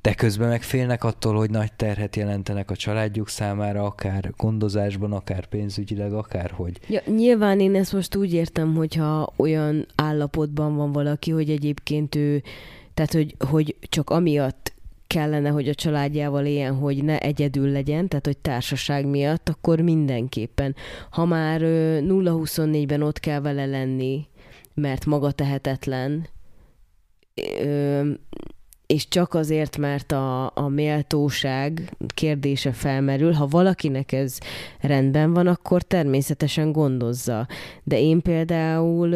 De 0.01 0.13
közben 0.13 0.47
meg 0.47 0.61
félnek 0.61 1.03
attól, 1.03 1.35
hogy 1.35 1.49
nagy 1.49 1.73
terhet 1.73 2.15
jelentenek 2.15 2.71
a 2.71 2.75
családjuk 2.75 3.29
számára, 3.29 3.83
akár 3.83 4.33
gondozásban, 4.37 5.13
akár 5.13 5.45
pénzügyileg, 5.45 6.13
akár 6.13 6.51
hogy. 6.51 6.79
Ja, 6.87 7.01
nyilván 7.05 7.59
én 7.59 7.75
ezt 7.75 7.93
most 7.93 8.15
úgy 8.15 8.33
értem, 8.33 8.75
hogyha 8.75 9.33
olyan 9.35 9.85
állapotban 9.95 10.75
van 10.75 10.91
valaki, 10.91 11.31
hogy 11.31 11.49
egyébként 11.49 12.15
ő, 12.15 12.43
tehát 12.93 13.13
hogy, 13.13 13.35
hogy 13.49 13.75
csak 13.89 14.09
amiatt 14.09 14.73
kellene, 15.09 15.49
hogy 15.49 15.67
a 15.67 15.73
családjával 15.73 16.45
éljen, 16.45 16.75
hogy 16.75 17.03
ne 17.03 17.19
egyedül 17.19 17.71
legyen, 17.71 18.07
tehát 18.07 18.25
hogy 18.25 18.37
társaság 18.37 19.05
miatt, 19.05 19.49
akkor 19.49 19.79
mindenképpen. 19.79 20.75
Ha 21.09 21.25
már 21.25 21.61
0-24-ben 21.61 23.01
ott 23.01 23.19
kell 23.19 23.39
vele 23.39 23.65
lenni, 23.65 24.27
mert 24.73 25.05
maga 25.05 25.31
tehetetlen, 25.31 26.27
és 28.85 29.07
csak 29.07 29.33
azért, 29.33 29.77
mert 29.77 30.11
a, 30.11 30.51
a 30.55 30.67
méltóság 30.67 31.93
kérdése 32.07 32.71
felmerül, 32.71 33.31
ha 33.31 33.47
valakinek 33.47 34.11
ez 34.11 34.37
rendben 34.79 35.33
van, 35.33 35.47
akkor 35.47 35.81
természetesen 35.81 36.71
gondozza. 36.71 37.47
De 37.83 37.99
én 37.99 38.21
például 38.21 39.15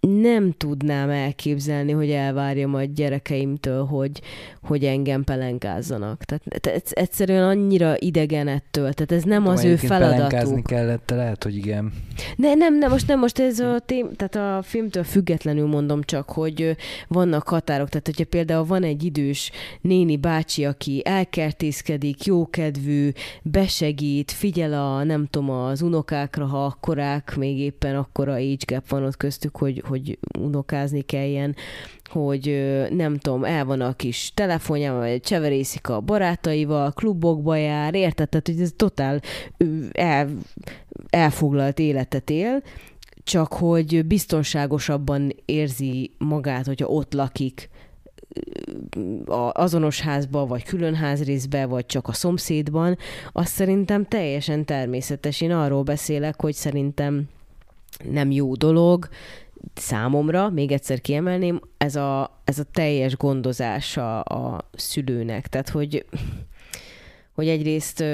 nem 0.00 0.52
tudnám 0.52 1.10
elképzelni, 1.10 1.92
hogy 1.92 2.10
elvárjam 2.10 2.74
a 2.74 2.84
gyerekeimtől, 2.84 3.84
hogy, 3.84 4.20
hogy 4.62 4.84
engem 4.84 5.24
pelenkázzanak. 5.24 6.24
Tehát 6.24 6.90
egyszerűen 6.90 7.48
annyira 7.48 7.94
idegen 7.98 8.48
ettől, 8.48 8.92
tehát 8.92 9.12
ez 9.12 9.22
nem 9.22 9.46
az 9.46 9.64
ő 9.64 9.76
feladatuk. 9.76 10.28
Pelenkázni 10.28 10.62
kellett, 10.62 11.10
lehet, 11.10 11.44
hogy 11.44 11.56
igen. 11.56 11.92
Ne, 12.36 12.54
nem, 12.54 12.78
nem, 12.78 12.90
most 12.90 13.06
nem, 13.06 13.18
most 13.18 13.38
ez 13.38 13.58
a 13.58 13.78
tém, 13.86 14.10
tehát 14.16 14.58
a 14.58 14.62
filmtől 14.62 15.04
függetlenül 15.04 15.66
mondom 15.66 16.02
csak, 16.02 16.30
hogy 16.30 16.76
vannak 17.08 17.48
határok, 17.48 17.88
tehát 17.88 18.06
hogyha 18.06 18.24
például 18.24 18.64
van 18.64 18.82
egy 18.82 19.04
idős 19.04 19.50
néni 19.80 20.16
bácsi, 20.16 20.64
aki 20.64 21.02
elkertészkedik, 21.04 22.24
jókedvű, 22.24 23.10
besegít, 23.42 24.30
figyel 24.30 24.72
a, 24.72 25.04
nem 25.04 25.26
tudom, 25.26 25.50
az 25.50 25.82
unokákra, 25.82 26.46
ha 26.46 26.64
akkorák, 26.64 27.36
még 27.36 27.58
éppen 27.58 27.96
akkora 27.96 28.32
age 28.32 28.64
gap 28.66 28.88
van 28.88 29.04
ott 29.04 29.16
köztük, 29.16 29.56
hogy, 29.56 29.82
hogy 29.88 30.18
unokázni 30.38 31.00
kelljen, 31.00 31.56
hogy 32.04 32.74
nem 32.90 33.16
tudom, 33.16 33.44
el 33.44 33.64
van 33.64 33.80
a 33.80 33.92
kis 33.92 34.32
telefonja, 34.34 34.94
vagy 34.94 35.20
cseverészik 35.20 35.88
a 35.88 36.00
barátaival, 36.00 36.92
klubokba 36.92 37.56
jár, 37.56 37.94
érted? 37.94 38.28
Tehát, 38.28 38.46
hogy 38.46 38.60
ez 38.60 38.72
totál 38.76 39.20
el, 39.92 40.28
elfoglalt 41.10 41.78
életet 41.78 42.30
él, 42.30 42.62
csak 43.24 43.52
hogy 43.52 44.06
biztonságosabban 44.06 45.34
érzi 45.44 46.10
magát, 46.18 46.66
hogyha 46.66 46.86
ott 46.86 47.12
lakik, 47.12 47.68
a 49.26 49.50
azonos 49.52 50.00
házba, 50.00 50.46
vagy 50.46 50.64
külön 50.64 50.94
házrészbe, 50.94 51.66
vagy 51.66 51.86
csak 51.86 52.08
a 52.08 52.12
szomszédban, 52.12 52.98
az 53.32 53.48
szerintem 53.48 54.04
teljesen 54.04 54.64
természetes. 54.64 55.40
Én 55.40 55.52
arról 55.52 55.82
beszélek, 55.82 56.40
hogy 56.40 56.54
szerintem 56.54 57.28
nem 58.10 58.30
jó 58.30 58.54
dolog, 58.54 59.08
számomra, 59.74 60.50
még 60.50 60.72
egyszer 60.72 61.00
kiemelném, 61.00 61.60
ez 61.76 61.96
a, 61.96 62.40
ez 62.44 62.58
a 62.58 62.64
teljes 62.72 63.16
gondozása 63.16 64.20
a 64.20 64.70
szülőnek. 64.72 65.46
Tehát, 65.46 65.68
hogy, 65.68 66.04
hogy 67.32 67.48
egyrészt 67.48 68.04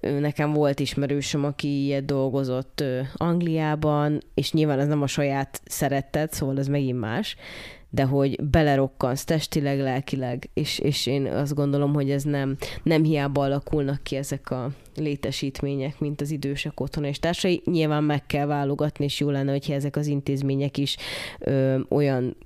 nekem 0.00 0.52
volt 0.52 0.80
ismerősöm, 0.80 1.44
aki 1.44 1.84
ilyet 1.84 2.04
dolgozott 2.04 2.84
Angliában, 3.14 4.20
és 4.34 4.52
nyilván 4.52 4.78
ez 4.78 4.88
nem 4.88 5.02
a 5.02 5.06
saját 5.06 5.60
szeretet, 5.64 6.32
szóval 6.32 6.58
ez 6.58 6.66
megint 6.66 7.00
más, 7.00 7.36
de 7.90 8.04
hogy 8.04 8.44
belerokkansz 8.44 9.24
testileg, 9.24 9.80
lelkileg, 9.80 10.50
és, 10.54 10.78
és 10.78 11.06
én 11.06 11.26
azt 11.26 11.54
gondolom, 11.54 11.94
hogy 11.94 12.10
ez 12.10 12.22
nem, 12.22 12.56
nem 12.82 13.04
hiába 13.04 13.42
alakulnak 13.42 14.02
ki 14.02 14.16
ezek 14.16 14.50
a 14.50 14.70
létesítmények, 14.96 16.00
mint 16.00 16.20
az 16.20 16.30
idősek 16.30 16.80
otthona 16.80 17.06
és 17.06 17.18
társai. 17.18 17.62
Nyilván 17.64 18.04
meg 18.04 18.26
kell 18.26 18.46
válogatni, 18.46 19.04
és 19.04 19.20
jó 19.20 19.30
lenne, 19.30 19.50
hogyha 19.50 19.72
ezek 19.72 19.96
az 19.96 20.06
intézmények 20.06 20.78
is 20.78 20.96
ö, 21.38 21.78
olyan 21.88 22.36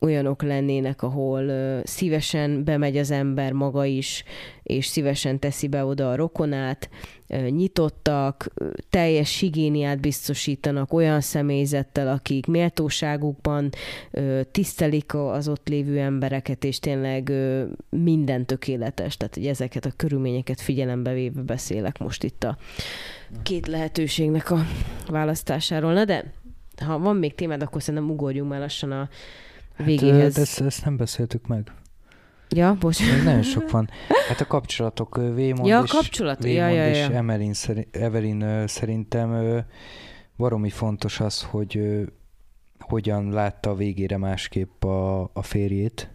olyanok 0.00 0.42
lennének, 0.42 1.02
ahol 1.02 1.42
ö, 1.42 1.78
szívesen 1.84 2.64
bemegy 2.64 2.96
az 2.96 3.10
ember 3.10 3.52
maga 3.52 3.84
is, 3.84 4.24
és 4.62 4.86
szívesen 4.86 5.38
teszi 5.38 5.68
be 5.68 5.84
oda 5.84 6.10
a 6.10 6.16
rokonát, 6.16 6.90
nyitottak, 7.28 8.52
teljes 8.90 9.38
higiéniát 9.38 10.00
biztosítanak 10.00 10.92
olyan 10.92 11.20
személyzettel, 11.20 12.08
akik 12.08 12.46
méltóságukban 12.46 13.70
tisztelik 14.50 15.14
az 15.14 15.48
ott 15.48 15.68
lévő 15.68 15.98
embereket, 15.98 16.64
és 16.64 16.78
tényleg 16.78 17.32
minden 17.88 18.46
tökéletes. 18.46 19.16
Tehát, 19.16 19.34
hogy 19.34 19.46
ezeket 19.46 19.84
a 19.84 19.92
körülményeket 19.96 20.60
figyelembe 20.60 21.12
véve 21.12 21.42
beszélek 21.42 21.98
most 21.98 22.24
itt 22.24 22.44
a 22.44 22.56
két 23.42 23.66
lehetőségnek 23.66 24.50
a 24.50 24.66
választásáról. 25.08 25.92
Na 25.92 26.04
de, 26.04 26.32
ha 26.84 26.98
van 26.98 27.16
még 27.16 27.34
témád, 27.34 27.62
akkor 27.62 27.82
szerintem 27.82 28.10
ugorjunk 28.10 28.50
már 28.50 28.60
lassan 28.60 28.92
a 28.92 29.08
Hát, 29.76 29.86
végéhez. 29.86 30.34
Hát, 30.34 30.42
ezt, 30.42 30.60
ezt 30.60 30.84
nem 30.84 30.96
beszéltük 30.96 31.46
meg. 31.46 31.72
Ja, 32.48 32.76
bocs. 32.80 33.12
Még 33.12 33.22
nagyon 33.22 33.42
sok 33.42 33.70
van. 33.70 33.88
Hát 34.28 34.40
a 34.40 34.46
kapcsolatok, 34.46 35.16
Vémond 35.34 35.66
ja, 35.66 35.80
és, 35.84 35.90
kapcsolat. 35.90 36.42
Vémond 36.42 36.72
ja, 36.72 36.76
ja, 36.76 36.84
ja. 36.84 36.90
és 36.90 37.06
Evelyn, 37.08 37.54
Evelyn 37.90 38.66
szerintem 38.66 39.62
baromi 40.36 40.70
fontos 40.70 41.20
az, 41.20 41.42
hogy 41.42 41.80
hogyan 42.78 43.30
látta 43.30 43.70
a 43.70 43.74
végére 43.74 44.16
másképp 44.16 44.84
a, 44.84 45.30
a 45.32 45.42
férjét, 45.42 46.10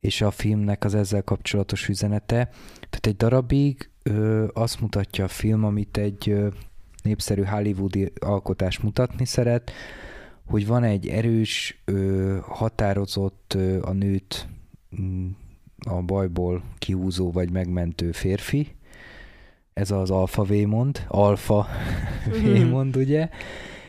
és 0.00 0.20
a 0.20 0.30
filmnek 0.30 0.84
az 0.84 0.94
ezzel 0.94 1.22
kapcsolatos 1.22 1.88
üzenete. 1.88 2.48
Tehát 2.74 3.06
egy 3.06 3.16
darabig 3.16 3.90
ö, 4.02 4.46
azt 4.52 4.80
mutatja 4.80 5.24
a 5.24 5.28
film, 5.28 5.64
amit 5.64 5.96
egy 5.96 6.30
ö, 6.30 6.48
népszerű 7.02 7.42
hollywoodi 7.42 8.12
alkotás 8.20 8.78
mutatni 8.78 9.24
szeret, 9.24 9.70
hogy 10.46 10.66
van 10.66 10.84
egy 10.84 11.08
erős, 11.08 11.82
ö, 11.84 12.38
határozott 12.42 13.54
ö, 13.56 13.82
a 13.82 13.92
nőt 13.92 14.48
a 15.86 16.02
bajból 16.02 16.62
kihúzó 16.78 17.30
vagy 17.30 17.50
megmentő 17.50 18.12
férfi, 18.12 18.76
ez 19.72 19.90
az 19.90 20.10
alfa 20.10 20.42
vémond, 20.42 21.04
alfa 21.08 21.66
mhm. 22.26 22.52
vémond, 22.52 22.96
ugye, 22.96 23.28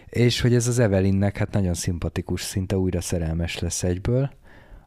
és 0.10 0.41
hogy 0.41 0.54
ez 0.54 0.68
az 0.68 0.80
Evelynnek 0.80 1.38
hát 1.38 1.52
nagyon 1.52 1.74
szimpatikus, 1.74 2.41
szinte 2.41 2.78
újra 2.78 3.02
szerelmes 3.02 3.60
lesz 3.60 3.84
egyből. 3.84 4.32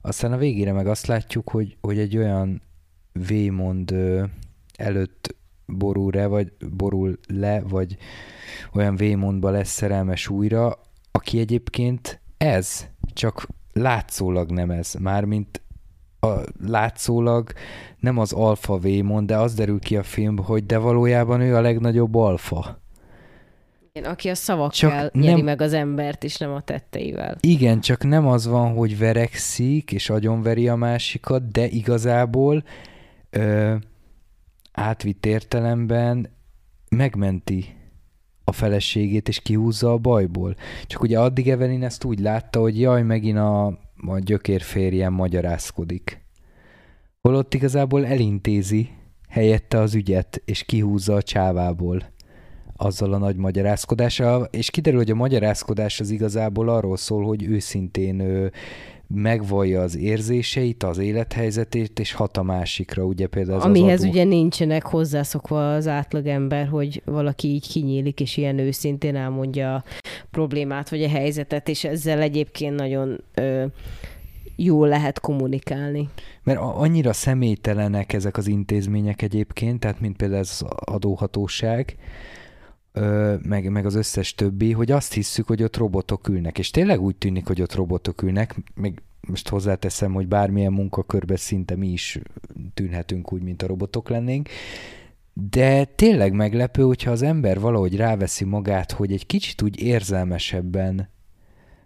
Aztán 0.01 0.33
a 0.33 0.37
végére 0.37 0.73
meg 0.73 0.87
azt 0.87 1.07
látjuk, 1.07 1.51
hogy, 1.51 1.77
hogy 1.81 1.99
egy 1.99 2.17
olyan 2.17 2.62
vémond 3.12 3.95
előtt 4.77 5.37
borul, 5.67 6.12
le, 6.15 6.27
vagy 6.27 6.53
borul 6.77 7.19
le, 7.27 7.61
vagy 7.61 7.97
olyan 8.73 8.97
vémondba 8.97 9.51
lesz 9.51 9.71
szerelmes 9.71 10.29
újra, 10.29 10.81
aki 11.11 11.39
egyébként 11.39 12.21
ez, 12.37 12.87
csak 13.12 13.49
látszólag 13.73 14.51
nem 14.51 14.71
ez, 14.71 14.95
mármint 14.95 15.62
a 16.25 16.43
látszólag 16.66 17.53
nem 17.99 18.18
az 18.18 18.33
alfa 18.33 18.79
vémon, 18.79 19.27
de 19.27 19.37
az 19.37 19.55
derül 19.55 19.79
ki 19.79 19.97
a 19.97 20.03
film, 20.03 20.37
hogy 20.37 20.66
de 20.66 20.79
valójában 20.79 21.41
ő 21.41 21.55
a 21.57 21.61
legnagyobb 21.61 22.14
alfa. 22.14 22.83
Igen, 23.93 24.11
aki 24.11 24.29
a 24.29 24.35
szavakkal 24.35 24.70
csak 24.70 25.12
nyeri 25.12 25.35
nem... 25.35 25.45
meg 25.45 25.61
az 25.61 25.72
embert, 25.72 26.25
és 26.25 26.37
nem 26.37 26.53
a 26.53 26.61
tetteivel. 26.61 27.37
Igen, 27.41 27.81
csak 27.81 28.05
nem 28.05 28.27
az 28.27 28.47
van, 28.47 28.75
hogy 28.75 28.99
verekszik, 28.99 29.93
és 29.93 30.11
agyonveri 30.11 30.68
a 30.68 30.75
másikat, 30.75 31.51
de 31.51 31.66
igazából 31.66 32.64
ö, 33.31 33.75
átvitt 34.72 35.27
értelemben 35.27 36.31
megmenti 36.89 37.77
a 38.45 38.53
feleségét, 38.53 39.29
és 39.29 39.41
kihúzza 39.41 39.93
a 39.93 39.99
bajból. 39.99 40.57
Csak 40.87 41.03
ugye 41.03 41.18
addig 41.20 41.51
Evelyn 41.51 41.83
ezt 41.85 42.05
úgy 42.05 42.18
látta, 42.18 42.61
hogy 42.61 42.81
jaj, 42.81 43.03
megint 43.03 43.39
a, 43.39 43.79
a 44.09 44.18
gyökérférjem 44.18 45.12
magyarázkodik. 45.12 46.22
Holott 47.20 47.55
igazából 47.55 48.07
elintézi 48.07 48.88
helyette 49.28 49.78
az 49.78 49.94
ügyet, 49.94 50.42
és 50.44 50.62
kihúzza 50.62 51.14
a 51.14 51.22
csávából 51.22 52.12
azzal 52.76 53.12
a 53.12 53.18
nagy 53.18 53.36
magyarázkodással, 53.36 54.48
és 54.50 54.70
kiderül, 54.70 54.98
hogy 54.98 55.11
a 55.11 55.14
magyarázkodás 55.14 56.00
az 56.00 56.11
igazából 56.11 56.68
arról 56.68 56.96
szól, 56.96 57.24
hogy 57.24 57.42
őszintén 57.42 58.50
megvallja 59.07 59.82
az 59.82 59.96
érzéseit, 59.96 60.82
az 60.82 60.98
élethelyzetét, 60.98 61.98
és 61.98 62.12
hat 62.12 62.36
a 62.36 62.42
másikra, 62.42 63.05
ugye 63.05 63.26
például 63.26 63.59
az 63.59 63.64
Amihez 63.64 63.98
az 63.98 64.02
adó... 64.02 64.11
ugye 64.11 64.24
nincsenek 64.24 64.86
hozzászokva 64.86 65.74
az 65.74 65.88
átlagember, 65.88 66.68
hogy 66.68 67.02
valaki 67.05 67.48
így 67.48 67.68
kinyílik, 67.68 68.20
és 68.20 68.36
ilyen 68.36 68.59
őszintén 68.59 69.16
elmondja 69.16 69.74
a 69.74 69.84
problémát, 70.30 70.88
vagy 70.88 71.02
a 71.02 71.09
helyzetet, 71.09 71.68
és 71.68 71.84
ezzel 71.84 72.20
egyébként 72.20 72.74
nagyon 72.74 73.20
ö, 73.34 73.64
jól 74.57 74.88
lehet 74.88 75.20
kommunikálni. 75.20 76.09
Mert 76.42 76.59
annyira 76.61 77.12
személytelenek 77.12 78.12
ezek 78.12 78.36
az 78.36 78.46
intézmények 78.46 79.22
egyébként, 79.22 79.80
tehát 79.80 80.00
mint 80.00 80.16
például 80.16 80.40
az 80.40 80.64
adóhatóság, 80.84 81.96
meg, 83.42 83.70
meg 83.70 83.86
az 83.86 83.95
összes 83.95 84.34
többi, 84.34 84.72
hogy 84.72 84.90
azt 84.90 85.12
hisszük, 85.12 85.47
hogy 85.47 85.62
ott 85.62 85.76
robotok 85.76 86.28
ülnek. 86.28 86.59
És 86.59 86.70
tényleg 86.70 87.01
úgy 87.01 87.16
tűnik, 87.16 87.47
hogy 87.47 87.62
ott 87.62 87.74
robotok 87.74 88.22
ülnek, 88.22 88.57
meg 88.74 89.03
most 89.20 89.49
hozzáteszem, 89.49 90.12
hogy 90.12 90.28
bármilyen 90.28 90.72
munkakörbe 90.72 91.36
szinte 91.36 91.76
mi 91.76 91.88
is 91.88 92.18
tűnhetünk 92.74 93.32
úgy, 93.32 93.42
mint 93.42 93.62
a 93.62 93.66
robotok 93.66 94.09
lennénk, 94.09 94.49
de 95.32 95.84
tényleg 95.84 96.32
meglepő, 96.32 96.82
hogyha 96.82 97.11
az 97.11 97.22
ember 97.22 97.61
valahogy 97.61 97.97
ráveszi 97.97 98.45
magát, 98.45 98.92
hogy 98.92 99.12
egy 99.12 99.26
kicsit 99.26 99.62
úgy 99.62 99.80
érzelmesebben 99.80 101.09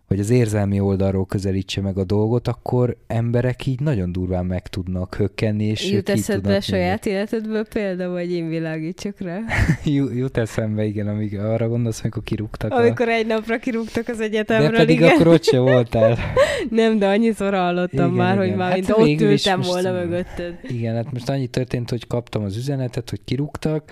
vagy 0.08 0.20
az 0.20 0.30
érzelmi 0.30 0.80
oldalról 0.80 1.26
közelítse 1.26 1.80
meg 1.80 1.98
a 1.98 2.04
dolgot, 2.04 2.48
akkor 2.48 2.96
emberek 3.06 3.66
így 3.66 3.80
nagyon 3.80 4.12
durván 4.12 4.46
meg 4.46 4.68
tudnak 4.68 5.14
hökkenni, 5.14 5.64
és 5.64 5.90
Jut 5.90 6.08
eszedbe 6.08 6.56
a 6.56 6.60
saját 6.60 7.06
életedből 7.06 7.64
példa, 7.66 8.08
vagy 8.08 8.32
én 8.32 8.48
világítsak 8.48 9.20
rá? 9.20 9.40
Jut 10.14 10.36
eszembe, 10.36 10.84
igen, 10.84 11.08
amíg 11.08 11.38
arra 11.38 11.68
gondolsz, 11.68 12.00
amikor 12.02 12.22
kirúgtak. 12.22 12.72
Amikor 12.72 13.08
a... 13.08 13.12
egy 13.12 13.26
napra 13.26 13.58
kirúgtak 13.58 14.08
az 14.08 14.20
egyetemről, 14.20 14.70
De 14.70 14.76
pedig 14.76 14.96
igen. 14.96 15.10
akkor 15.10 15.26
ott 15.26 15.44
sem 15.44 15.62
voltál. 15.62 16.18
Nem, 16.70 16.98
de 16.98 17.06
annyiszor 17.06 17.54
hallottam 17.54 18.12
igen, 18.12 18.24
már, 18.24 18.34
igen. 18.34 18.48
hogy 18.48 18.56
már 18.56 18.70
hát 18.70 18.98
ott 18.98 19.20
ültem 19.20 19.60
volna 19.60 19.92
mögötted. 19.92 20.58
Igen, 20.62 20.94
hát 20.94 21.12
most 21.12 21.28
annyi 21.28 21.46
történt, 21.46 21.90
hogy 21.90 22.06
kaptam 22.06 22.44
az 22.44 22.56
üzenetet, 22.56 23.10
hogy 23.10 23.20
kirúgtak, 23.24 23.90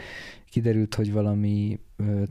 kiderült, 0.51 0.95
hogy 0.95 1.13
valami 1.13 1.79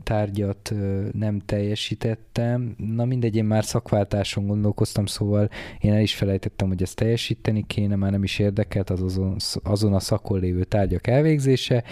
tárgyat 0.02 0.74
nem 1.12 1.38
teljesítettem. 1.38 2.74
Na 2.76 3.04
mindegy, 3.04 3.36
én 3.36 3.44
már 3.44 3.64
szakváltáson 3.64 4.46
gondolkoztam, 4.46 5.06
szóval 5.06 5.48
én 5.80 5.92
el 5.92 6.00
is 6.00 6.14
felejtettem, 6.14 6.68
hogy 6.68 6.82
ezt 6.82 6.96
teljesíteni 6.96 7.64
kéne, 7.66 7.96
már 7.96 8.10
nem 8.10 8.22
is 8.22 8.38
érdekelt 8.38 8.90
az 8.90 9.02
azon, 9.02 9.36
azon 9.62 9.94
a 9.94 10.00
szakon 10.00 10.40
lévő 10.40 10.64
tárgyak 10.64 11.06
elvégzése. 11.06 11.84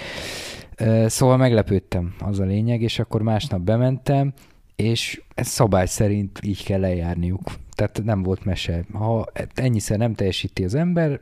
Szóval 1.07 1.37
meglepődtem, 1.37 2.15
az 2.19 2.39
a 2.39 2.45
lényeg, 2.45 2.83
és 2.83 2.99
akkor 2.99 3.23
másnap 3.23 3.61
bementem, 3.61 4.33
és 4.77 5.23
ez 5.35 5.49
szabály 5.49 5.87
szerint 5.87 6.41
így 6.43 6.65
kell 6.65 6.81
lejárniuk. 6.81 7.43
Tehát 7.71 8.01
nem 8.05 8.23
volt 8.23 8.45
mese. 8.45 8.85
Ha 8.93 9.27
ennyiszer 9.55 9.99
nem 9.99 10.15
teljesíti 10.15 10.65
az 10.65 10.75
ember, 10.75 11.21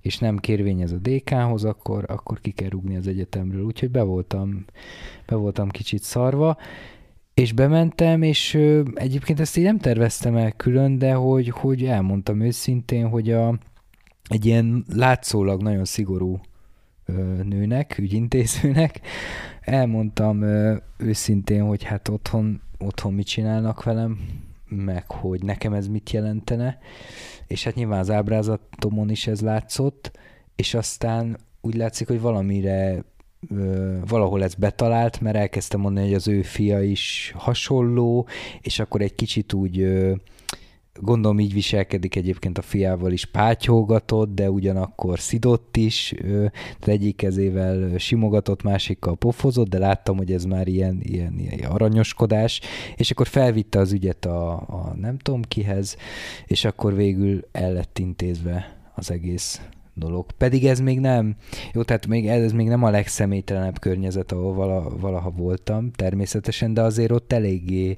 és 0.00 0.18
nem 0.18 0.36
kérvényez 0.36 0.92
a 0.92 0.96
DK-hoz, 0.96 1.64
akkor, 1.64 2.04
akkor 2.08 2.40
ki 2.40 2.50
kell 2.50 2.68
rúgni 2.68 2.96
az 2.96 3.06
egyetemről. 3.06 3.62
Úgyhogy 3.62 3.90
be 3.90 4.02
voltam, 4.02 4.64
be 5.26 5.34
voltam 5.34 5.68
kicsit 5.68 6.02
szarva, 6.02 6.56
és 7.34 7.52
bementem, 7.52 8.22
és 8.22 8.54
ö, 8.54 8.82
egyébként 8.94 9.40
ezt 9.40 9.56
így 9.56 9.64
nem 9.64 9.78
terveztem 9.78 10.36
el 10.36 10.52
külön, 10.52 10.98
de 10.98 11.12
hogy, 11.12 11.48
hogy 11.48 11.84
elmondtam 11.84 12.40
őszintén, 12.40 13.08
hogy 13.08 13.32
a, 13.32 13.58
egy 14.28 14.46
ilyen 14.46 14.84
látszólag 14.94 15.62
nagyon 15.62 15.84
szigorú 15.84 16.40
nőnek, 17.42 17.98
ügyintézőnek, 17.98 19.00
elmondtam 19.60 20.42
őszintén, 20.98 21.62
hogy 21.62 21.82
hát 21.82 22.08
otthon, 22.08 22.60
otthon 22.78 23.14
mit 23.14 23.26
csinálnak 23.26 23.82
velem, 23.82 24.18
meg 24.68 25.10
hogy 25.10 25.42
nekem 25.42 25.72
ez 25.72 25.88
mit 25.88 26.10
jelentene, 26.10 26.78
és 27.46 27.64
hát 27.64 27.74
nyilván 27.74 27.98
az 27.98 28.10
ábrázatomon 28.10 29.10
is 29.10 29.26
ez 29.26 29.40
látszott, 29.40 30.18
és 30.56 30.74
aztán 30.74 31.38
úgy 31.60 31.74
látszik, 31.74 32.06
hogy 32.06 32.20
valamire 32.20 33.04
valahol 34.06 34.42
ez 34.42 34.54
betalált, 34.54 35.20
mert 35.20 35.36
elkezdtem 35.36 35.80
mondani, 35.80 36.06
hogy 36.06 36.14
az 36.14 36.28
ő 36.28 36.42
fia 36.42 36.82
is 36.82 37.32
hasonló, 37.36 38.26
és 38.60 38.78
akkor 38.78 39.00
egy 39.00 39.14
kicsit 39.14 39.52
úgy 39.52 39.88
gondolom 41.00 41.38
így 41.38 41.52
viselkedik 41.52 42.16
egyébként 42.16 42.58
a 42.58 42.62
fiával 42.62 43.12
is. 43.12 43.24
Pátyolgatott, 43.24 44.34
de 44.34 44.50
ugyanakkor 44.50 45.18
szidott 45.18 45.76
is, 45.76 46.14
de 46.80 46.92
egyik 46.92 47.16
kezével 47.16 47.98
simogatott, 47.98 48.62
másikkal 48.62 49.16
pofozott, 49.16 49.68
de 49.68 49.78
láttam, 49.78 50.16
hogy 50.16 50.32
ez 50.32 50.44
már 50.44 50.68
ilyen, 50.68 51.00
ilyen, 51.02 51.38
ilyen 51.38 51.70
aranyoskodás, 51.70 52.60
és 52.96 53.10
akkor 53.10 53.26
felvitte 53.26 53.78
az 53.78 53.92
ügyet 53.92 54.24
a, 54.24 54.52
a 54.52 54.94
nem 55.00 55.18
tudom 55.18 55.42
kihez, 55.42 55.96
és 56.46 56.64
akkor 56.64 56.94
végül 56.94 57.40
el 57.52 57.72
lett 57.72 57.98
intézve 57.98 58.76
az 58.94 59.10
egész 59.10 59.60
dolog. 59.94 60.32
Pedig 60.32 60.66
ez 60.66 60.80
még 60.80 61.00
nem, 61.00 61.36
jó, 61.72 61.82
tehát 61.82 62.06
még 62.06 62.28
ez 62.28 62.52
még 62.52 62.68
nem 62.68 62.82
a 62.82 62.90
legszemélytelenebb 62.90 63.78
környezet, 63.78 64.32
ahol 64.32 64.54
vala, 64.54 64.98
valaha 64.98 65.30
voltam, 65.30 65.90
természetesen, 65.90 66.74
de 66.74 66.82
azért 66.82 67.10
ott 67.10 67.32
eléggé 67.32 67.96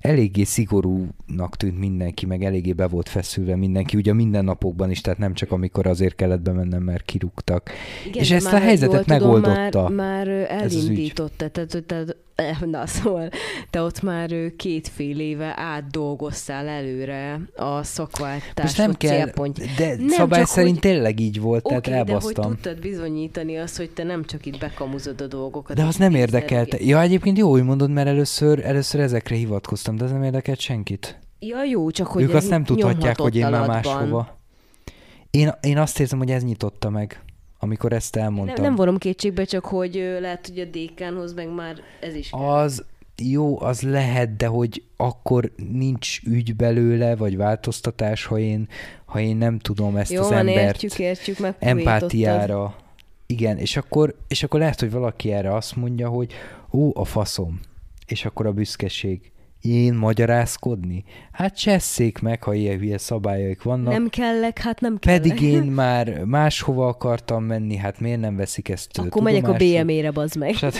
eléggé 0.00 0.44
szigorúnak 0.44 1.56
tűnt 1.56 1.78
mindenki, 1.78 2.26
meg 2.26 2.44
eléggé 2.44 2.72
be 2.72 2.86
volt 2.86 3.08
feszülve 3.08 3.56
mindenki, 3.56 3.96
ugye 3.96 4.12
mindennapokban 4.12 4.90
is, 4.90 5.00
tehát 5.00 5.18
nem 5.18 5.34
csak 5.34 5.52
amikor 5.52 5.86
azért 5.86 6.14
kellett 6.14 6.40
bemennem, 6.40 6.82
mert 6.82 7.04
kirúgtak. 7.04 7.70
Igen, 8.06 8.22
és 8.22 8.30
ezt 8.30 8.52
a 8.52 8.58
helyzetet 8.58 9.06
megoldotta. 9.06 9.68
Tudom, 9.70 9.94
már, 9.94 10.26
már 10.26 10.46
elindította, 10.50 11.48
tehát, 11.48 11.84
tehát 11.86 12.16
Na 12.70 12.86
szóval, 12.86 13.30
te 13.70 13.82
ott 13.82 14.02
már 14.02 14.30
két-fél 14.56 15.20
éve 15.20 15.52
átdolgoztál 15.56 16.68
előre 16.68 17.40
a 17.56 17.82
szakváltás 17.82 18.74
nem 18.74 18.94
kell, 18.94 19.16
célpont. 19.16 19.74
de 19.76 19.96
nem 19.96 20.08
szabály 20.08 20.44
szerint 20.44 20.72
hogy... 20.72 20.90
tényleg 20.90 21.20
így 21.20 21.40
volt, 21.40 21.64
okay, 21.64 21.80
tehát 21.80 21.98
elbasztam. 21.98 22.34
de 22.34 22.48
hogy 22.48 22.56
tudtad 22.56 22.80
bizonyítani 22.80 23.58
azt, 23.58 23.76
hogy 23.76 23.90
te 23.90 24.02
nem 24.02 24.24
csak 24.24 24.46
itt 24.46 24.58
bekamuzod 24.58 25.20
a 25.20 25.26
dolgokat. 25.26 25.76
De 25.76 25.84
az 25.84 25.96
nem 25.96 26.14
érdekelte. 26.14 26.76
Ja, 26.80 27.00
egyébként 27.00 27.38
jó, 27.38 27.50
hogy 27.50 27.64
mondod, 27.64 27.90
mert 27.90 28.08
először, 28.08 28.64
először 28.64 29.00
ezekre 29.00 29.36
hivatkoztam, 29.36 29.96
de 29.96 30.04
ez 30.04 30.10
nem 30.10 30.22
érdekelt 30.22 30.60
senkit. 30.60 31.18
Ja, 31.38 31.64
jó, 31.64 31.90
csak 31.90 32.06
hogy 32.06 32.22
Ők 32.22 32.34
azt 32.34 32.50
nem 32.50 32.64
tudhatják, 32.64 33.20
hogy 33.20 33.36
én 33.36 33.48
már 33.48 33.66
máshova. 33.66 34.38
Én, 35.30 35.50
én 35.60 35.78
azt 35.78 36.00
érzem, 36.00 36.18
hogy 36.18 36.30
ez 36.30 36.42
nyitotta 36.42 36.90
meg 36.90 37.20
amikor 37.62 37.92
ezt 37.92 38.16
elmondtam. 38.16 38.54
Nem, 38.54 38.64
nem 38.64 38.74
vonom 38.74 38.98
kétségbe, 38.98 39.44
csak 39.44 39.64
hogy 39.64 40.16
lehet, 40.20 40.46
hogy 40.46 40.58
a 40.58 40.64
dékánhoz 40.64 41.34
meg 41.34 41.54
már 41.54 41.76
ez 42.00 42.14
is 42.14 42.30
kell. 42.30 42.40
Az 42.40 42.84
jó, 43.22 43.60
az 43.60 43.82
lehet, 43.82 44.36
de 44.36 44.46
hogy 44.46 44.82
akkor 44.96 45.52
nincs 45.72 46.20
ügy 46.24 46.56
belőle, 46.56 47.16
vagy 47.16 47.36
változtatás, 47.36 48.24
ha 48.24 48.38
én, 48.38 48.68
ha 49.04 49.20
én 49.20 49.36
nem 49.36 49.58
tudom 49.58 49.96
ezt 49.96 50.10
jó, 50.12 50.22
az 50.22 50.30
embert 50.30 50.66
értjük, 50.66 50.98
értjük, 50.98 51.38
meg 51.38 51.54
empátiára. 51.58 52.76
Igen, 53.26 53.58
és 53.58 53.76
akkor, 53.76 54.14
és 54.28 54.42
akkor 54.42 54.60
lehet, 54.60 54.80
hogy 54.80 54.90
valaki 54.90 55.32
erre 55.32 55.54
azt 55.54 55.76
mondja, 55.76 56.08
hogy 56.08 56.32
ó, 56.72 56.90
a 56.94 57.04
faszom. 57.04 57.60
És 58.06 58.24
akkor 58.24 58.46
a 58.46 58.52
büszkeség 58.52 59.30
én 59.60 59.94
magyarázkodni? 59.94 61.04
Hát 61.32 61.58
csesszék 61.58 62.18
meg, 62.18 62.42
ha 62.42 62.54
ilyen 62.54 62.78
hülye 62.78 62.98
szabályaik 62.98 63.62
vannak. 63.62 63.92
Nem 63.92 64.08
kellek, 64.08 64.58
hát 64.58 64.80
nem 64.80 64.98
kellek. 64.98 65.20
Pedig 65.20 65.40
én 65.40 65.62
már 65.62 66.24
máshova 66.24 66.86
akartam 66.86 67.44
menni, 67.44 67.76
hát 67.76 68.00
miért 68.00 68.20
nem 68.20 68.36
veszik 68.36 68.68
ezt 68.68 68.98
Akkor 68.98 69.22
megyek 69.22 69.48
a 69.48 69.52
BM-ére, 69.52 70.10
bazd 70.10 70.36
meg. 70.36 70.54
Hát, 70.54 70.74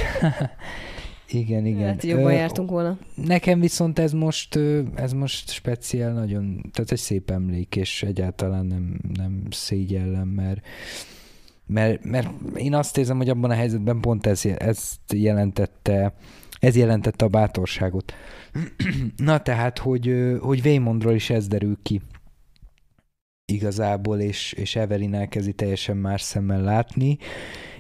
igen, 1.31 1.67
igen. 1.67 1.87
Hát 1.87 2.03
jobban 2.03 2.33
jártunk 2.33 2.71
volna. 2.71 2.99
Nekem 3.15 3.61
viszont 3.61 3.99
ez 3.99 4.13
most, 4.13 4.59
ez 4.95 5.13
most 5.13 5.51
speciál 5.51 6.13
nagyon, 6.13 6.71
tehát 6.73 6.93
egy 6.93 6.99
szép 6.99 7.31
emlék, 7.31 7.77
és 7.77 8.03
egyáltalán 8.03 8.67
nem, 8.67 9.01
nem 9.15 9.43
szégyellem, 9.51 10.29
mert 10.29 10.61
mert, 11.67 12.05
mert 12.05 12.29
én 12.55 12.75
azt 12.75 12.99
érzem, 12.99 13.17
hogy 13.17 13.29
abban 13.29 13.51
a 13.51 13.55
helyzetben 13.55 14.01
pont 14.01 14.27
ez, 14.27 14.45
ezt 14.45 15.01
jelentette, 15.13 16.15
ez 16.61 16.77
jelentette 16.77 17.25
a 17.25 17.29
bátorságot. 17.29 18.15
Na 19.17 19.43
tehát, 19.43 19.79
hogy, 19.79 20.37
hogy 20.41 20.61
Waymondról 20.65 21.15
is 21.15 21.31
ez 21.31 21.49
derül 21.49 21.79
ki 21.83 22.01
igazából, 23.45 24.21
és, 24.21 24.53
és 24.53 24.77
Evelyn 24.77 25.15
elkezdi 25.15 25.53
teljesen 25.53 25.97
más 25.97 26.23
szemmel 26.23 26.63
látni, 26.63 27.19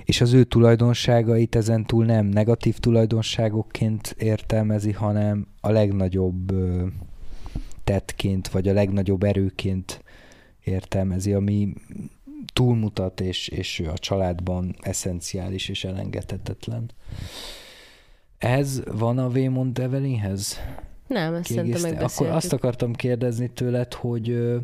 és 0.05 0.21
az 0.21 0.33
ő 0.33 0.45
tulajdonságait 0.45 1.55
ezen 1.55 1.87
túl 1.87 2.05
nem 2.05 2.27
negatív 2.27 2.79
tulajdonságokként 2.79 4.15
értelmezi, 4.19 4.93
hanem 4.93 5.47
a 5.61 5.71
legnagyobb 5.71 6.53
tettként, 7.85 8.49
vagy 8.49 8.69
a 8.69 8.73
legnagyobb 8.73 9.23
erőként 9.23 10.03
értelmezi, 10.65 11.33
ami 11.33 11.73
túlmutat, 12.53 13.21
és, 13.21 13.49
és 13.49 13.81
a 13.81 13.99
családban 13.99 14.77
eszenciális 14.81 15.69
és 15.69 15.85
elengedhetetlen. 15.85 16.91
Ez 18.41 18.83
van 18.85 19.19
a 19.19 19.29
Waymond 19.29 19.79
Evelynhez? 19.79 20.59
Nem, 21.07 21.35
ezt 21.35 21.51
szerintem 21.51 21.81
megbeszéltük. 21.81 22.21
Akkor 22.21 22.37
azt 22.37 22.53
akartam 22.53 22.93
kérdezni 22.93 23.51
tőled, 23.51 23.95
hogy 23.95 24.55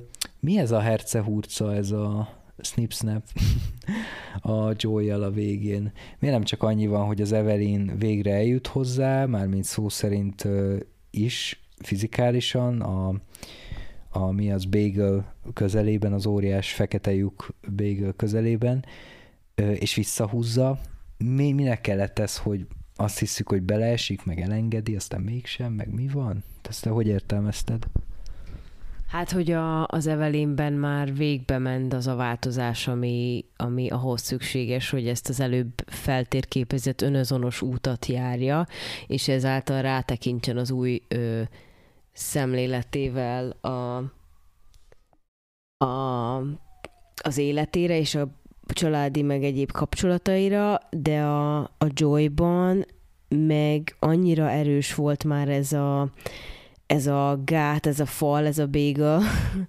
mi 0.40 0.58
ez 0.58 0.70
a 0.70 0.80
hercehurca, 0.80 1.74
ez 1.74 1.90
a 1.90 2.28
snip-snap 2.58 3.22
a 4.40 4.72
joy 4.76 5.10
a 5.10 5.30
végén? 5.30 5.92
Miért 6.18 6.36
nem 6.36 6.44
csak 6.44 6.62
annyi 6.62 6.86
van, 6.86 7.06
hogy 7.06 7.20
az 7.20 7.32
Evelyn 7.32 7.92
végre 7.98 8.34
eljut 8.34 8.66
hozzá, 8.66 9.26
mármint 9.26 9.64
szó 9.64 9.88
szerint 9.88 10.48
is, 11.10 11.62
fizikálisan, 11.78 12.80
a, 12.80 13.14
a 14.10 14.30
mi 14.30 14.52
az 14.52 14.64
Bagel 14.64 15.34
közelében, 15.52 16.12
az 16.12 16.26
óriás 16.26 16.72
fekete 16.72 17.14
lyuk 17.14 17.54
Bagel 17.76 18.12
közelében, 18.12 18.84
és 19.54 19.94
visszahúzza. 19.94 20.78
Mi, 21.18 21.52
minek 21.52 21.80
kellett 21.80 22.18
ez, 22.18 22.38
hogy 22.38 22.66
azt 22.96 23.18
hiszük, 23.18 23.48
hogy 23.48 23.62
beleesik, 23.62 24.24
meg 24.24 24.40
elengedi, 24.40 24.96
aztán 24.96 25.20
mégsem, 25.20 25.72
meg 25.72 25.94
mi 25.94 26.08
van? 26.08 26.44
Ezt 26.68 26.82
te 26.82 26.90
hogy 26.90 27.06
értelmezted? 27.06 27.86
Hát, 29.06 29.30
hogy 29.30 29.50
a, 29.50 29.86
az 29.86 30.06
Evelynben 30.06 30.72
már 30.72 31.14
végbe 31.14 31.58
ment 31.58 31.92
az 31.92 32.06
a 32.06 32.14
változás, 32.14 32.88
ami, 32.88 33.44
ami 33.56 33.88
ahhoz 33.88 34.20
szükséges, 34.20 34.90
hogy 34.90 35.08
ezt 35.08 35.28
az 35.28 35.40
előbb 35.40 35.72
feltérképezett 35.86 37.02
önazonos 37.02 37.62
útat 37.62 38.06
járja, 38.06 38.66
és 39.06 39.28
ezáltal 39.28 39.82
rátekintsen 39.82 40.56
az 40.56 40.70
új 40.70 41.02
ö, 41.08 41.42
szemléletével 42.12 43.50
a, 43.50 44.02
a, 45.84 46.36
az 47.22 47.38
életére 47.38 47.98
és 47.98 48.14
a 48.14 48.28
családi 48.72 49.22
meg 49.22 49.44
egyéb 49.44 49.72
kapcsolataira, 49.72 50.80
de 50.90 51.20
a, 51.20 51.58
a 51.58 51.86
Joyban 51.94 52.86
meg 53.28 53.96
annyira 53.98 54.50
erős 54.50 54.94
volt 54.94 55.24
már 55.24 55.48
ez 55.48 55.72
a, 55.72 56.12
ez 56.86 57.06
a 57.06 57.40
gát, 57.44 57.86
ez 57.86 58.00
a 58.00 58.06
fal, 58.06 58.46
ez 58.46 58.58
a 58.58 58.66
béga, 58.66 59.20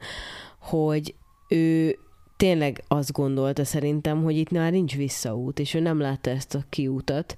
hogy 0.72 1.16
ő 1.50 1.98
tényleg 2.38 2.84
azt 2.88 3.12
gondolta 3.12 3.66
szerintem, 3.66 4.24
hogy 4.24 4.38
itt 4.38 4.52
már 4.52 4.72
nincs 4.72 4.95
visszaút, 4.95 5.60
és 5.60 5.74
ő 5.74 5.80
nem 5.80 6.00
látta 6.00 6.30
ezt 6.30 6.56
a 6.56 6.66
kiútat. 6.70 7.38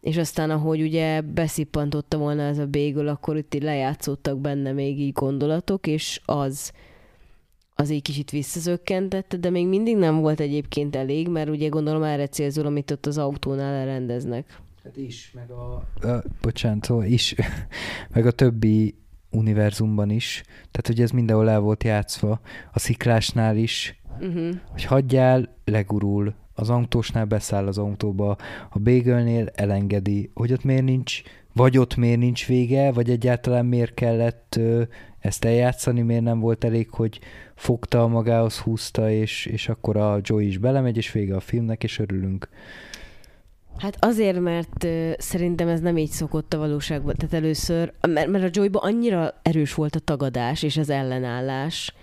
És 0.00 0.16
aztán, 0.16 0.50
ahogy 0.50 0.80
ugye 0.82 1.20
beszippantotta 1.20 2.18
volna 2.18 2.42
ez 2.42 2.58
a 2.58 2.66
bégül, 2.66 3.08
akkor 3.08 3.36
itt 3.36 3.62
lejátszottak 3.62 4.38
benne 4.38 4.72
még 4.72 5.00
így 5.00 5.12
gondolatok, 5.12 5.86
és 5.86 6.20
az, 6.24 6.72
az 7.80 7.90
egy 7.90 8.02
kicsit 8.02 8.30
visszazökkentette, 8.30 9.36
de 9.36 9.50
még 9.50 9.68
mindig 9.68 9.96
nem 9.96 10.20
volt 10.20 10.40
egyébként 10.40 10.96
elég, 10.96 11.28
mert 11.28 11.48
ugye 11.48 11.68
gondolom 11.68 12.02
erre 12.02 12.26
célzol, 12.26 12.66
amit 12.66 12.90
ott 12.90 13.06
az 13.06 13.18
autónál 13.18 13.74
elrendeznek. 13.74 14.60
Hát 14.84 14.96
is, 14.96 15.32
meg 15.34 15.50
a... 15.50 15.74
a 16.08 16.22
bocsánat, 16.40 16.84
szóval 16.84 17.04
is, 17.04 17.34
meg 18.14 18.26
a 18.26 18.30
többi 18.30 18.94
univerzumban 19.30 20.10
is, 20.10 20.42
tehát 20.46 20.86
hogy 20.86 21.00
ez 21.00 21.10
mindenhol 21.10 21.50
el 21.50 21.60
volt 21.60 21.84
játszva, 21.84 22.40
a 22.72 22.78
sziklásnál 22.78 23.56
is, 23.56 24.00
uh-huh. 24.20 24.54
hogy 24.70 24.84
hagyjál, 24.84 25.56
legurul, 25.64 26.34
az 26.54 26.70
autósnál 26.70 27.24
beszáll 27.24 27.66
az 27.66 27.78
autóba, 27.78 28.36
a 28.70 28.78
bégölnél 28.78 29.48
elengedi, 29.54 30.30
hogy 30.34 30.52
ott 30.52 30.64
miért 30.64 30.84
nincs, 30.84 31.22
vagy 31.60 31.78
ott 31.78 31.96
miért 31.96 32.18
nincs 32.18 32.46
vége, 32.46 32.92
vagy 32.92 33.10
egyáltalán 33.10 33.66
miért 33.66 33.94
kellett 33.94 34.56
ö, 34.58 34.82
ezt 35.18 35.44
eljátszani, 35.44 36.02
miért 36.02 36.22
nem 36.22 36.40
volt 36.40 36.64
elég, 36.64 36.90
hogy 36.90 37.20
fogta 37.54 38.06
magához, 38.06 38.58
húzta, 38.58 39.10
és, 39.10 39.46
és 39.46 39.68
akkor 39.68 39.96
a 39.96 40.20
Joey 40.22 40.46
is 40.46 40.58
belemegy, 40.58 40.96
és 40.96 41.12
vége 41.12 41.36
a 41.36 41.40
filmnek, 41.40 41.84
és 41.84 41.98
örülünk. 41.98 42.48
Hát 43.78 43.96
azért, 44.04 44.40
mert 44.40 44.84
uh, 44.84 45.12
szerintem 45.18 45.68
ez 45.68 45.80
nem 45.80 45.96
így 45.96 46.10
szokott 46.10 46.54
a 46.54 46.58
valóságban. 46.58 47.14
Tehát 47.14 47.34
először, 47.34 47.92
mert, 48.08 48.28
mert 48.28 48.44
a 48.44 48.60
joy 48.60 48.68
annyira 48.72 49.40
erős 49.42 49.74
volt 49.74 49.94
a 49.94 50.00
tagadás 50.00 50.62
és 50.62 50.76
az 50.76 50.90
ellenállás, 50.90 51.94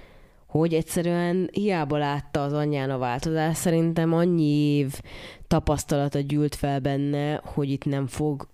hogy 0.47 0.73
egyszerűen 0.73 1.49
hiába 1.51 1.97
látta 1.97 2.43
az 2.43 2.53
anyján 2.53 2.89
a 2.89 2.97
változást, 2.97 3.59
szerintem 3.59 4.13
annyi 4.13 4.75
év 4.75 5.01
tapasztalata 5.47 6.19
gyűlt 6.19 6.55
fel 6.55 6.79
benne, 6.79 7.41
hogy 7.43 7.69
itt 7.69 7.85
nem 7.85 8.07
fog 8.07 8.47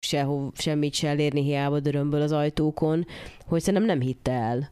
sehov, 0.00 0.50
semmit 0.54 0.94
se 0.94 1.08
elérni, 1.08 1.42
hiába 1.42 1.80
dörömből 1.80 2.22
az 2.22 2.32
ajtókon, 2.32 3.06
hogy 3.46 3.60
szerintem 3.60 3.88
nem 3.88 4.00
hitte 4.00 4.32
el. 4.32 4.70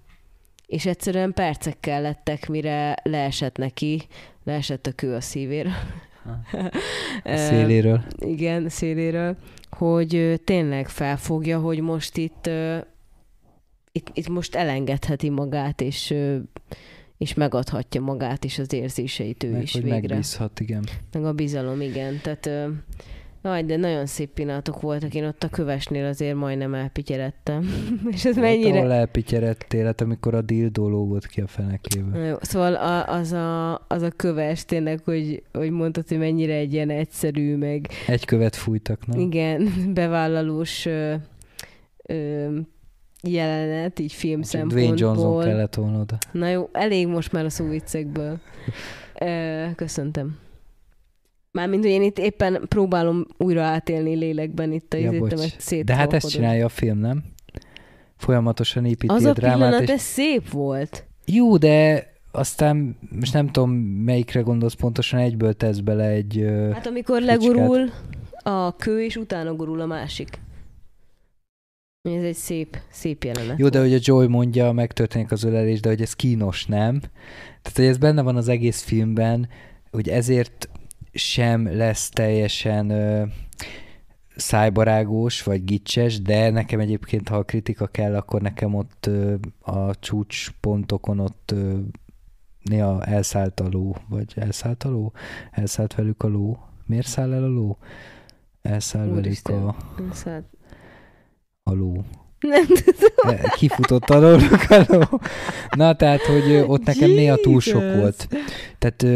És 0.67 0.87
egyszerűen 0.87 1.33
percekkel 1.33 2.03
lettek, 2.03 2.49
mire 2.49 2.97
leesett 3.03 3.57
neki, 3.57 4.03
leesett 4.45 4.87
a 4.87 4.93
kő 4.93 5.15
a 5.15 5.21
szívér. 5.21 5.67
A 7.25 7.37
széléről. 7.37 8.05
Igen, 8.19 8.69
széléről, 8.69 9.37
hogy 9.71 10.41
tényleg 10.45 10.89
felfogja, 10.89 11.59
hogy 11.61 11.81
most 11.81 12.17
itt, 12.17 12.51
itt, 13.93 14.11
itt 14.13 14.29
most 14.29 14.55
elengedheti 14.55 15.29
magát, 15.29 15.81
és 15.81 16.15
és 17.19 17.35
megadhatja 17.35 18.01
magát 18.01 18.45
és 18.45 18.59
az 18.59 18.73
érzéseit 18.73 19.43
ő 19.43 19.51
Meg, 19.51 19.63
is 19.63 19.73
hogy 19.73 19.83
végre. 19.83 19.99
megbízhat, 19.99 20.61
igen. 20.61 20.85
Meg 21.13 21.25
a 21.25 21.33
bizalom, 21.33 21.81
igen. 21.81 22.21
Tehát 22.23 22.51
Aj, 23.47 23.65
de 23.65 23.77
nagyon 23.77 24.07
szép 24.07 24.31
pillanatok 24.31 24.81
voltak. 24.81 25.15
Én 25.15 25.25
ott 25.25 25.43
a 25.43 25.49
kövesnél 25.49 26.07
azért 26.07 26.35
majdnem 26.35 26.75
elpityeredtem. 26.75 27.69
és 28.15 28.25
ez 28.25 28.37
mennyire... 28.37 28.79
Ahol 28.79 28.93
elpityeredtél, 28.93 29.85
hát 29.85 30.01
amikor 30.01 30.35
a 30.35 30.41
dildó 30.41 30.89
lógott 30.89 31.27
ki 31.27 31.41
a 31.41 31.47
fenekéből. 31.47 32.25
jó, 32.25 32.37
szóval 32.41 32.75
a, 32.75 33.09
az, 33.09 33.33
a, 33.33 33.75
az 33.75 34.03
a 34.03 34.11
köves 34.11 34.65
tényleg, 34.65 35.01
hogy, 35.05 35.43
hogy 35.53 35.71
mondtad, 35.71 36.09
hogy 36.09 36.19
mennyire 36.19 36.55
egy 36.55 36.73
ilyen 36.73 36.91
egyszerű, 36.91 37.57
meg... 37.57 37.89
Egy 38.07 38.25
követ 38.25 38.57
fújtak, 38.57 39.07
na? 39.07 39.21
Igen, 39.21 39.69
bevállalós 39.95 40.87
ö, 40.87 41.15
ö, 42.03 42.49
jelenet, 43.23 43.99
így 43.99 44.13
film 44.13 44.41
Csak 44.41 44.51
szempontból. 44.51 44.81
Dwayne 44.81 45.01
Johnson 45.01 45.45
kellett 45.45 45.75
volna 45.75 46.01
oda. 46.01 46.19
Na 46.33 46.49
jó, 46.49 46.69
elég 46.73 47.07
most 47.07 47.33
már 47.33 47.45
a 47.45 47.51
szóviccekből. 47.51 48.39
Köszöntem. 49.75 50.45
Mármint, 51.57 51.83
hogy 51.83 51.93
én 51.93 52.03
itt 52.03 52.19
éppen 52.19 52.65
próbálom 52.69 53.27
újra 53.37 53.63
átélni 53.63 54.15
lélekben 54.15 54.73
itt 54.73 54.93
a 54.93 54.97
Ja, 54.97 55.13
izétemet 55.13 55.85
De 55.85 55.95
hát 55.95 56.13
ezt 56.13 56.31
csinálja 56.31 56.65
a 56.65 56.69
film, 56.69 56.99
nem? 56.99 57.25
Folyamatosan 58.17 58.85
építi 58.85 59.15
Az 59.15 59.25
a 59.25 59.29
a 59.29 59.33
drámát. 59.33 59.57
pillanat, 59.57 59.83
És... 59.83 59.89
ez 59.89 60.01
szép 60.01 60.51
volt. 60.51 61.07
Jó, 61.27 61.57
de 61.57 62.07
aztán 62.33 62.97
most 63.21 63.33
nem 63.33 63.47
tudom, 63.47 63.71
melyikre 64.05 64.41
gondolsz 64.41 64.75
pontosan, 64.75 65.21
egyből 65.21 65.53
tesz 65.53 65.79
bele 65.79 66.05
egy... 66.05 66.45
Hát 66.73 66.87
amikor 66.87 67.23
fricskát. 67.23 67.43
legurul 67.43 67.91
a 68.43 68.77
kő, 68.77 69.05
és 69.05 69.17
utána 69.17 69.55
gurul 69.55 69.81
a 69.81 69.87
másik. 69.87 70.41
Ez 72.03 72.23
egy 72.23 72.35
szép, 72.35 72.79
szép 72.91 73.25
jelenet. 73.25 73.59
Jó, 73.59 73.69
de 73.69 73.81
hogy 73.81 73.95
a 73.95 73.99
Joy 74.01 74.27
mondja, 74.27 74.73
megtörténik 74.73 75.31
az 75.33 75.45
ölelés, 75.45 75.81
de 75.81 75.89
hogy 75.89 76.01
ez 76.01 76.15
kínos, 76.15 76.67
nem? 76.67 77.01
Tehát, 77.63 77.77
hogy 77.77 77.85
ez 77.85 77.99
benne 77.99 78.23
van 78.23 78.37
az 78.37 78.49
egész 78.49 78.83
filmben, 78.83 79.49
hogy 79.91 80.09
ezért 80.09 80.69
sem 81.17 81.77
lesz 81.77 82.09
teljesen 82.09 82.91
ö, 82.91 83.25
szájbarágós 84.37 85.43
vagy 85.43 85.65
gicses, 85.65 86.23
de 86.23 86.51
nekem 86.51 86.81
egyébként, 86.81 87.29
ha 87.29 87.37
a 87.37 87.43
kritika 87.43 87.87
kell, 87.87 88.17
akkor 88.17 88.41
nekem 88.41 88.75
ott 88.75 89.07
ö, 89.07 89.35
a 89.61 89.99
csúcspontokon 89.99 91.19
ott 91.19 91.51
ö, 91.55 91.79
néha 92.63 93.05
elszállt 93.05 93.61
a 93.61 93.69
ló, 93.71 93.97
vagy 94.09 94.33
elszállt 94.37 94.85
a 94.85 94.89
ló? 94.89 95.13
Elszállt 95.51 95.95
velük 95.95 96.23
a 96.23 96.29
ló. 96.29 96.59
Miért 96.87 97.07
száll 97.07 97.33
el 97.33 97.43
a 97.43 97.49
ló? 97.49 97.79
Elszáll 98.63 99.07
velük 99.07 99.49
a, 99.49 99.77
Szóval... 100.13 100.45
a 101.63 101.73
ló. 101.73 102.05
Nem 102.41 102.67
tudom. 102.67 103.37
Kifutott 103.57 104.11
alóluk 104.11 104.71
a 104.71 104.85
ló. 104.89 105.21
Na, 105.71 105.97
tehát, 105.97 106.21
hogy 106.21 106.65
ott 106.67 106.85
nekem 106.85 107.11
néha 107.11 107.37
túl 107.37 107.61
sok 107.61 107.83
Jesus. 107.83 107.99
volt. 107.99 108.29
Tehát 108.79 109.07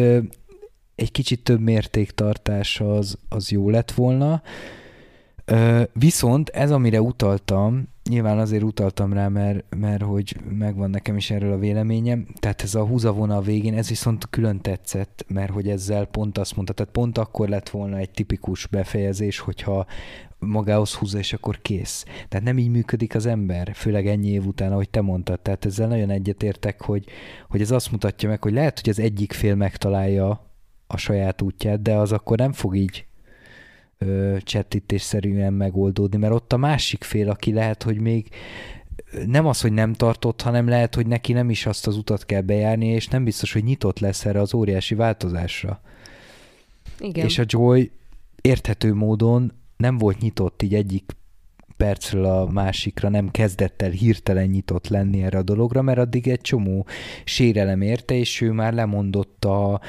egy 1.00 1.12
kicsit 1.12 1.42
több 1.42 1.60
mértéktartás 1.60 2.80
az, 2.80 3.18
az 3.28 3.50
jó 3.50 3.70
lett 3.70 3.90
volna. 3.90 4.42
Viszont 5.92 6.48
ez, 6.48 6.70
amire 6.70 7.00
utaltam, 7.02 7.88
nyilván 8.08 8.38
azért 8.38 8.62
utaltam 8.62 9.12
rá, 9.12 9.28
mert, 9.28 9.64
mert 9.76 10.02
hogy 10.02 10.36
megvan 10.50 10.90
nekem 10.90 11.16
is 11.16 11.30
erről 11.30 11.52
a 11.52 11.58
véleményem, 11.58 12.26
tehát 12.38 12.62
ez 12.62 12.74
a 12.74 12.86
húzavona 12.86 13.40
végén, 13.40 13.74
ez 13.74 13.88
viszont 13.88 14.30
külön 14.30 14.60
tetszett, 14.60 15.24
mert 15.28 15.52
hogy 15.52 15.68
ezzel 15.68 16.04
pont 16.04 16.38
azt 16.38 16.56
mondta, 16.56 16.72
tehát 16.72 16.92
pont 16.92 17.18
akkor 17.18 17.48
lett 17.48 17.68
volna 17.68 17.96
egy 17.96 18.10
tipikus 18.10 18.66
befejezés, 18.66 19.38
hogyha 19.38 19.86
magához 20.38 20.94
húzza, 20.94 21.18
és 21.18 21.32
akkor 21.32 21.58
kész. 21.62 22.04
Tehát 22.28 22.46
nem 22.46 22.58
így 22.58 22.70
működik 22.70 23.14
az 23.14 23.26
ember, 23.26 23.70
főleg 23.74 24.06
ennyi 24.06 24.28
év 24.28 24.46
után, 24.46 24.72
ahogy 24.72 24.90
te 24.90 25.00
mondtad. 25.00 25.40
Tehát 25.40 25.64
ezzel 25.64 25.88
nagyon 25.88 26.10
egyetértek, 26.10 26.82
hogy, 26.82 27.04
hogy 27.48 27.60
ez 27.60 27.70
azt 27.70 27.90
mutatja 27.90 28.28
meg, 28.28 28.42
hogy 28.42 28.52
lehet, 28.52 28.80
hogy 28.80 28.88
az 28.88 28.98
egyik 28.98 29.32
fél 29.32 29.54
megtalálja 29.54 30.49
a 30.92 30.96
saját 30.96 31.42
útját, 31.42 31.82
de 31.82 31.94
az 31.94 32.12
akkor 32.12 32.38
nem 32.38 32.52
fog 32.52 32.76
így 32.76 33.04
ö, 33.98 34.36
csettítésszerűen 34.42 35.52
megoldódni, 35.52 36.18
mert 36.18 36.32
ott 36.32 36.52
a 36.52 36.56
másik 36.56 37.04
fél, 37.04 37.30
aki 37.30 37.52
lehet, 37.52 37.82
hogy 37.82 38.00
még 38.00 38.28
nem 39.26 39.46
az, 39.46 39.60
hogy 39.60 39.72
nem 39.72 39.92
tartott, 39.92 40.42
hanem 40.42 40.68
lehet, 40.68 40.94
hogy 40.94 41.06
neki 41.06 41.32
nem 41.32 41.50
is 41.50 41.66
azt 41.66 41.86
az 41.86 41.96
utat 41.96 42.26
kell 42.26 42.40
bejárni, 42.40 42.86
és 42.86 43.08
nem 43.08 43.24
biztos, 43.24 43.52
hogy 43.52 43.64
nyitott 43.64 43.98
lesz 43.98 44.24
erre 44.24 44.40
az 44.40 44.54
óriási 44.54 44.94
változásra. 44.94 45.80
Igen. 46.98 47.24
És 47.24 47.38
a 47.38 47.44
Joy 47.46 47.90
érthető 48.40 48.94
módon 48.94 49.52
nem 49.76 49.98
volt 49.98 50.20
nyitott 50.20 50.62
így 50.62 50.74
egyik 50.74 51.16
percről 51.76 52.24
a 52.24 52.50
másikra, 52.50 53.08
nem 53.08 53.30
kezdett 53.30 53.82
el 53.82 53.90
hirtelen 53.90 54.46
nyitott 54.46 54.88
lenni 54.88 55.22
erre 55.22 55.38
a 55.38 55.42
dologra, 55.42 55.82
mert 55.82 55.98
addig 55.98 56.28
egy 56.28 56.40
csomó 56.40 56.86
sérelem 57.24 57.80
érte, 57.80 58.14
és 58.14 58.40
ő 58.40 58.50
már 58.50 58.72
lemondott 58.72 59.44
a, 59.44 59.80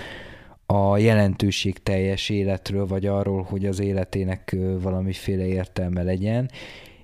a 0.73 0.97
jelentőség 0.97 1.83
teljes 1.83 2.29
életről, 2.29 2.85
vagy 2.87 3.05
arról, 3.05 3.41
hogy 3.41 3.65
az 3.65 3.79
életének 3.79 4.55
valamiféle 4.81 5.45
értelme 5.45 6.03
legyen, 6.03 6.49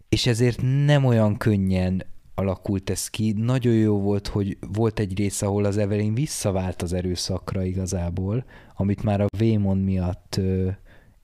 és 0.10 0.26
ezért 0.28 0.62
nem 0.86 1.06
olyan 1.06 1.38
könnyen 1.38 2.06
alakult 2.36 2.90
ez 2.90 3.08
ki. 3.08 3.34
Nagyon 3.38 3.74
jó 3.74 4.00
volt, 4.00 4.28
hogy 4.28 4.58
volt 4.74 5.00
egy 5.00 5.18
rész, 5.18 5.42
ahol 5.42 5.66
az 5.66 5.78
Evelyn 5.78 6.14
visszavált 6.14 6.82
az 6.82 6.94
erőszakra 6.94 7.64
igazából, 7.64 8.46
amit 8.76 9.04
már 9.04 9.22
a 9.22 9.28
Vémon 9.38 9.78
miatt 9.78 10.40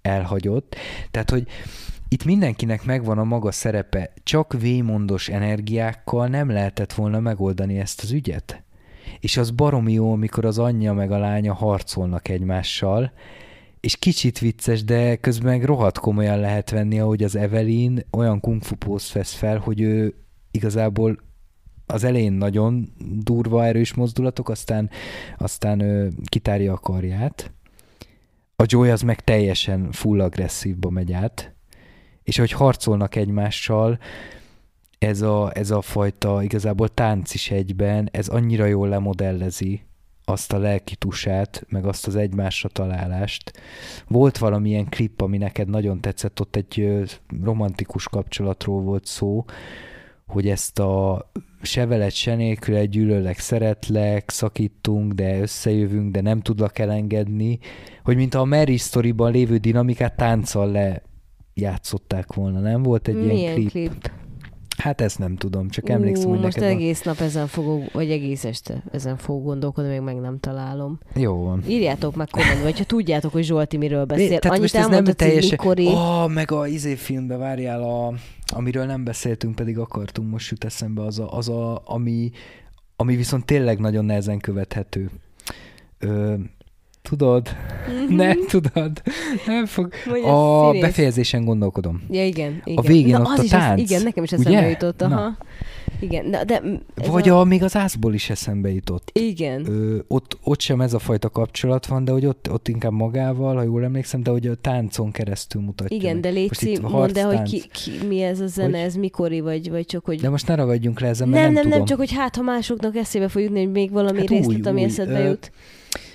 elhagyott. 0.01 0.75
Tehát, 1.11 1.29
hogy 1.29 1.47
itt 2.07 2.25
mindenkinek 2.25 2.83
megvan 2.83 3.17
a 3.17 3.23
maga 3.23 3.51
szerepe, 3.51 4.13
csak 4.23 4.53
vémondos 4.59 5.29
energiákkal 5.29 6.27
nem 6.27 6.49
lehetett 6.49 6.93
volna 6.93 7.19
megoldani 7.19 7.79
ezt 7.79 8.01
az 8.03 8.11
ügyet. 8.11 8.63
És 9.23 9.37
az 9.37 9.51
baromi 9.51 9.93
jó, 9.93 10.11
amikor 10.11 10.45
az 10.45 10.59
anyja 10.59 10.93
meg 10.93 11.11
a 11.11 11.17
lánya 11.17 11.53
harcolnak 11.53 12.27
egymással, 12.27 13.11
és 13.79 13.97
kicsit 13.97 14.39
vicces, 14.39 14.83
de 14.83 15.15
közben 15.15 15.51
meg 15.51 15.63
rohadt 15.63 15.97
komolyan 15.97 16.39
lehet 16.39 16.69
venni, 16.69 16.99
ahogy 16.99 17.23
az 17.23 17.35
Evelyn 17.35 18.05
olyan 18.11 18.39
kungfu 18.39 18.75
pószt 18.75 19.11
vesz 19.11 19.33
fel, 19.33 19.57
hogy 19.57 19.81
ő 19.81 20.15
igazából 20.51 21.19
az 21.85 22.03
elején 22.03 22.33
nagyon 22.33 22.93
durva, 23.19 23.65
erős 23.65 23.93
mozdulatok, 23.93 24.49
aztán, 24.49 24.89
aztán 25.37 25.79
ő 25.79 26.11
kitárja 26.25 26.73
a 26.73 26.77
karját. 26.77 27.51
A 28.55 28.63
Joy 28.67 28.89
az 28.89 29.01
meg 29.01 29.23
teljesen 29.23 29.91
full 29.91 30.21
agresszívba 30.21 30.89
megy 30.89 31.13
át, 31.13 31.53
és 32.23 32.37
hogy 32.37 32.51
harcolnak 32.51 33.15
egymással, 33.15 33.99
ez 35.03 35.21
a, 35.21 35.51
ez 35.53 35.71
a 35.71 35.81
fajta 35.81 36.43
igazából 36.43 36.87
tánc 36.87 37.33
is 37.33 37.51
egyben, 37.51 38.09
ez 38.11 38.27
annyira 38.27 38.65
jól 38.65 38.87
lemodellezi 38.87 39.81
azt 40.25 40.53
a 40.53 40.57
lelkitusát, 40.57 41.65
meg 41.69 41.85
azt 41.85 42.07
az 42.07 42.15
egymásra 42.15 42.69
találást. 42.69 43.53
Volt 44.07 44.37
valamilyen 44.37 44.89
klip, 44.89 45.21
ami 45.21 45.37
neked 45.37 45.69
nagyon 45.69 46.01
tetszett, 46.01 46.39
ott 46.39 46.55
egy 46.55 47.03
romantikus 47.43 48.07
kapcsolatról 48.07 48.81
volt 48.81 49.05
szó, 49.05 49.45
hogy 50.27 50.49
ezt 50.49 50.79
a 50.79 51.25
se 51.61 51.85
veled, 51.85 52.11
se 52.11 52.35
nélkül 52.35 52.85
gyűlölek, 52.85 53.39
szeretlek, 53.39 54.29
szakítunk, 54.29 55.13
de 55.13 55.39
összejövünk, 55.39 56.11
de 56.11 56.21
nem 56.21 56.41
tudlak 56.41 56.79
elengedni, 56.79 57.59
hogy 58.03 58.15
mint 58.15 58.33
a 58.33 58.45
Mary 58.45 58.77
Story-ban 58.77 59.31
lévő 59.31 59.57
dinamikát 59.57 60.15
tánccal 60.15 60.71
le 60.71 61.01
játszották 61.53 62.33
volna, 62.33 62.59
nem? 62.59 62.83
Volt 62.83 63.07
egy 63.07 63.15
Milyen 63.15 63.35
ilyen 63.35 63.53
klip. 63.53 63.69
klip? 63.69 64.11
Hát 64.83 65.01
ezt 65.01 65.19
nem 65.19 65.35
tudom, 65.35 65.69
csak 65.69 65.89
emlékszem, 65.89 66.27
Ú, 66.27 66.29
hogy 66.29 66.39
most 66.39 66.55
neked 66.55 66.71
van- 66.71 66.79
egész 66.81 67.01
nap 67.01 67.19
ezen 67.19 67.47
fogok, 67.47 67.91
vagy 67.91 68.11
egész 68.11 68.43
este 68.43 68.83
ezen 68.91 69.17
fogok 69.17 69.43
gondolkodni, 69.43 69.89
még 69.89 69.99
meg 69.99 70.15
nem 70.15 70.39
találom. 70.39 70.99
Jó 71.15 71.43
van. 71.43 71.63
Írjátok 71.67 72.15
meg 72.15 72.27
kommentben, 72.31 72.63
vagy 72.63 72.77
ha 72.77 72.83
tudjátok, 72.83 73.31
hogy 73.31 73.43
Zsolti 73.43 73.77
miről 73.77 74.05
beszél. 74.05 74.27
Tehát 74.27 74.45
Annyit 74.45 74.61
most 74.61 74.75
ez 74.75 74.87
nem 74.87 75.03
teljesen... 75.03 75.49
mikori... 75.49 75.87
Oh, 75.87 76.29
meg 76.29 76.51
a 76.51 76.67
izé 76.67 76.95
filmbe 76.95 77.37
várjál, 77.37 77.83
a, 77.83 78.13
amiről 78.53 78.85
nem 78.85 79.03
beszéltünk, 79.03 79.55
pedig 79.55 79.77
akartunk, 79.77 80.31
most 80.31 80.51
jut 80.51 80.63
eszembe, 80.63 81.01
az 81.01 81.19
a, 81.19 81.37
az 81.37 81.49
a 81.49 81.81
ami, 81.85 82.31
ami 82.95 83.15
viszont 83.15 83.45
tényleg 83.45 83.79
nagyon 83.79 84.05
nehezen 84.05 84.39
követhető. 84.39 85.09
Ö, 85.99 86.33
tudod? 87.09 87.47
Mhm. 88.07 88.15
Nem 88.15 88.37
tudod? 88.47 89.01
Nem 89.45 89.65
fog. 89.65 89.93
Vagy 90.09 90.21
A 90.25 90.65
színész. 90.65 90.81
befejezésen 90.81 91.45
gondolkodom. 91.45 92.03
Ja, 92.09 92.25
igen, 92.25 92.61
igen. 92.65 92.83
végén 92.83 93.13
Na, 93.13 93.19
ott 93.19 93.27
az 93.27 93.39
a 93.39 93.43
is 93.43 93.49
tánc, 93.49 93.81
Ez, 93.81 93.89
igen, 93.89 94.03
nekem 94.03 94.23
is 94.23 94.31
ugye? 94.31 94.41
eszembe 94.49 94.69
jutott. 94.69 94.99
Na. 94.99 95.05
Aha. 95.05 95.37
Igen, 95.99 96.31
de, 96.31 96.43
de 96.45 96.61
Vagy 97.07 97.29
a... 97.29 97.39
a, 97.39 97.43
még 97.43 97.63
az 97.63 97.75
ászból 97.75 98.13
is 98.13 98.29
eszembe 98.29 98.69
jutott. 98.73 99.09
Igen. 99.13 99.65
Ö, 99.67 99.97
ott, 100.07 100.37
ott 100.43 100.59
sem 100.59 100.81
ez 100.81 100.93
a 100.93 100.99
fajta 100.99 101.29
kapcsolat 101.29 101.85
van, 101.85 102.05
de 102.05 102.11
hogy 102.11 102.25
ott, 102.25 102.51
ott 102.51 102.67
inkább 102.67 102.91
magával, 102.91 103.55
ha 103.55 103.61
jól 103.63 103.83
emlékszem, 103.83 104.23
de 104.23 104.31
hogy 104.31 104.47
a 104.47 104.55
táncon 104.55 105.11
keresztül 105.11 105.61
mutatja 105.61 105.97
Igen, 105.97 106.21
de 106.21 106.31
itt 106.31 106.81
mondd 106.81 107.17
el, 107.17 107.25
hogy 107.25 107.41
ki, 107.41 107.61
ki, 107.71 108.07
mi 108.07 108.21
ez 108.21 108.39
a 108.39 108.47
zene, 108.47 108.77
Hogy? 108.77 108.87
ez 108.87 108.95
mikori, 108.95 109.39
vagy, 109.39 109.69
vagy 109.69 109.85
csak, 109.85 110.05
hogy... 110.05 110.21
De 110.21 110.29
most 110.29 110.47
ne 110.47 110.55
ragadjunk 110.55 110.99
le 110.99 111.07
ezen, 111.07 111.29
mert 111.29 111.43
nem, 111.43 111.53
nem, 111.53 111.61
nem, 111.61 111.63
tudom. 111.63 111.77
nem, 111.77 111.87
csak 111.87 111.97
hogy 111.97 112.11
hát, 112.13 112.35
ha 112.35 112.41
másoknak 112.41 112.95
eszébe 112.95 113.27
fog 113.27 113.41
jutni, 113.41 113.59
hogy 113.63 113.71
még 113.71 113.91
valami 113.91 114.17
Hát 114.17 114.29
részlet, 114.29 114.57
új, 114.57 114.61
ami 114.63 114.79
új, 114.81 114.85
eszedbe 114.87 115.21
ö, 115.23 115.27
jut. 115.27 115.51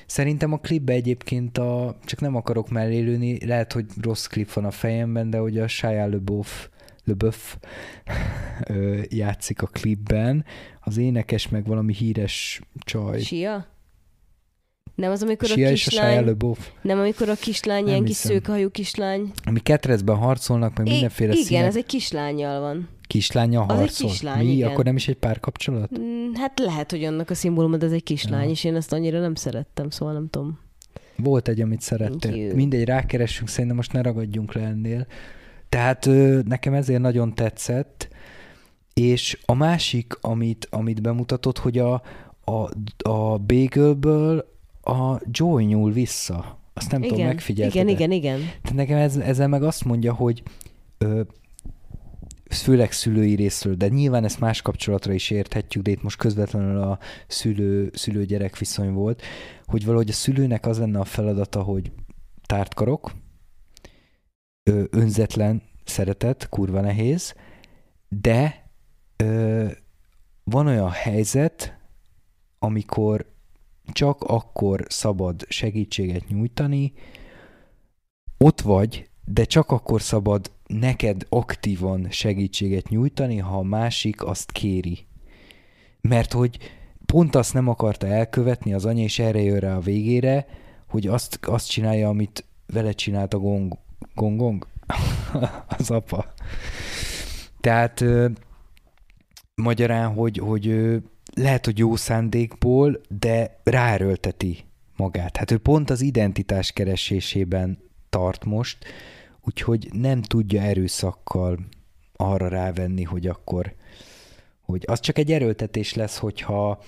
Szerintem 0.09 0.53
a 0.53 0.59
klipbe 0.59 0.93
egyébként 0.93 1.59
a, 1.59 1.97
csak 2.05 2.21
nem 2.21 2.37
akarok 2.37 2.71
mellélőni, 2.71 3.47
lehet, 3.47 3.73
hogy 3.73 3.87
rossz 4.01 4.27
klip 4.27 4.53
van 4.53 4.65
a 4.65 4.71
fejemben, 4.71 5.31
de 5.31 5.39
hogy 5.39 5.59
a 5.59 5.69
Shia 5.69 6.07
LeBeouf 6.07 6.69
ö, 8.67 9.01
játszik 9.09 9.63
a 9.63 9.67
klipben, 9.67 10.45
az 10.81 10.97
énekes 10.97 11.49
meg 11.49 11.67
valami 11.67 11.93
híres 11.93 12.61
csaj. 12.79 13.21
Sia? 13.21 13.67
Nem 14.99 15.11
az, 15.11 15.23
amikor 15.23 15.49
Sia 15.49 15.69
a 15.69 15.71
és 15.71 15.87
a 15.87 15.91
kislány... 15.91 16.37
Nem, 16.83 16.99
amikor 16.99 17.29
a 17.29 17.35
kislány, 17.35 17.79
Nem 17.83 17.89
ilyen 17.93 18.05
kis 18.05 18.17
hiszem. 18.17 18.33
szőkehajú 18.33 18.71
kislány. 18.71 19.31
Ami 19.45 19.61
ketrecben 19.61 20.17
harcolnak, 20.17 20.77
meg 20.77 20.87
I- 20.87 20.91
mindenféle 20.91 21.33
igen, 21.33 21.45
színek. 21.45 21.65
ez 21.65 21.77
egy 21.77 21.87
kislányjal 21.87 22.61
van. 22.61 22.89
Kislánya 23.07 23.61
az 23.61 23.71
egy 23.71 23.77
harcol. 23.79 24.09
kislány, 24.11 24.47
Mi? 24.47 24.53
igen. 24.53 24.71
Akkor 24.71 24.85
nem 24.85 24.97
is 24.97 25.09
egy 25.09 25.17
párkapcsolat? 25.17 25.99
Mm, 25.99 26.33
Hát 26.35 26.59
lehet, 26.59 26.91
hogy 26.91 27.05
annak 27.05 27.31
a 27.31 27.35
szimbóluma, 27.35 27.77
de 27.77 27.87
ez 27.87 27.93
egy 27.93 28.03
kislány, 28.03 28.45
Ja. 28.45 28.51
és 28.51 28.65
én 28.65 28.77
ezt 28.77 28.93
annyira 28.93 29.21
nem 29.21 29.35
szerettem, 29.35 29.91
szóval 29.91 30.15
nem 30.15 30.29
tudom. 30.31 30.59
Volt 31.17 31.49
egy, 31.49 31.61
amit 31.61 31.81
szerettél. 31.81 32.55
Mindegy, 32.55 32.85
rákeressünk, 32.85 33.49
szerintem 33.49 33.77
most 33.77 33.93
ne 33.93 34.03
ragadjunk 34.03 34.55
le 34.55 34.61
ennél. 34.63 35.07
Tehát 35.69 36.09
nekem 36.45 36.75
ezért 36.75 37.01
nagyon 37.01 37.35
tetszett, 37.35 38.09
és 38.95 39.39
a 39.45 39.55
másik, 39.55 40.13
amit, 40.21 40.67
amit 40.71 41.03
bemutatott, 41.03 41.59
hogy 41.59 41.79
a, 41.79 42.03
a, 42.45 42.69
a 43.09 43.39
Bagelből 43.39 44.57
a 44.89 45.21
Joy 45.31 45.65
nyúl 45.65 45.93
vissza. 45.93 46.59
Azt 46.73 46.91
nem 46.91 47.01
tudom, 47.01 47.17
igen, 47.17 47.29
megfigyelted 47.29 47.75
igen, 47.75 47.89
igen, 47.89 48.11
igen. 48.11 48.39
Tehát 48.39 48.75
nekem 48.75 48.99
ez, 48.99 49.17
ezzel 49.17 49.49
meg 49.49 49.63
azt 49.63 49.85
mondja, 49.85 50.15
hogy 50.15 50.43
ö, 50.99 51.21
főleg 52.51 52.93
szülői 52.93 53.35
részről, 53.35 53.75
de 53.75 53.89
nyilván 53.89 54.25
ezt 54.25 54.41
más 54.41 54.63
kapcsolatra 54.63 55.13
is 55.13 55.31
érthetjük, 55.31 55.85
de 55.85 55.91
itt 55.91 56.03
most 56.03 56.17
közvetlenül 56.17 56.81
a 56.81 56.99
szülő, 57.27 57.91
szülő-gyerek 57.95 58.59
viszony 58.59 58.93
volt, 58.93 59.23
hogy 59.65 59.85
valahogy 59.85 60.09
a 60.09 60.13
szülőnek 60.13 60.67
az 60.67 60.79
lenne 60.79 60.99
a 60.99 61.05
feladata, 61.05 61.63
hogy 61.63 61.93
tártkarok, 62.47 63.13
ö, 64.63 64.85
önzetlen 64.91 65.63
szeretet, 65.85 66.49
kurva 66.49 66.81
nehéz, 66.81 67.35
de 68.09 68.71
ö, 69.17 69.67
van 70.45 70.67
olyan 70.67 70.91
helyzet, 70.91 71.79
amikor 72.59 73.37
csak 73.93 74.23
akkor 74.23 74.85
szabad 74.89 75.45
segítséget 75.49 76.29
nyújtani, 76.29 76.93
ott 78.39 78.61
vagy, 78.61 79.09
de 79.25 79.45
csak 79.45 79.71
akkor 79.71 80.03
szabad 80.03 80.51
neked 80.67 81.27
aktívan 81.29 82.07
segítséget 82.11 82.89
nyújtani, 82.89 83.37
ha 83.37 83.59
a 83.59 83.63
másik 83.63 84.25
azt 84.25 84.53
kéri. 84.53 85.07
Mert 86.01 86.33
hogy 86.33 86.59
pont 87.07 87.35
azt 87.35 87.55
nem 87.55 87.69
akarta 87.69 88.07
elkövetni 88.07 88.75
az 88.75 88.85
anya, 88.85 89.03
és 89.03 89.19
erre 89.19 89.43
jön 89.43 89.59
rá 89.59 89.77
a 89.77 89.81
végére, 89.81 90.47
hogy 90.89 91.07
azt, 91.07 91.39
azt 91.43 91.71
csinálja, 91.71 92.09
amit 92.09 92.45
vele 92.67 92.93
csinált 92.93 93.35
a 93.35 93.39
gong, 93.39 93.79
gongong, 94.15 94.67
az 95.79 95.91
apa. 95.91 96.33
Tehát 97.61 98.01
ö, 98.01 98.29
magyarán, 99.55 100.13
hogy, 100.15 100.39
hogy 100.39 100.69
ö, 100.69 100.97
lehet, 101.39 101.65
hogy 101.65 101.79
jó 101.79 101.97
szándékból, 101.97 103.01
de 103.09 103.61
ráerőlteti 103.65 104.65
magát. 104.97 105.37
Hát 105.37 105.51
ő 105.51 105.59
pont 105.59 105.91
az 105.91 106.01
identitás 106.01 106.73
keresésében 106.73 107.79
tart 108.11 108.45
most, 108.45 108.79
úgyhogy 109.45 109.89
nem 109.93 110.23
tudja 110.23 110.63
erőszakkal 110.63 111.59
arra 112.17 112.49
rávenni, 112.49 113.03
hogy 113.03 113.27
akkor, 113.27 113.75
hogy 114.61 114.85
az 114.87 115.01
csak 115.01 115.19
egy 115.19 115.33
erőltetés 115.33 115.95
lesz, 115.95 116.19
hogyha, 116.19 116.83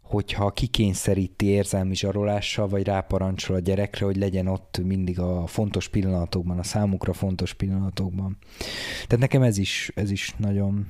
hogyha 0.00 0.50
kikényszeríti 0.50 1.46
érzelmi 1.46 1.94
zsarolással, 1.94 2.68
vagy 2.68 2.86
ráparancsol 2.86 3.56
a 3.56 3.60
gyerekre, 3.60 4.04
hogy 4.04 4.16
legyen 4.16 4.46
ott 4.46 4.80
mindig 4.84 5.18
a 5.18 5.46
fontos 5.46 5.88
pillanatokban, 5.88 6.58
a 6.58 6.62
számukra 6.62 7.12
fontos 7.12 7.54
pillanatokban. 7.54 8.36
Tehát 8.92 9.18
nekem 9.18 9.42
ez 9.42 9.58
is, 9.58 9.92
ez 9.94 10.10
is 10.10 10.34
nagyon, 10.38 10.86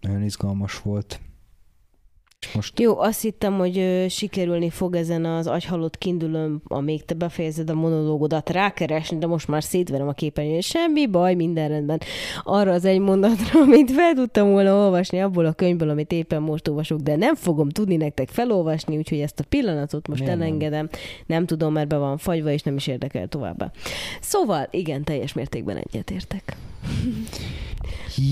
nagyon 0.00 0.22
izgalmas 0.22 0.80
volt. 0.80 1.20
Most 2.54 2.80
Jó, 2.80 2.98
azt 2.98 3.20
hittem, 3.22 3.58
hogy 3.58 3.78
ö, 3.78 4.06
sikerülni 4.08 4.70
fog 4.70 4.94
ezen 4.94 5.24
az 5.24 5.46
agyhalott 5.46 5.98
kindülön, 5.98 6.62
amíg 6.64 7.04
te 7.04 7.14
befejezed 7.14 7.70
a 7.70 7.74
monológodat 7.74 8.50
rákeresni, 8.50 9.18
de 9.18 9.26
most 9.26 9.48
már 9.48 9.62
szétverem 9.62 10.08
a 10.08 10.12
képernyőn. 10.12 10.60
Semmi 10.60 11.06
baj, 11.06 11.34
minden 11.34 11.68
rendben. 11.68 12.00
Arra 12.44 12.72
az 12.72 12.84
egy 12.84 12.98
mondatra, 12.98 13.60
amit 13.66 13.90
fel 13.90 14.14
tudtam 14.14 14.50
volna 14.50 14.74
olvasni 14.74 15.20
abból 15.20 15.46
a 15.46 15.52
könyvből, 15.52 15.90
amit 15.90 16.12
éppen 16.12 16.42
most 16.42 16.68
olvasok, 16.68 17.00
de 17.00 17.16
nem 17.16 17.34
fogom 17.34 17.68
tudni 17.68 17.96
nektek 17.96 18.28
felolvasni, 18.28 18.96
úgyhogy 18.96 19.20
ezt 19.20 19.40
a 19.40 19.44
pillanatot 19.48 20.08
most 20.08 20.20
Miért 20.20 20.36
nem? 20.36 20.46
elengedem. 20.46 20.88
Nem 21.26 21.46
tudom, 21.46 21.72
mert 21.72 21.88
be 21.88 21.96
van 21.96 22.18
fagyva, 22.18 22.50
és 22.50 22.62
nem 22.62 22.76
is 22.76 22.86
érdekel 22.86 23.28
továbbá. 23.28 23.70
Szóval, 24.20 24.68
igen, 24.70 25.04
teljes 25.04 25.32
mértékben 25.32 25.76
egyetértek. 25.76 26.56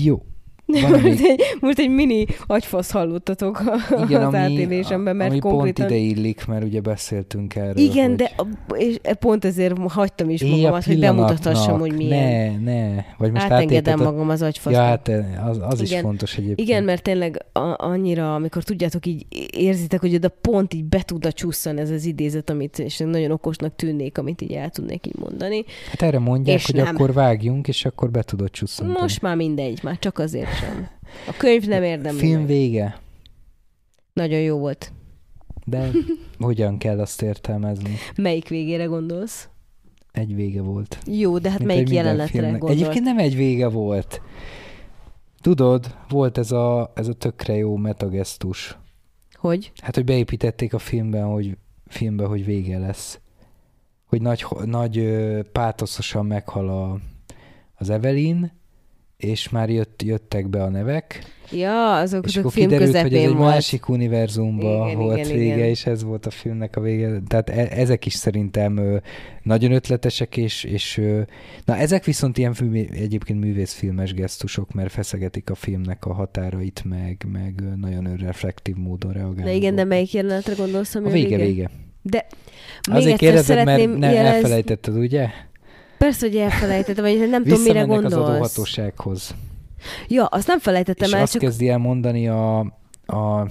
jó. 0.03 0.21
Most, 0.65 1.03
egy, 1.25 1.41
most 1.59 1.79
egy 1.79 1.89
mini 1.89 2.25
agyfasz 2.45 2.91
hallottatok 2.91 3.61
Igen, 4.03 4.21
az 4.21 4.27
ami, 4.27 4.37
átélésemben, 4.37 5.15
mert 5.15 5.29
ami 5.31 5.39
konkrétan... 5.39 5.87
pont 5.87 5.99
ide 5.99 6.09
illik, 6.09 6.45
mert 6.45 6.63
ugye 6.63 6.81
beszéltünk 6.81 7.55
erről, 7.55 7.77
Igen, 7.77 8.07
hogy... 8.07 8.15
de 8.15 8.31
a- 8.37 8.75
és 8.75 8.99
pont 9.19 9.45
ezért 9.45 9.77
hagytam 9.87 10.29
is 10.29 10.41
Éj 10.41 10.51
a 10.51 10.55
magamat, 10.55 10.83
hogy 10.83 10.99
bemutathassam, 10.99 11.79
hogy 11.79 11.95
milyen. 11.95 12.61
Ne, 12.61 12.73
ne. 12.73 13.03
Vagy 13.17 13.31
most 13.31 13.43
Átengedem 13.43 13.77
átélted 13.77 13.99
a... 13.99 14.03
magam 14.11 14.29
az 14.29 14.41
agyfasznak. 14.41 14.83
Ja, 14.83 14.89
hát 14.89 15.07
eh, 15.07 15.47
az, 15.47 15.59
az 15.61 15.81
is 15.81 15.89
Igen. 15.89 16.01
fontos 16.03 16.37
egyébként. 16.37 16.59
Igen, 16.69 16.83
mert 16.83 17.03
tényleg 17.03 17.45
a, 17.51 17.85
annyira, 17.85 18.35
amikor 18.35 18.63
tudjátok, 18.63 19.05
így 19.05 19.25
érzitek, 19.57 19.99
hogy 19.99 20.15
oda 20.15 20.29
pont 20.29 20.73
így 20.73 20.83
be 20.85 21.01
tud 21.01 21.33
csusszan 21.33 21.77
ez 21.77 21.89
az 21.89 22.05
idézet, 22.05 22.49
amit 22.49 22.79
és 22.79 22.97
nagyon 22.97 23.31
okosnak 23.31 23.75
tűnnék, 23.75 24.17
amit 24.17 24.41
így 24.41 24.51
el 24.51 24.69
tudnék 24.69 25.07
így 25.07 25.17
mondani. 25.19 25.63
Hát 25.89 26.01
erre 26.01 26.19
mondják, 26.19 26.57
És 26.57 26.65
hogy 26.65 26.75
nem. 26.75 26.95
akkor 26.95 27.13
vágjunk, 27.13 27.67
és 27.67 27.85
akkor 27.85 28.11
be 28.11 28.21
tudod 28.21 28.51
csusszantani. 28.51 28.99
Most 29.01 29.21
már 29.21 29.35
mindegy, 29.35 29.79
már 29.83 29.99
csak 29.99 30.19
azért 30.19 30.54
sem. 30.59 30.87
A 31.27 31.33
könyv 31.37 31.67
nem 31.67 31.83
érdemli 31.83 32.19
Film 32.19 32.37
meg. 32.37 32.47
vége. 32.47 32.99
Nagyon 34.13 34.39
jó 34.39 34.57
volt. 34.57 34.91
De 35.65 35.89
hogyan 36.39 36.77
kell 36.77 36.99
azt 36.99 37.21
értelmezni? 37.21 37.95
Melyik 38.15 38.47
végére 38.47 38.83
gondolsz? 38.85 39.49
Egy 40.11 40.35
vége 40.35 40.61
volt. 40.61 40.99
Jó, 41.05 41.37
de 41.37 41.49
hát 41.49 41.57
Mint 41.57 41.71
melyik 41.71 41.89
jelenetre 41.89 42.49
gondolsz? 42.49 42.71
Egyébként 42.71 43.03
nem 43.03 43.17
egy 43.17 43.35
vége 43.35 43.67
volt. 43.67 44.21
Tudod, 45.41 45.95
volt 46.09 46.37
ez 46.37 46.51
a, 46.51 46.91
ez 46.95 47.07
a 47.07 47.13
tökre 47.13 47.55
jó 47.55 47.75
metagesztus. 47.75 48.77
Hogy? 49.33 49.71
Hát, 49.81 49.95
hogy 49.95 50.03
beépítették 50.03 50.73
a 50.73 50.79
filmben, 50.79 51.25
hogy, 51.25 51.57
filmben, 51.87 52.27
hogy 52.27 52.45
vége 52.45 52.79
lesz. 52.79 53.19
Hogy 54.05 54.21
nagy, 54.21 54.45
nagy 54.65 55.17
pátoszosan 55.51 56.25
meghal 56.25 56.69
a, 56.69 56.99
az 57.75 57.89
Evelyn, 57.89 58.51
és 59.17 59.49
már 59.49 59.69
jött, 59.69 60.01
jöttek 60.03 60.49
be 60.49 60.63
a 60.63 60.69
nevek, 60.69 61.33
Ja, 61.51 61.95
azok, 61.95 62.25
és 62.25 62.29
azok 62.31 62.39
akkor 62.43 62.51
film 62.51 62.67
kiderült, 62.69 62.97
hogy 63.01 63.13
ez 63.13 63.21
egy 63.21 63.27
volt. 63.27 63.39
másik 63.39 63.89
univerzumban 63.89 64.87
Igen, 64.87 64.99
volt 64.99 65.17
igen, 65.17 65.31
vége, 65.37 65.55
igen. 65.55 65.67
és 65.67 65.85
ez 65.85 66.03
volt 66.03 66.25
a 66.25 66.29
filmnek 66.29 66.75
a 66.75 66.81
vége. 66.81 67.21
Tehát 67.27 67.49
e- 67.49 67.67
ezek 67.71 68.05
is 68.05 68.13
szerintem 68.13 68.77
ö, 68.77 68.97
nagyon 69.43 69.71
ötletesek, 69.71 70.37
és, 70.37 70.63
és 70.63 70.97
ö, 70.97 71.21
na 71.65 71.75
ezek 71.77 72.03
viszont 72.03 72.37
ilyen 72.37 72.53
film, 72.53 72.73
egyébként 72.73 73.39
művészfilmes 73.39 74.13
gesztusok, 74.13 74.73
mert 74.73 74.91
feszegetik 74.91 75.49
a 75.49 75.55
filmnek 75.55 76.05
a 76.05 76.13
határait, 76.13 76.81
meg, 76.85 77.25
meg 77.31 77.63
nagyon 77.79 78.05
önreflektív 78.05 78.75
módon 78.75 79.11
reagálnak. 79.11 79.43
Na 79.45 79.51
igen, 79.51 79.75
de 79.75 79.83
melyik 79.83 80.13
jelenetre 80.13 80.53
gondolsz, 80.57 80.95
ami 80.95 81.07
A 81.07 81.11
vége, 81.11 81.37
vége. 81.37 81.69
De 82.01 82.25
még 82.89 82.97
Azért 82.97 83.17
kérdezed, 83.17 83.55
mert 83.55 83.67
szeretném 83.67 83.97
ne, 83.99 84.11
jelezni. 84.11 84.35
elfelejtetted, 84.37 84.97
ugye? 84.97 85.27
Persze, 86.05 86.27
hogy 86.27 86.35
elfelejtettem, 86.37 87.03
vagy 87.03 87.29
nem 87.29 87.43
tudom, 87.43 87.61
mire 87.61 87.73
Visszamennek 87.73 88.05
az 88.05 88.11
gondolsz. 88.11 88.29
adóhatósághoz. 88.29 89.35
Ja, 90.07 90.25
azt 90.25 90.47
nem 90.47 90.59
felejtettem 90.59 91.07
és 91.07 91.13
el, 91.13 91.21
azt 91.21 91.31
csak 91.31 91.41
kezdi 91.41 91.69
el 91.69 91.77
mondani 91.77 92.27
a, 92.27 92.59
a 93.05 93.49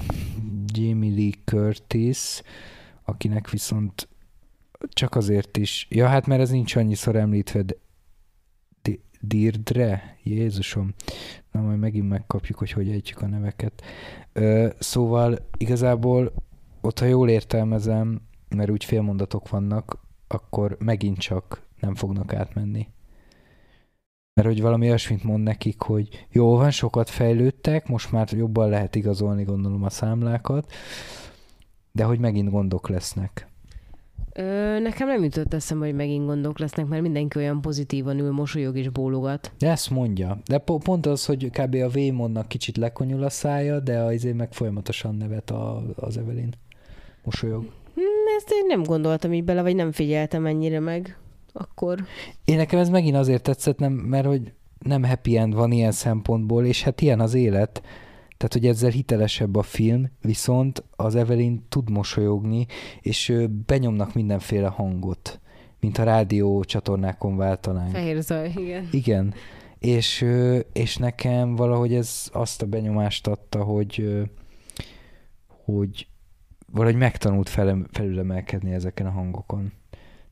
Jamie 0.67 1.15
Lee 1.15 1.33
Curtis, 1.45 2.43
akinek 3.05 3.51
viszont 3.51 4.09
csak 4.89 5.15
azért 5.15 5.57
is, 5.57 5.87
ja 5.91 6.07
hát 6.07 6.27
mert 6.27 6.41
ez 6.41 6.51
nincs 6.51 6.77
annyiszor 6.77 7.17
említve, 7.17 7.63
de 7.63 7.75
Di- 8.83 9.01
Dirdre, 9.21 10.17
Jézusom, 10.23 10.95
na 11.53 11.61
majd 11.61 11.79
megint 11.79 12.09
megkapjuk, 12.09 12.59
hogy 12.59 12.71
hogy 12.71 12.89
ejtjük 12.89 13.21
a 13.21 13.27
neveket. 13.27 13.83
Ö, 14.33 14.69
szóval 14.79 15.39
igazából 15.59 16.33
ott, 16.81 16.99
ha 16.99 17.07
jól 17.07 17.29
értelmezem, 17.29 18.21
mert 18.49 18.71
úgy 18.71 18.85
félmondatok 18.85 19.49
vannak, 19.49 19.99
akkor 20.29 20.77
megint 20.81 21.19
csak 21.19 21.64
nem 21.85 21.95
fognak 21.95 22.35
átmenni. 22.35 22.87
Mert 24.35 24.49
hogy 24.49 24.63
valami 24.63 24.87
olyasmit 24.87 25.25
mond 25.25 25.43
nekik, 25.43 25.81
hogy 25.81 26.27
jó 26.31 26.57
van, 26.57 26.71
sokat 26.71 27.11
fejlődtek, 27.11 27.89
most 27.89 28.13
már 28.13 28.29
jobban 28.33 28.69
lehet 28.69 28.95
igazolni, 28.95 29.43
gondolom, 29.43 29.83
a 29.83 29.91
számlákat, 29.91 30.73
de 31.93 32.05
hogy 32.05 32.19
megint 32.19 32.51
gondok 32.51 32.89
lesznek. 32.89 33.49
Ö, 34.33 34.79
nekem 34.81 35.07
nem 35.07 35.23
jutott 35.23 35.55
eszembe, 35.55 35.85
hogy 35.85 35.95
megint 35.95 36.27
gondok 36.27 36.59
lesznek, 36.59 36.87
mert 36.87 37.03
mindenki 37.03 37.39
olyan 37.39 37.61
pozitívan 37.61 38.19
ül, 38.19 38.33
mosolyog 38.33 38.77
és 38.77 38.89
bólogat. 38.89 39.53
De 39.59 39.71
ezt 39.71 39.91
mondja. 39.91 40.39
De 40.45 40.59
po- 40.59 40.83
pont 40.83 41.07
az, 41.07 41.27
hogy 41.27 41.51
kb. 41.51 41.75
a 41.75 41.89
Vémonnak 41.89 42.49
kicsit 42.49 42.77
lekonyul 42.77 43.23
a 43.23 43.31
szája, 43.31 43.81
de 43.81 43.99
azért 43.99 44.37
meg 44.37 44.53
folyamatosan 44.53 45.15
nevet 45.15 45.51
a, 45.51 45.83
az 45.97 46.17
Evelyn. 46.19 46.55
Mosolyog. 47.25 47.63
Hm, 47.95 48.01
ezt 48.37 48.51
én 48.51 48.67
nem 48.67 48.83
gondoltam 48.83 49.33
így 49.33 49.45
bele, 49.45 49.63
vagy 49.63 49.75
nem 49.75 49.93
figyeltem 49.93 50.47
ennyire 50.47 50.81
meg. 50.81 51.19
Akkor 51.57 51.99
Én 52.45 52.57
nekem 52.57 52.79
ez 52.79 52.89
megint 52.89 53.17
azért 53.17 53.43
tetszett, 53.43 53.79
nem, 53.79 53.93
mert 53.93 54.27
hogy 54.27 54.53
nem 54.79 55.05
happy 55.05 55.37
end 55.37 55.55
van 55.55 55.73
ilyen 55.73 55.93
szempontból, 55.93 56.65
és 56.65 56.83
hát 56.83 57.01
ilyen 57.01 57.21
az 57.21 57.35
élet. 57.35 57.83
Tehát, 58.37 58.53
hogy 58.53 58.67
ezzel 58.67 58.91
hitelesebb 58.91 59.57
a 59.57 59.63
film, 59.63 60.11
viszont 60.21 60.85
az 60.97 61.15
Evelyn 61.15 61.65
tud 61.69 61.91
mosolyogni, 61.91 62.67
és 63.01 63.35
benyomnak 63.67 64.15
mindenféle 64.15 64.69
hangot, 64.69 65.41
mint 65.81 65.99
a 65.99 66.03
rádió 66.03 66.65
csatornákon 66.65 67.37
váltanánk. 67.37 67.91
fehér 67.91 68.21
zaj, 68.21 68.53
igen. 68.57 68.89
Igen. 68.91 69.35
És, 69.79 70.25
és 70.73 70.97
nekem 70.97 71.57
valahogy 71.57 71.95
ez 71.95 72.29
azt 72.33 72.63
a 72.63 72.67
benyomást 72.67 73.27
adta, 73.27 73.63
hogy, 73.63 74.23
hogy 75.65 76.07
valahogy 76.73 76.97
megtanult 76.97 77.49
fel, 77.49 77.87
felülemelkedni 77.91 78.73
ezeken 78.73 79.07
a 79.07 79.11
hangokon. 79.11 79.73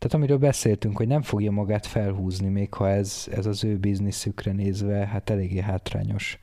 Tehát 0.03 0.17
amiről 0.17 0.39
beszéltünk, 0.39 0.97
hogy 0.97 1.07
nem 1.07 1.23
fogja 1.23 1.51
magát 1.51 1.87
felhúzni, 1.87 2.49
még 2.49 2.75
ha 2.75 2.89
ez, 2.89 3.29
ez 3.31 3.47
az 3.47 3.65
ő 3.65 3.77
bizniszükre 3.77 4.53
nézve, 4.53 5.07
hát 5.07 5.31
eléggé 5.31 5.61
hátrányos, 5.61 6.39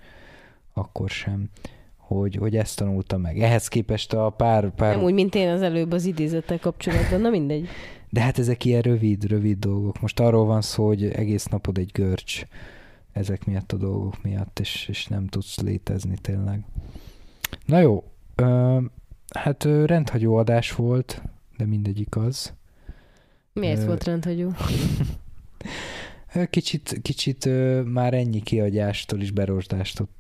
akkor 0.74 1.10
sem, 1.10 1.50
hogy, 1.98 2.36
hogy 2.36 2.58
ezt 2.58 2.78
tanulta 2.78 3.18
meg. 3.18 3.42
Ehhez 3.42 3.68
képest 3.68 4.14
a 4.14 4.30
pár, 4.30 4.70
pár 4.70 4.96
Nem 4.96 5.04
úgy, 5.04 5.14
mint 5.14 5.36
én 5.36 5.50
az 5.50 5.62
előbb 5.62 5.92
az 5.92 6.06
idézettel 6.06 6.60
kapcsolatban, 6.60 7.22
na 7.22 7.30
mindegy. 7.30 7.68
de 8.10 8.22
hát 8.22 8.40
ezek 8.40 8.66
ilyen 8.66 8.82
rövid, 8.82 9.24
rövid 9.24 9.60
dolgok. 9.60 10.02
Most 10.02 10.20
arról 10.20 10.46
van 10.46 10.62
szó, 10.62 10.86
hogy 10.88 11.06
egész 11.06 11.46
napod 11.46 11.78
egy 11.78 11.92
görcs 11.92 12.44
ezek 13.12 13.46
miatt 13.46 13.72
a 13.72 13.78
dolgok 13.78 14.24
miatt, 14.24 14.60
és, 14.60 14.88
és 14.88 15.08
nem 15.08 15.28
tudsz 15.28 15.60
létezni 15.60 16.18
tényleg. 16.22 16.64
Na 17.66 17.80
jó, 17.80 18.04
ö, 18.36 18.80
hát 19.36 19.64
rendhagyó 19.64 20.36
adás 20.36 20.72
volt, 20.72 21.22
de 21.58 21.66
mindegyik 21.66 22.16
az. 22.16 22.58
Miért 23.54 23.84
volt 23.86 24.04
rendhagyó? 24.04 24.52
Kicsit, 26.50 27.00
kicsit 27.02 27.50
már 27.86 28.14
ennyi 28.14 28.42
kiagyástól 28.42 29.22
is 29.22 29.32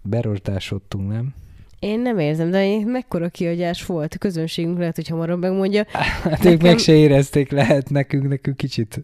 berosdásodtunk, 0.02 1.12
nem? 1.12 1.34
Én 1.80 2.00
nem 2.00 2.20
érzem, 2.20 2.50
de 2.52 2.66
mekkora 2.86 3.30
kiagyás 3.30 3.86
volt. 3.86 4.14
A 4.14 4.18
közönségünk 4.18 4.78
lehet, 4.78 4.96
hogy 4.96 5.08
hamarabb 5.08 5.40
megmondja. 5.40 5.84
Hát 5.92 6.24
Nekem- 6.32 6.52
ők 6.52 6.62
meg 6.62 6.78
se 6.78 6.94
érezték, 6.94 7.52
lehet 7.52 7.90
nekünk, 7.90 8.28
nekünk 8.28 8.58
kicsit. 8.58 9.04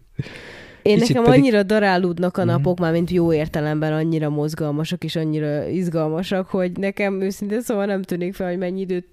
Én 0.82 0.96
Kicsit 0.98 1.08
nekem 1.08 1.24
pedig- 1.24 1.40
annyira 1.40 1.64
darálódnak 1.64 2.38
a 2.38 2.42
Mhm. 2.44 2.50
napok, 2.50 2.80
már 2.80 2.92
mint 2.92 3.10
jó 3.10 3.34
értelemben 3.34 3.94
annyira 3.94 4.30
mozgalmasak 4.30 5.04
és 5.04 5.16
annyira 5.16 5.68
izgalmasak, 5.68 6.48
hogy 6.48 6.72
nekem 6.78 7.22
őszintén 7.22 7.62
szóval 7.62 7.86
nem 7.86 8.02
tűnik 8.02 8.34
fel, 8.34 8.48
hogy 8.48 8.58
mennyi 8.58 8.80
időt 8.82 9.08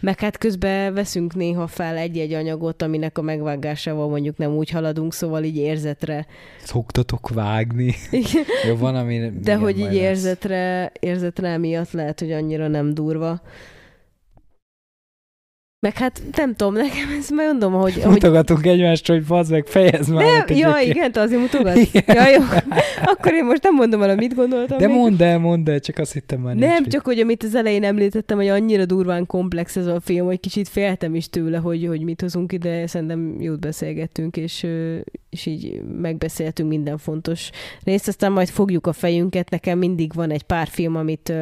meg 0.00 0.20
hát 0.20 0.38
közben 0.38 0.94
veszünk 0.94 1.34
néha 1.34 1.66
fel 1.66 1.96
egy-egy 1.96 2.32
anyagot, 2.32 2.82
aminek 2.82 3.18
a 3.18 3.22
megvágásával 3.22 4.08
mondjuk 4.08 4.36
nem 4.36 4.56
úgy 4.56 4.70
haladunk, 4.70 5.14
szóval 5.14 5.44
így 5.44 5.56
érzetre. 5.56 6.26
Szoktatok 6.62 7.28
vágni. 7.28 7.94
Jó, 8.68 8.76
van, 8.76 8.94
ami... 8.94 9.30
De 9.40 9.56
hogy 9.56 9.78
így 9.78 9.82
majd 9.82 9.94
lesz. 9.94 10.02
érzetre, 10.02 10.92
érzetre 11.00 11.48
emiatt 11.48 11.90
lehet, 11.90 12.20
hogy 12.20 12.32
annyira 12.32 12.68
nem 12.68 12.94
durva. 12.94 13.40
Meg 15.84 15.96
hát 15.96 16.22
nem 16.36 16.54
tudom, 16.54 16.74
nekem 16.74 17.16
ez 17.18 17.28
majd 17.28 17.48
mondom, 17.48 17.72
hogy... 17.72 17.94
hogy 17.94 18.12
Mutogatunk 18.12 18.66
egymást, 18.66 19.06
hogy 19.06 19.24
bazd 19.24 19.50
meg, 19.50 19.66
fejezd 19.66 20.12
már. 20.12 20.24
nem, 20.24 20.56
ja, 20.56 20.74
igen, 20.84 21.12
te 21.12 21.20
azért 21.20 21.40
mutogatsz? 21.40 21.92
Ja, 21.92 22.28
jó. 22.28 22.42
Akkor 23.04 23.32
én 23.34 23.44
most 23.44 23.62
nem 23.62 23.74
mondom 23.74 24.02
el, 24.02 24.10
amit 24.10 24.34
gondoltam. 24.34 24.78
De 24.78 24.86
még. 24.86 24.96
mondd 24.96 25.22
el, 25.22 25.38
mondd 25.38 25.70
el, 25.70 25.80
csak 25.80 25.98
azt 25.98 26.12
hittem 26.12 26.40
már 26.40 26.54
Nem, 26.54 26.72
nincs 26.72 26.92
csak 26.92 27.04
hogy 27.04 27.18
amit 27.18 27.42
az 27.42 27.54
elején 27.54 27.84
említettem, 27.84 28.36
hogy 28.36 28.48
annyira 28.48 28.84
durván 28.84 29.26
komplex 29.26 29.76
ez 29.76 29.86
a 29.86 30.00
film, 30.00 30.26
hogy 30.26 30.40
kicsit 30.40 30.68
féltem 30.68 31.14
is 31.14 31.28
tőle, 31.28 31.58
hogy, 31.58 31.86
hogy 31.86 32.00
mit 32.00 32.20
hozunk 32.20 32.52
ide, 32.52 32.86
szerintem 32.86 33.40
jót 33.40 33.60
beszélgettünk, 33.60 34.36
és, 34.36 34.66
és 35.30 35.46
így 35.46 35.82
megbeszéltünk 36.00 36.68
minden 36.68 36.98
fontos 36.98 37.50
részt, 37.84 38.08
aztán 38.08 38.32
majd 38.32 38.48
fogjuk 38.48 38.86
a 38.86 38.92
fejünket, 38.92 39.50
nekem 39.50 39.78
mindig 39.78 40.12
van 40.14 40.30
egy 40.30 40.42
pár 40.42 40.66
film, 40.66 40.96
amit 40.96 41.32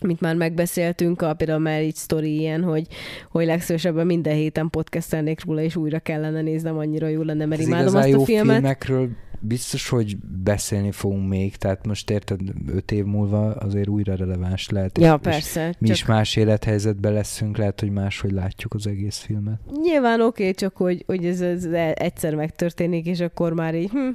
amit 0.00 0.20
már 0.20 0.36
megbeszéltünk, 0.36 1.22
a, 1.22 1.34
például 1.34 1.66
a 1.66 1.70
Marriage 1.70 1.96
Story 1.96 2.38
ilyen, 2.38 2.62
hogy, 2.62 2.86
hogy 3.30 3.46
legszívesebben 3.46 4.06
minden 4.06 4.34
héten 4.34 4.70
podcastelnék 4.70 5.44
róla, 5.44 5.60
és 5.60 5.76
újra 5.76 5.98
kellene 5.98 6.40
néznem, 6.40 6.78
annyira 6.78 7.06
jó 7.08 7.22
lenne, 7.22 7.46
mert 7.46 7.60
Ez 7.60 7.66
imádom 7.66 7.94
azt 7.96 8.04
a 8.06 8.08
jó 8.08 8.24
filmet. 8.24 8.54
filmekről 8.54 9.08
biztos, 9.40 9.88
hogy 9.88 10.16
beszélni 10.44 10.92
fogunk 10.92 11.28
még, 11.28 11.56
tehát 11.56 11.86
most 11.86 12.10
érted, 12.10 12.40
öt 12.74 12.92
év 12.92 13.04
múlva 13.04 13.50
azért 13.54 13.88
újra 13.88 14.14
releváns 14.14 14.68
lehet. 14.68 14.98
és- 14.98 15.04
Ja, 15.04 15.14
és 15.14 15.20
persze. 15.22 15.74
Mi 15.78 15.86
csak 15.86 15.96
is 15.96 16.06
más 16.06 16.36
élethelyzetben 16.36 17.12
leszünk, 17.12 17.56
lehet, 17.56 17.80
hogy 17.80 17.90
máshogy 17.90 18.30
látjuk 18.32 18.74
az 18.74 18.86
egész 18.86 19.18
filmet. 19.18 19.60
Nyilván 19.82 20.20
oké, 20.20 20.42
okay, 20.42 20.54
csak 20.54 20.76
hogy, 20.76 21.02
hogy 21.06 21.24
ez, 21.26 21.40
ez 21.40 21.64
egyszer 21.94 22.34
megtörténik, 22.34 23.06
és 23.06 23.20
akkor 23.20 23.52
már 23.52 23.74
így, 23.74 23.90
hm, 23.90 24.08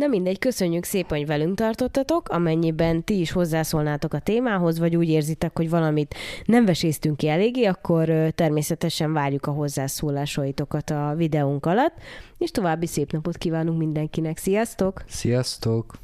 Na 0.00 0.06
mindegy, 0.06 0.38
köszönjük 0.38 0.84
szépen, 0.84 1.18
hogy 1.18 1.26
velünk 1.26 1.56
tartottatok, 1.56 2.28
amennyiben 2.28 3.04
ti 3.04 3.20
is 3.20 3.32
hozzászólnátok 3.32 4.14
a 4.14 4.18
témához, 4.18 4.78
vagy 4.78 4.96
úgy 4.96 5.08
érzitek, 5.08 5.56
hogy 5.56 5.70
valamit 5.70 6.14
nem 6.44 6.64
veséztünk 6.64 7.16
ki 7.16 7.28
eléggé, 7.28 7.64
akkor 7.64 8.08
természetesen 8.34 9.12
várjuk 9.12 9.46
a 9.46 9.50
hozzászólásaitokat 9.50 10.90
a 10.90 11.14
videónk 11.16 11.66
alatt, 11.66 11.94
és 12.38 12.50
további 12.50 12.86
szép 12.86 13.12
napot 13.12 13.36
kívánunk 13.36 13.78
mindenkinek. 13.78 14.38
Sziasztok! 14.38 15.02
Sziasztok! 15.06 16.01